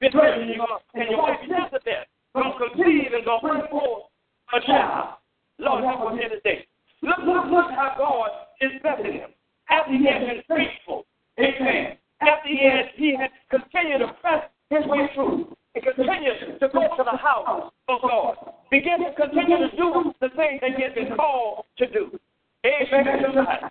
been 0.00 0.12
and, 0.12 0.50
you're 0.50 0.66
and 0.94 1.10
your 1.10 1.22
wife 1.22 1.40
Elizabeth 1.42 2.06
going 2.34 2.52
to 2.52 2.58
conceive 2.58 3.12
and 3.14 3.24
going 3.24 3.40
to 3.40 3.48
bring 3.48 3.62
forth 3.70 4.04
a 4.52 4.60
child. 4.66 5.16
Lord, 5.58 5.84
help 5.84 6.12
us 6.12 6.18
here 6.20 6.28
today. 6.28 6.66
Look, 7.02 7.18
look, 7.24 7.46
look 7.46 7.70
how 7.70 7.94
God 7.96 8.28
is 8.60 8.80
blessing 8.82 9.12
him. 9.12 9.30
After 9.70 9.92
he 9.92 10.04
has 10.06 10.20
been 10.20 10.42
faithful. 10.48 11.06
Amen. 11.40 11.96
After 12.20 12.48
he 12.48 12.60
has, 12.68 12.86
he 12.94 13.16
has 13.16 13.30
continued 13.50 13.98
to 13.98 14.12
press 14.20 14.44
his 14.70 14.84
way 14.86 15.08
through 15.14 15.56
and 15.74 15.84
continues 15.84 16.58
to 16.60 16.68
go 16.68 16.82
to 16.96 17.04
the 17.04 17.16
house 17.16 17.70
of 17.88 18.00
God. 18.02 18.34
Begin 18.70 19.04
to 19.04 19.14
continue 19.14 19.58
to 19.58 19.76
do 19.76 20.12
the 20.20 20.28
things 20.34 20.60
that 20.60 20.74
he 20.76 20.82
has 20.82 20.94
been 20.94 21.14
called 21.14 21.64
to 21.78 21.86
do. 21.86 22.18
Amen. 22.64 23.70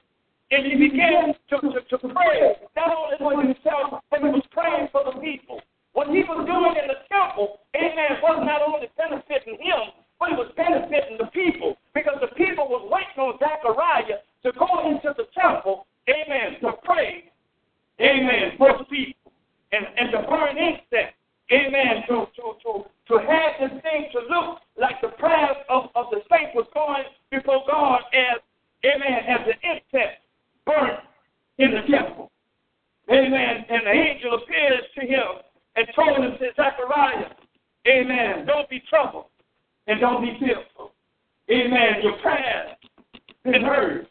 And 0.51 0.65
he 0.65 0.77
began 0.77 1.33
to, 1.49 1.57
to, 1.57 1.81
to 1.89 1.97
pray, 2.13 2.55
not 2.77 2.93
only 2.93 3.17
for 3.17 3.33
himself, 3.41 3.99
but 4.11 4.21
he 4.21 4.29
was 4.29 4.45
praying 4.51 4.87
for 4.91 5.03
the 5.03 5.19
people. 5.19 5.59
What 5.93 6.07
he 6.07 6.21
was 6.23 6.45
doing 6.45 6.75
in 6.77 6.87
the 6.87 7.01
temple, 7.09 7.59
amen, 7.75 8.21
was 8.21 8.43
not 8.45 8.61
only 8.61 8.87
benefiting 8.95 9.57
him, 9.59 9.95
but 10.19 10.31
it 10.31 10.37
was 10.37 10.51
benefiting 10.55 11.17
the 11.17 11.27
people 11.33 11.75
because 11.93 12.21
the 12.21 12.31
people 12.35 12.69
was 12.69 12.87
waiting 12.87 13.19
on 13.19 13.39
Zechariah 13.39 14.21
to 14.43 14.51
go 14.53 14.69
into 14.87 15.11
the 15.17 15.25
temple, 15.33 15.87
amen, 16.07 16.61
to 16.61 16.77
pray, 16.85 17.31
amen, 17.99 18.53
for 18.57 18.77
the 18.77 18.85
people 18.85 19.24
and, 19.71 19.85
and 19.97 20.11
to 20.11 20.27
burn 20.27 20.57
incense, 20.57 21.13
amen, 21.51 22.03
to, 22.07 22.25
to, 22.35 22.53
to, 22.63 22.85
to 23.07 23.15
have 23.19 23.51
this 23.59 23.81
thing 23.81 24.09
to 24.13 24.19
look 24.29 24.59
like 24.79 25.01
the 25.01 25.09
prayers 25.19 25.57
of, 25.69 25.89
of 25.95 26.07
the 26.11 26.21
saints 26.31 26.51
was 26.55 26.67
going 26.73 27.03
before 27.31 27.63
God 27.69 28.01
as, 28.13 28.41
amen, 28.85 29.19
as 29.27 29.39
the 29.45 29.55
incense 29.67 30.17
burnt 30.65 30.99
in 31.57 31.71
the 31.71 31.81
temple. 31.91 32.31
Amen. 33.09 33.65
And 33.69 33.85
the 33.85 33.91
angel 33.91 34.39
appears 34.41 34.83
to 34.99 35.05
him 35.05 35.43
and 35.75 35.87
told 35.95 36.17
him, 36.17 36.37
said, 36.39 36.55
Zechariah, 36.55 37.29
amen, 37.87 38.45
don't 38.45 38.69
be 38.69 38.81
troubled 38.89 39.25
and 39.87 39.99
don't 39.99 40.21
be 40.21 40.37
fearful. 40.39 40.93
Amen. 41.49 42.01
Your 42.01 42.17
prayers 42.23 42.75
been 43.43 43.61
heard. 43.61 44.07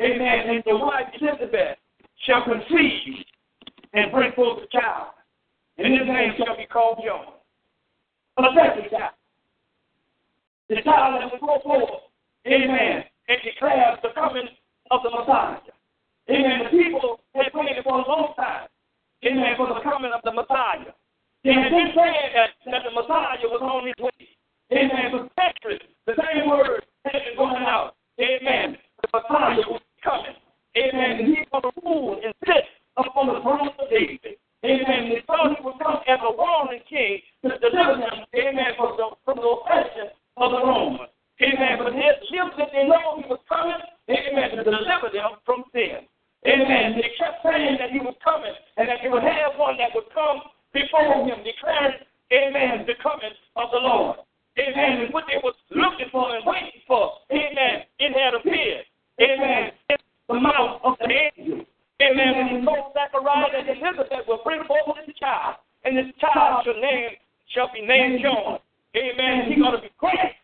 Amen. 0.00 0.50
And 0.50 0.62
your 0.66 0.80
wife 0.80 1.06
Elizabeth 1.20 1.78
shall 2.26 2.44
conceive 2.44 3.24
and 3.94 4.12
bring 4.12 4.32
forth 4.32 4.62
a 4.62 4.66
child. 4.68 5.12
And 5.78 5.94
his 5.94 6.06
name 6.06 6.32
shall 6.36 6.56
be 6.56 6.66
called 6.66 6.98
John. 7.04 7.34
A 8.38 8.42
second 8.54 8.90
child. 8.90 9.14
The 10.68 10.82
child 10.82 11.22
that 11.22 11.32
will 11.32 11.46
go 11.46 11.60
forth. 11.62 12.02
Amen. 12.46 13.04
And 13.28 13.38
declares 13.44 13.98
the 14.02 14.10
coming 14.14 14.48
of 14.90 15.00
the 15.02 15.10
Messiah. 15.10 15.58
Amen. 16.30 16.58
The 16.64 16.70
people 16.70 17.20
had 17.34 17.46
waited 17.54 17.84
for 17.84 18.00
a 18.00 18.08
long 18.08 18.34
time. 18.36 18.68
Amen. 19.24 19.54
For 19.56 19.68
the 19.68 19.80
coming 19.82 20.12
of 20.12 20.20
the 20.24 20.32
Messiah. 20.32 20.92
They 21.44 21.54
had 21.54 21.70
been 21.70 21.92
that, 21.94 22.50
that 22.66 22.82
the 22.84 22.90
Messiah 22.90 23.46
was 23.46 23.62
on 23.62 23.86
his 23.86 23.96
way. 23.98 24.28
Amen. 24.72 25.10
For 25.10 25.28
centuries, 25.38 25.80
the 26.06 26.14
same 26.18 26.48
word 26.48 26.84
had 27.04 27.24
been 27.24 27.36
going 27.36 27.62
out. 27.62 27.94
Amen. 28.20 28.76
The 29.02 29.08
Messiah 29.14 29.64
was 29.68 29.80
coming. 30.02 30.36
Amen. 30.76 31.20
And 31.20 31.28
he's 31.28 31.46
going 31.50 31.62
to 31.62 31.72
rule 31.82 32.20
and 32.22 32.34
sit 32.46 32.64
upon 32.98 33.32
the 33.32 33.40
throne 33.40 33.70
of 33.70 33.88
David. 33.90 34.36
Amen. 34.66 35.08
They 35.08 35.22
thought 35.26 35.54
he 35.54 35.62
would 35.62 35.78
come 35.78 36.02
as 36.10 36.18
a 36.18 36.32
warring 36.34 36.82
king 36.90 37.22
to 37.46 37.54
deliver 37.62 38.02
them, 38.02 38.26
amen, 38.34 38.74
from 38.76 38.98
the, 38.98 39.06
from 39.24 39.38
the 39.38 39.46
oppression 39.46 40.10
of 40.36 40.50
the 40.50 40.58
Romans. 40.66 41.14
Amen. 41.38 41.78
But 41.78 41.94
his 41.94 42.18
lips 42.34 42.58
that 42.58 42.74
they 42.74 42.82
know 42.82 43.22
he 43.22 43.26
was 43.30 43.38
coming, 43.46 43.78
amen, 44.10 44.58
to 44.58 44.64
deliver 44.66 45.14
them 45.14 45.38
from 45.46 45.62
sin. 45.70 46.10
Amen. 46.46 46.98
They 46.98 47.14
kept 47.14 47.38
saying 47.46 47.78
that 47.78 47.90
he 47.94 48.02
was 48.02 48.18
coming 48.22 48.54
and 48.76 48.88
that 48.88 48.98
he 48.98 49.08
would 49.08 49.22
have 49.22 49.54
one 49.54 49.78
that 49.78 49.94
would 49.94 50.10
come 50.10 50.42
before 50.74 51.22
him, 51.22 51.38
declaring, 51.46 52.02
amen, 52.34 52.82
the 52.86 52.98
coming 52.98 53.34
of 53.54 53.70
the 53.70 53.78
Lord. 53.78 54.18
Amen. 54.58 55.06
And 55.06 55.14
what 55.14 55.24
they 55.30 55.38
was 55.38 55.54
looking 55.70 56.10
for 56.10 56.34
and 56.34 56.42
waiting 56.42 56.82
for, 56.86 57.12
amen, 57.30 57.86
it 58.02 58.10
had 58.10 58.34
appeared. 58.34 58.86
Amen. 59.22 59.70
The 60.28 60.34
mouth 60.34 60.80
of 60.82 60.98
the 60.98 61.06
angel. 61.06 61.64
Amen. 62.00 62.30
And 62.34 62.48
he 62.50 62.56
told 62.64 62.94
Zechariah 62.94 63.50
that 63.52 63.66
Elizabeth 63.66 64.24
will 64.26 64.42
bring 64.44 64.62
forth 64.64 64.98
this 65.06 65.16
child, 65.18 65.56
and 65.84 65.96
this 65.96 66.06
child 66.20 66.64
shall 66.64 66.78
name 66.78 67.18
shall 67.54 67.70
be 67.72 67.80
named 67.82 68.20
John. 68.22 68.60
Amen. 68.96 69.48
He's 69.48 69.58
going 69.58 69.74
to 69.74 69.82
be 69.82 69.90
great 69.98 70.36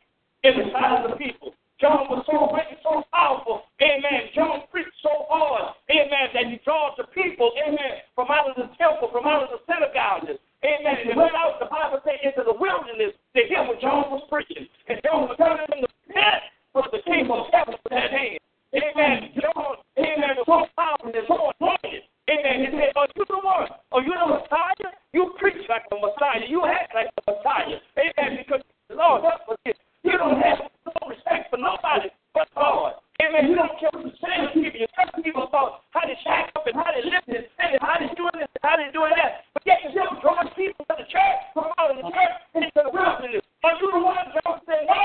in 0.43 0.53
the 0.59 0.73
sight 0.73 1.05
of 1.05 1.11
the 1.11 1.17
people. 1.17 1.55
John 1.81 2.09
was 2.09 2.25
so 2.25 2.49
great 2.49 2.71
and 2.71 2.81
so 2.83 3.05
powerful. 3.13 3.69
Amen. 3.83 4.31
John 4.35 4.65
preached 4.71 4.95
so 5.03 5.27
hard. 5.29 5.75
Amen. 5.91 6.33
That 6.33 6.47
he 6.49 6.63
draws 6.65 6.97
the 6.97 7.05
people. 7.13 7.53
Amen. 7.61 8.01
From 8.15 8.31
out 8.31 8.51
of 8.51 8.57
the 8.57 8.71
temple, 8.79 9.11
from 9.13 9.27
out 9.27 9.45
of 9.45 9.51
the 9.53 9.61
synagogues. 9.69 10.39
Amen. 10.65 10.97
And 11.03 11.13
he 11.13 11.15
went 11.19 11.35
out, 11.35 11.61
the 11.61 11.69
Bible 11.69 12.01
says, 12.07 12.23
into 12.25 12.47
the 12.47 12.57
wilderness 12.57 13.13
to 13.37 13.41
hear 13.45 13.67
what 13.67 13.83
John 13.83 14.09
was 14.09 14.25
preaching. 14.31 14.65
And 14.89 15.03
John 15.05 15.29
was 15.29 15.37
telling 15.37 15.67
them 15.69 15.85
to 15.85 15.91
repent 16.09 16.43
for 16.73 16.89
the 16.89 17.05
kingdom 17.05 17.37
of 17.37 17.53
heaven 17.53 17.75
with 17.75 17.93
that 17.93 18.11
hand. 18.11 18.41
Amen. 18.75 19.31
John, 19.39 19.79
amen, 19.95 20.35
was 20.43 20.51
so 20.51 20.67
powerful 20.75 21.15
and 21.15 21.27
so 21.31 21.55
anointed. 21.63 22.03
Amen. 22.27 22.67
He 22.67 22.69
said, 22.75 22.91
Are 22.99 23.07
you 23.15 23.23
the 23.31 23.39
one? 23.39 23.71
Are 23.71 24.03
you 24.03 24.15
the 24.19 24.29
Messiah? 24.35 24.91
You 25.15 25.31
preach 25.39 25.63
like 25.71 25.87
the 25.95 26.01
Messiah. 26.03 26.43
You 26.43 26.67
act 26.67 26.91
like 26.91 27.07
the 27.15 27.23
Messiah. 27.31 27.79
Amen. 27.95 28.43
Because 28.43 28.67
Lord 28.91 29.23
help 29.23 29.47
us 29.47 29.61
here. 29.63 29.79
You 30.03 30.19
don't 30.19 30.43
have 30.43 30.67
no 30.67 31.07
respect 31.07 31.55
for 31.55 31.61
nobody 31.63 32.11
but 32.35 32.51
God. 32.59 32.99
Amen. 33.23 33.47
You 33.47 33.55
don't 33.55 33.79
care 33.79 33.95
what 33.95 34.11
say 34.19 34.43
to 34.43 34.51
people. 34.51 34.75
You 34.83 34.91
tell 34.91 35.23
people 35.23 35.47
about 35.47 35.87
how 35.95 36.03
they 36.03 36.19
shack 36.27 36.51
up 36.59 36.67
and 36.67 36.75
how 36.75 36.91
they 36.91 37.07
live 37.07 37.23
and 37.31 37.79
how 37.79 37.95
they 38.03 38.11
doing 38.19 38.43
this 38.43 38.51
and 38.59 38.65
how 38.67 38.75
they 38.75 38.91
doing 38.91 39.15
that. 39.15 39.47
But 39.55 39.63
yet 39.71 39.87
you're 39.87 39.95
still 39.95 40.19
drawing 40.19 40.51
people 40.59 40.83
to 40.91 40.99
the 40.99 41.07
church, 41.07 41.41
from 41.55 41.71
out 41.79 41.95
of 41.95 42.03
the 42.03 42.11
church 42.11 42.35
into 42.59 42.75
the 42.75 42.91
wilderness. 42.91 43.47
Are 43.63 43.79
you 43.79 43.87
the 43.87 44.03
one 44.03 44.19
that 44.35 44.43
saying, 44.67 44.91
No, 44.91 44.99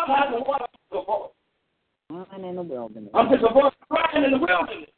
I'm 0.00 0.08
not 0.08 0.32
the 0.32 0.40
one 0.40 0.64
to 0.64 0.80
go 0.88 1.04
forward. 1.04 1.35
I'm 2.10 2.44
in 2.44 2.56
the 2.56 2.62
wilderness. 2.62 3.10
I'm 3.14 3.28
just 3.30 3.44
a 3.48 3.52
voice 3.52 3.72
crying 3.90 4.24
in 4.24 4.30
the 4.32 4.38
wilderness. 4.38 4.90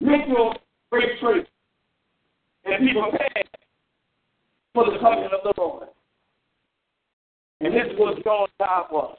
Make 0.00 0.28
your 0.28 0.54
great 0.90 1.18
truth 1.20 1.46
and 2.64 2.86
be 2.86 2.92
prepared 2.92 3.48
for 4.74 4.90
the 4.90 4.98
coming 4.98 5.24
of 5.24 5.42
the 5.42 5.60
Lord. 5.60 5.88
And 7.60 7.74
this 7.74 7.92
is 7.92 7.98
what 7.98 8.22
John's 8.24 8.50
job 8.58 8.86
was. 8.90 9.16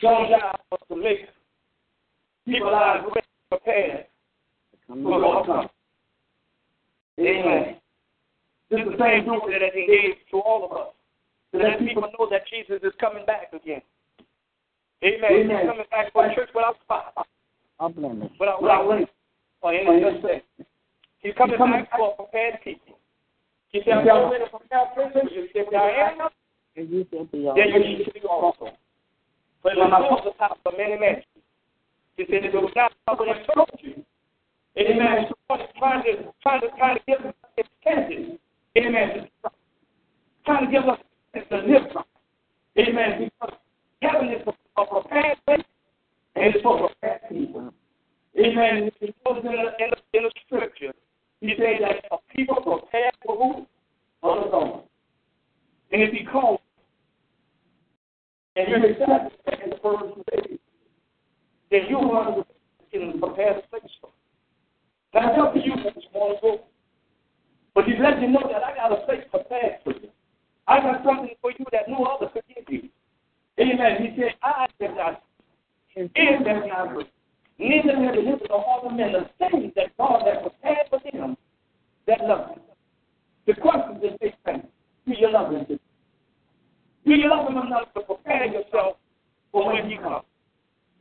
John's 0.00 0.30
job 0.30 0.56
was 0.70 0.80
to 0.88 0.96
make 0.96 1.28
people 2.44 2.74
out 2.74 3.04
ready 3.14 3.26
prepared 3.50 4.06
for 4.86 4.96
the 4.96 5.02
Lord 5.02 5.46
coming. 5.46 5.68
Amen. 7.20 7.76
This 8.70 8.80
is 8.80 8.86
the 8.86 9.04
same 9.04 9.24
group 9.24 9.42
that 9.46 9.74
he 9.74 9.86
gave 9.86 10.14
to 10.30 10.38
all 10.38 10.64
of 10.64 10.72
us. 10.72 10.94
To 11.52 11.58
let 11.58 11.78
people 11.78 12.02
know 12.02 12.28
that 12.30 12.42
Jesus 12.48 12.80
is 12.82 12.92
coming 12.98 13.26
back 13.26 13.52
again. 13.52 13.82
Amen. 15.04 15.32
Amen. 15.32 15.58
He's 15.58 15.68
coming 15.68 15.86
back 15.90 16.12
for 16.12 16.28
church 16.34 16.50
without 16.54 16.76
spot. 16.84 17.26
I'll 17.80 17.88
blame 17.88 18.22
it. 18.22 18.30
Without, 18.38 18.62
without 18.62 18.88
wrinkle 18.88 19.14
or 19.62 19.74
any 19.74 20.20
such 20.22 20.42
He's 21.18 21.34
coming, 21.36 21.58
back 21.58 21.88
for 21.96 22.14
prepared 22.16 22.58
people. 22.62 22.98
He 23.70 23.80
said, 23.84 23.94
I'm 23.94 24.08
already 24.08 24.44
prepared 24.50 24.88
prisoners. 24.94 25.32
You 25.32 25.48
said, 25.52 25.74
I 25.74 26.12
am. 26.12 26.28
And 26.76 26.90
you 26.90 27.06
said 27.10 27.28
the 27.32 27.52
Then 27.54 27.68
you 27.68 27.98
need 27.98 28.04
to 28.04 28.12
be 28.12 28.20
also. 28.20 28.70
But 29.62 29.72
it 29.72 29.78
was 29.78 29.90
not 29.90 30.24
the 30.24 30.32
top 30.38 30.58
of 30.66 30.72
many 30.76 30.98
mansions. 30.98 31.26
He 32.16 32.24
said 32.26 32.44
it 32.44 32.54
was 32.54 32.72
not 32.74 32.92
what 33.06 33.28
I 33.28 33.42
told 33.54 33.70
you. 33.80 34.04
Amen. 34.78 35.26
So 35.28 35.56
trying 35.78 36.02
to 36.04 36.32
trying 36.42 36.60
to 36.62 36.68
trying 36.78 36.98
to 36.98 37.02
give 37.06 37.26
us 37.26 37.34
attention. 37.58 38.38
Amen. 38.76 39.28
Trying 40.44 40.66
to 40.66 40.72
give 40.72 40.88
us 40.88 40.98
the 41.34 41.56
live 41.56 42.04
Amen. 42.78 43.30
Because 43.30 43.54
heaven 44.00 44.28
is 44.28 44.42
a 44.76 44.84
prepared 44.84 45.38
place 45.46 45.64
and 46.34 46.54
it's 46.54 46.62
for 46.62 46.88
prepared 46.88 47.20
people. 47.28 47.74
Amen. 48.38 48.90
It 49.00 49.14
goes 49.24 49.38
in 49.38 49.52
the, 49.52 49.84
in 49.84 49.90
the, 49.90 50.18
in 50.18 50.22
the 50.24 50.30
scripture. 50.46 50.92
He 51.40 51.54
said 51.58 51.82
that 51.82 52.04
a 52.10 52.16
people 52.34 52.56
prepared 52.56 53.14
for 53.24 53.36
who? 53.36 53.66
For 54.20 54.40
the 54.40 54.50
Lord. 54.50 54.84
And 55.92 56.02
if 56.02 56.12
he 56.12 56.24
calls 56.24 56.60
and 58.56 58.68
you 58.68 58.76
accept 58.76 59.36
the 59.44 59.76
first 59.82 60.14
baby, 60.30 60.58
then 61.70 61.80
you 61.88 61.98
are 61.98 62.44
in 62.92 63.12
the 63.12 63.18
prepared 63.18 63.62
place 63.70 63.82
Now, 65.14 65.32
I 65.32 65.34
help 65.34 65.54
you 65.56 65.74
this 65.76 66.04
morning, 66.14 66.38
go. 66.42 66.60
But 67.74 67.84
he's 67.86 67.96
letting 68.02 68.22
you 68.22 68.28
know 68.28 68.48
that 68.52 68.62
I 68.62 68.74
got 68.74 68.92
a 68.92 69.04
place 69.06 69.24
prepared 69.30 69.78
for 69.84 69.94
you. 69.94 70.08
I 70.68 70.80
got 70.80 71.04
something 71.04 71.34
for 71.40 71.50
you 71.50 71.64
that 71.72 71.88
no 71.88 72.04
other 72.04 72.30
could 72.32 72.42
give 72.48 72.64
you. 72.68 72.88
Amen. 73.60 73.96
He 74.00 74.20
said, 74.20 74.34
I 74.42 74.66
have 74.80 74.96
not, 74.96 75.22
and 75.96 76.10
have 76.14 76.66
not 76.66 77.06
neither 77.58 77.96
have 77.96 78.14
delivered 78.14 78.46
to 78.48 78.54
all 78.54 78.88
the 78.88 78.94
men 78.94 79.12
the 79.12 79.28
things 79.38 79.72
that 79.76 79.96
God 79.96 80.22
has 80.26 80.42
prepared 80.42 80.86
for 80.90 81.00
them 81.12 81.36
that 82.06 82.20
love 82.22 82.50
him. 82.50 82.60
The 83.46 83.54
question 83.54 83.96
is 84.02 84.18
this 84.20 84.32
thing. 84.44 84.62
Do 85.06 85.14
you 85.18 85.30
love 85.30 85.52
him? 85.52 85.66
Do 85.68 85.78
you 87.14 87.28
love 87.28 87.48
him 87.48 87.58
enough 87.58 87.92
to 87.94 88.00
prepare 88.02 88.46
yourself 88.46 88.96
for 89.50 89.72
when 89.72 89.90
he 89.90 89.96
comes? 89.96 90.24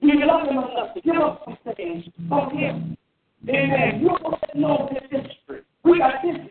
Do 0.02 0.08
you 0.08 0.26
love 0.26 0.47
him 0.47 0.58
enough 0.58 0.93
to 0.95 1.02
give 1.02 1.16
up 1.18 1.43
some 1.45 1.76
things 1.76 2.04
from 2.28 2.58
him? 2.58 2.97
Amen. 3.47 4.02
You 4.02 4.10
don't 4.22 4.56
know 4.56 4.89
his 4.91 5.10
history. 5.10 5.62
We 5.84 5.99
got 5.99 6.24
history. 6.24 6.51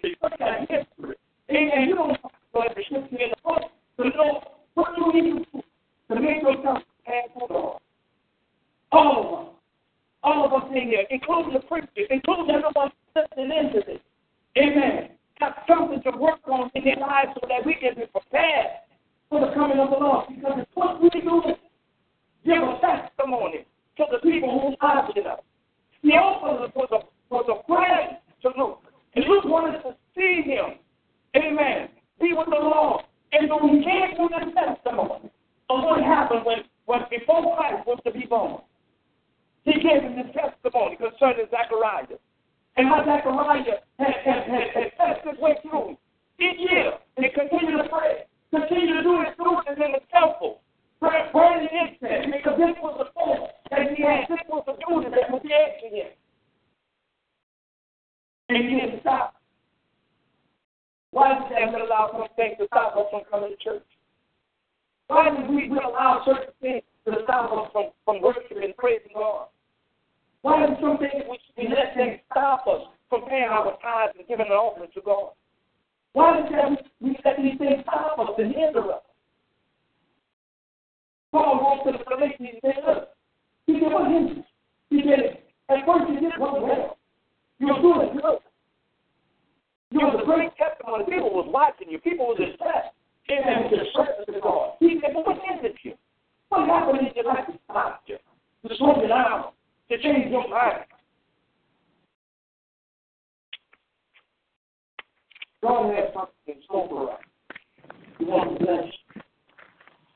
Bless. 108.71 108.93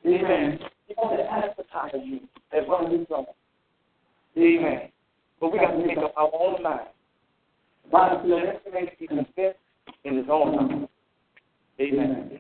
Amen. 0.07 0.59
He 0.87 0.95
wants 0.97 1.23
to 1.23 1.33
advertise 1.33 2.01
you 2.05 2.21
as 2.53 2.69
one 2.69 2.87
of 2.87 2.93
his 2.93 3.07
own. 3.15 3.27
Amen. 4.37 4.89
But 5.41 5.53
we 5.53 5.59
got 5.59 5.73
to 5.73 5.87
make 5.87 5.99
up 5.99 6.15
our 6.17 6.31
own 6.39 6.63
mind. 6.63 6.89
The 7.85 7.91
Bible 7.91 8.23
says 8.23 8.61
everything 8.67 8.95
he 8.99 9.07
confessed 9.07 9.59
in 10.05 10.17
his 10.17 10.27
own 10.31 10.57
mind. 10.57 10.89
Amen. 11.81 12.39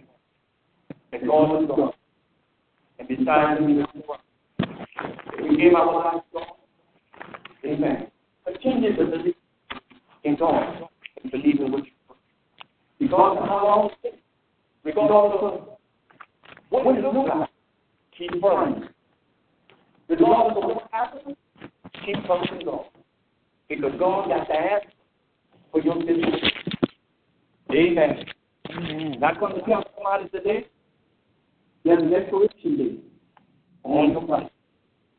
And 1.12 1.28
God 1.28 1.62
is 1.62 1.68
God. 1.68 1.94
And 2.98 3.08
besides 3.08 3.60
him, 3.60 3.84
we 5.42 5.56
give 5.56 5.74
our 5.74 5.94
lives 5.94 6.24
to 6.32 6.38
God. 6.38 6.46
Amen. 7.64 8.06
Continue 8.46 8.96
to 8.96 9.04
believe 9.04 9.34
in 10.24 10.36
God 10.36 10.88
and 11.22 11.32
believe 11.32 11.60
in 11.60 11.72
what 11.72 11.84
you 11.84 11.90
because 12.98 13.38
of 13.40 13.48
how 13.48 13.64
long 13.64 13.90
takes. 14.02 14.16
Regardless 14.84 15.40
of 15.42 15.73
what 16.70 16.96
it 16.96 17.02
looks 17.02 17.30
like, 17.34 17.48
keep 18.16 18.30
praying. 18.40 18.88
Regardless 20.08 20.56
of 20.56 20.64
what 20.64 20.88
happens, 20.90 21.36
keep 22.04 22.16
trusting 22.24 22.64
God. 22.64 22.86
Because 23.68 23.92
God 23.98 24.28
got 24.28 24.44
to 24.44 24.54
ask 24.54 24.86
for 25.72 25.80
your 25.82 26.00
situation. 26.00 26.50
Amen. 27.72 28.24
Amen. 28.70 29.20
Not 29.20 29.40
going 29.40 29.54
to 29.54 29.62
tell 29.62 29.84
somebody 29.94 30.28
today, 30.28 30.66
there's 31.84 32.02
an 32.02 32.12
expiration 32.12 32.76
date 32.76 33.04
on 33.82 34.12
your 34.12 34.22
life. 34.22 34.50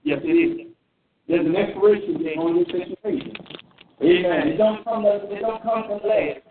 Yes, 0.04 0.20
it 0.24 0.28
is. 0.28 0.68
There's 1.28 1.46
an 1.46 1.56
expiration 1.56 2.24
date 2.24 2.38
on 2.38 2.56
your 2.56 2.66
situation. 2.66 3.34
Amen. 4.02 4.48
It 4.50 4.58
don't 4.58 4.84
come. 4.84 5.06
It 5.06 5.42
don't 5.42 5.64
come 5.64 5.84
from 5.88 6.08
last. 6.08 6.42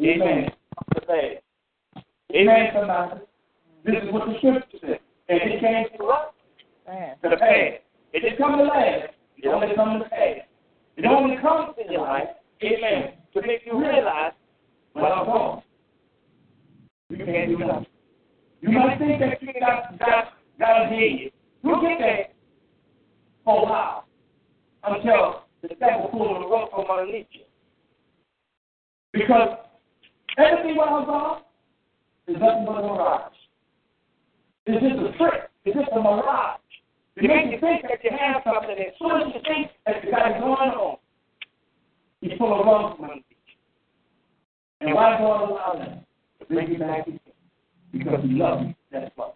Amen 0.00 0.50
the 0.94 1.00
past. 1.06 2.02
Amen, 2.34 2.68
somebody. 2.74 3.20
This 3.86 4.02
is 4.02 4.12
what 4.12 4.26
the 4.26 4.34
scripture 4.38 4.78
says. 4.80 4.98
And 5.28 5.38
it 5.40 5.60
came 5.60 5.98
to 5.98 6.04
what? 6.04 6.34
To 7.22 7.30
the 7.30 7.36
past. 7.36 7.82
It 8.12 8.20
didn't 8.20 8.38
come 8.38 8.58
to 8.58 8.64
last. 8.64 9.14
It 9.36 9.46
only 9.48 9.74
comes 9.74 10.02
to 10.02 10.04
the 10.04 10.10
past. 10.10 10.48
It 10.96 11.04
only 11.06 11.36
comes 11.36 11.74
in 11.84 11.92
your 11.92 12.02
life, 12.02 12.28
amen, 12.62 13.12
to 13.34 13.42
make 13.42 13.62
you 13.66 13.78
realize 13.78 14.32
what 14.92 15.12
I'm 15.12 15.26
wrong. 15.26 15.62
You 17.10 17.18
can't 17.18 17.50
do 17.50 17.58
nothing. 17.58 17.86
You 18.60 18.70
might 18.70 18.98
think 18.98 19.20
that 19.20 19.42
you 19.42 19.52
got 19.60 19.98
got 19.98 20.32
got 20.58 20.82
a 20.82 20.88
head. 20.88 21.30
You'll 21.62 21.82
get 21.82 21.98
there 21.98 22.28
for 23.44 23.62
a 23.62 23.64
while 23.64 24.06
until 24.84 25.44
the 25.62 25.68
devil 25.74 26.08
pulls 26.10 26.42
the 26.42 26.48
rope 26.48 26.70
from 26.70 26.90
underneath 26.90 27.26
you. 27.32 27.42
Because 29.12 29.58
Everything 30.38 30.76
what 30.76 30.88
I'm 30.88 31.08
on 31.08 31.40
is 32.28 32.36
nothing 32.38 32.66
but 32.66 32.76
a 32.76 32.82
mirage. 32.82 33.32
It's 34.66 34.82
just 34.82 34.98
a 34.98 35.16
trick. 35.16 35.50
It's 35.64 35.76
just 35.76 35.88
a 35.92 36.00
mirage. 36.00 36.60
You 37.16 37.28
make 37.28 37.50
you 37.50 37.60
think 37.60 37.82
that 37.82 38.04
you 38.04 38.10
have 38.10 38.42
something, 38.44 38.70
and 38.70 38.80
as 38.80 38.94
soon 38.98 39.22
as 39.22 39.34
you 39.34 39.40
think 39.46 39.70
that 39.86 40.04
you 40.04 40.10
got 40.10 40.30
it 40.32 40.40
going 40.40 40.70
on, 40.70 40.96
you 42.20 42.36
pull 42.36 42.52
a 42.52 42.64
rug 42.64 42.96
from 42.96 43.04
underneath 43.04 43.24
And 44.80 44.94
why 44.94 45.16
God 45.18 45.48
allow 45.48 45.74
that? 45.78 46.04
To 46.40 46.46
bring 46.46 46.72
you 46.72 46.78
back 46.78 47.06
again. 47.06 47.20
Because 47.92 48.20
He 48.22 48.34
loves 48.34 48.66
you 48.66 48.74
that 48.92 49.16
much. 49.16 49.34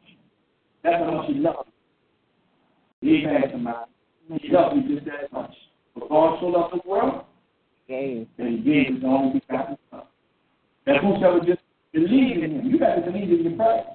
That's 0.83 1.03
how 1.03 1.11
much 1.11 1.28
He 1.28 1.35
loves 1.35 1.68
you. 3.01 3.16
He 3.16 3.24
has 3.24 3.51
somebody. 3.51 3.91
He 4.43 4.49
loves 4.49 4.76
you 4.76 4.95
just 4.95 5.07
that 5.07 5.33
much. 5.33 5.55
But 5.95 6.09
God 6.09 6.39
so 6.41 6.47
loved 6.47 6.74
the 6.74 6.89
world, 6.89 7.24
that 7.89 8.26
He 8.37 8.59
gave 8.59 8.95
His 8.95 9.05
only 9.05 9.41
begotten 9.41 9.78
Son 9.91 10.03
that 10.87 10.97
whosoever 11.03 11.41
just 11.41 11.61
believe 11.93 12.43
in 12.43 12.61
him, 12.61 12.66
you 12.66 12.78
got 12.78 12.97
to 12.97 13.03
believe 13.03 13.31
in 13.31 13.45
your 13.45 13.57
prayers. 13.57 13.87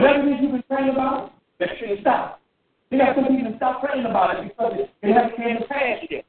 Whatever 0.00 0.28
it 0.28 0.32
is 0.32 0.38
you've 0.40 0.52
been 0.52 0.62
praying 0.62 0.88
about, 0.88 1.32
make 1.58 1.70
sure 1.78 1.88
you 1.88 2.00
stop. 2.00 2.40
They 2.90 2.96
got 2.96 3.14
some 3.14 3.26
people 3.26 3.52
stop 3.56 3.84
praying 3.84 4.06
about 4.06 4.38
it 4.38 4.48
because 4.48 4.72
they 5.02 5.12
haven't 5.12 5.36
came 5.36 5.58
to 5.58 5.64
pass 5.66 5.98
yet. 6.08 6.24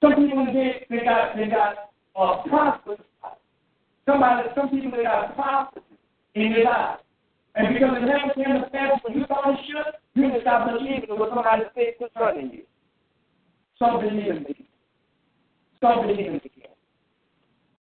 Some 0.00 0.14
people 0.16 0.46
they, 0.46 0.86
they 0.88 1.04
got 1.04 1.36
they 1.36 1.46
got 1.46 1.92
uh, 2.16 2.42
prosperous. 2.48 3.00
Somebody, 4.06 4.48
some 4.54 4.70
people 4.70 4.92
they 4.92 5.02
got 5.02 5.34
prosperous 5.36 5.84
in 6.34 6.52
their 6.52 6.64
lives. 6.64 7.02
And 7.54 7.74
because 7.74 7.98
it 8.00 8.08
haven't 8.08 8.34
came 8.34 8.60
to 8.60 8.70
pass 8.70 8.98
when 9.04 9.18
you 9.18 9.26
thought 9.26 9.50
it 9.50 9.60
should, 9.66 9.94
you 10.14 10.30
can 10.30 10.40
stop 10.40 10.66
believing 10.66 11.18
what 11.18 11.30
somebody 11.34 11.64
said 11.74 11.94
concerning 12.00 12.50
you. 12.50 12.62
Stop 13.76 14.00
believing 14.00 14.42
me. 14.42 14.66
Stop 15.76 16.02
believing 16.02 16.36
again. 16.36 16.72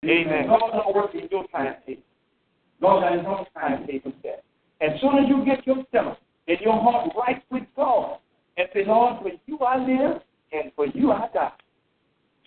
Amen. 0.04 0.48
God 0.48 0.72
don't 0.72 0.96
work 0.96 1.16
in 1.16 1.28
your 1.32 1.48
timetable. 1.48 2.04
God 2.82 3.02
got 3.02 3.18
his 3.18 3.26
own 3.26 3.46
timetable 3.58 4.14
set. 4.22 4.45
As 4.82 5.00
soon 5.00 5.18
as 5.18 5.30
you 5.30 5.46
get 5.46 5.66
yourself 5.66 6.18
and 6.48 6.60
your 6.60 6.80
heart 6.82 7.12
right 7.18 7.44
with 7.50 7.64
God 7.76 8.18
and 8.58 8.68
say, 8.74 8.86
Lord, 8.86 9.22
for 9.22 9.32
you 9.46 9.58
I 9.60 9.78
live 9.78 10.22
and 10.52 10.72
for 10.76 10.88
you 10.88 11.12
I 11.12 11.28
die. 11.34 11.52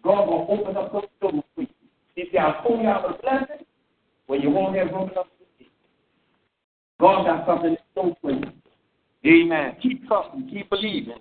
God 0.03 0.27
will 0.27 0.47
open 0.49 0.77
up 0.77 0.93
those 0.93 1.05
doors 1.21 1.45
for 1.55 1.63
you. 1.63 1.69
He 2.15 2.25
said, 2.33 2.41
I'll 2.41 2.63
pull 2.63 2.81
you 2.81 2.89
out 2.89 3.05
of 3.05 3.21
blessing 3.21 3.65
where 4.27 4.39
you 4.39 4.51
won't 4.51 4.77
have 4.77 4.89
room 4.89 5.11
enough 5.11 5.27
to 5.39 5.45
see. 5.59 5.69
God 7.01 7.25
got 7.25 7.47
something 7.47 7.71
in 7.71 7.79
store 7.93 8.17
for 8.21 8.33
you. 8.33 8.45
Amen. 9.27 9.77
Keep 9.83 10.07
trusting, 10.07 10.49
keep 10.51 10.71
believing 10.71 11.19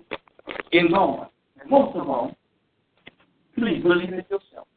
in 0.72 0.90
God. 0.92 1.28
And 1.60 1.70
most 1.70 1.96
of 1.96 2.08
all, 2.08 2.36
please 3.56 3.82
believe 3.82 4.10
in 4.10 4.24
yourself. 4.30 4.68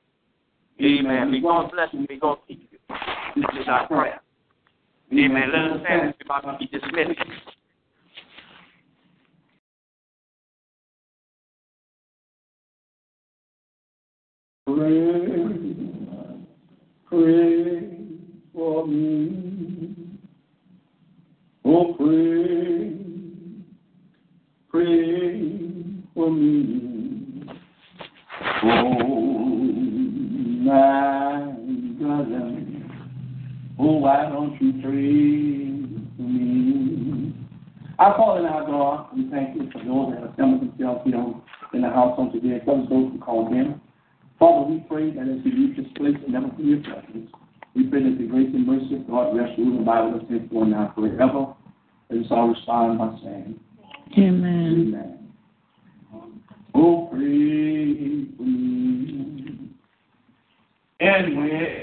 Amen. 0.82 1.32
May 1.32 1.42
God 1.42 1.72
bless 1.72 1.90
you. 1.94 2.06
May 2.10 2.18
God 2.18 2.40
keep 2.48 2.68
you. 2.72 2.80
This 3.36 3.62
is 3.62 3.68
our 3.68 3.88
prayer. 3.88 4.22
Amen. 5.14 5.52
Let 5.52 5.72
us 5.72 5.82
stand 5.84 6.14
about 6.24 6.42
to 6.42 6.58
be 6.58 6.68
dismissed. 6.68 7.20
Pray, 14.66 15.28
pray 17.10 17.98
for 18.54 18.88
me. 18.88 19.96
Oh, 21.66 21.94
pray, 21.98 22.96
pray 24.70 25.74
for 26.14 26.32
me. 26.32 27.50
Oh, 28.64 29.58
my 30.64 31.54
brother, 32.00 32.71
Oh, 33.84 33.98
why 33.98 34.30
don't 34.30 34.62
you 34.62 34.74
praise 34.74 36.20
me? 36.20 37.34
I 37.98 38.14
call 38.14 38.38
in 38.38 38.46
our 38.46 38.64
God. 38.64 39.10
We 39.18 39.28
thank 39.32 39.56
you 39.56 39.72
for 39.72 39.80
those 39.84 40.14
that 40.14 40.22
have 40.22 40.34
assembled 40.34 40.70
themselves 40.70 41.02
here 41.04 41.34
in 41.74 41.82
the 41.82 41.90
house 41.90 42.14
on 42.20 42.32
today, 42.32 42.58
as 42.58 42.62
well 42.68 42.84
as 42.84 42.90
those 42.90 43.12
who 43.12 43.18
called 43.18 43.52
in. 43.54 43.82
Father, 44.38 44.70
we 44.70 44.86
pray 44.88 45.10
that 45.10 45.24
as 45.24 45.44
we 45.44 45.52
leave 45.52 45.76
this 45.76 45.88
place 45.98 46.14
and 46.14 46.34
never 46.34 46.50
from 46.50 46.70
your 46.70 46.78
presence, 46.82 47.32
we 47.74 47.88
pray 47.88 48.04
that 48.04 48.20
the 48.20 48.28
grace 48.28 48.54
and 48.54 48.68
mercy 48.68 48.98
of 48.98 49.10
God 49.10 49.36
rest, 49.36 49.58
rule, 49.58 49.78
and 49.78 49.86
Bible 49.86 50.14
with 50.14 50.24
us 50.26 50.30
henceforth 50.30 50.68
now 50.68 50.94
forever. 50.94 51.56
And 52.12 52.26
so 52.30 52.36
I 52.36 52.46
respond 52.54 53.00
by 53.00 53.18
saying, 53.24 53.60
Amen. 54.16 54.94
Amen. 54.94 55.34
Oh, 56.76 57.08
praise 57.12 58.30
me. 58.38 59.70
And 61.00 61.38
when 61.38 61.82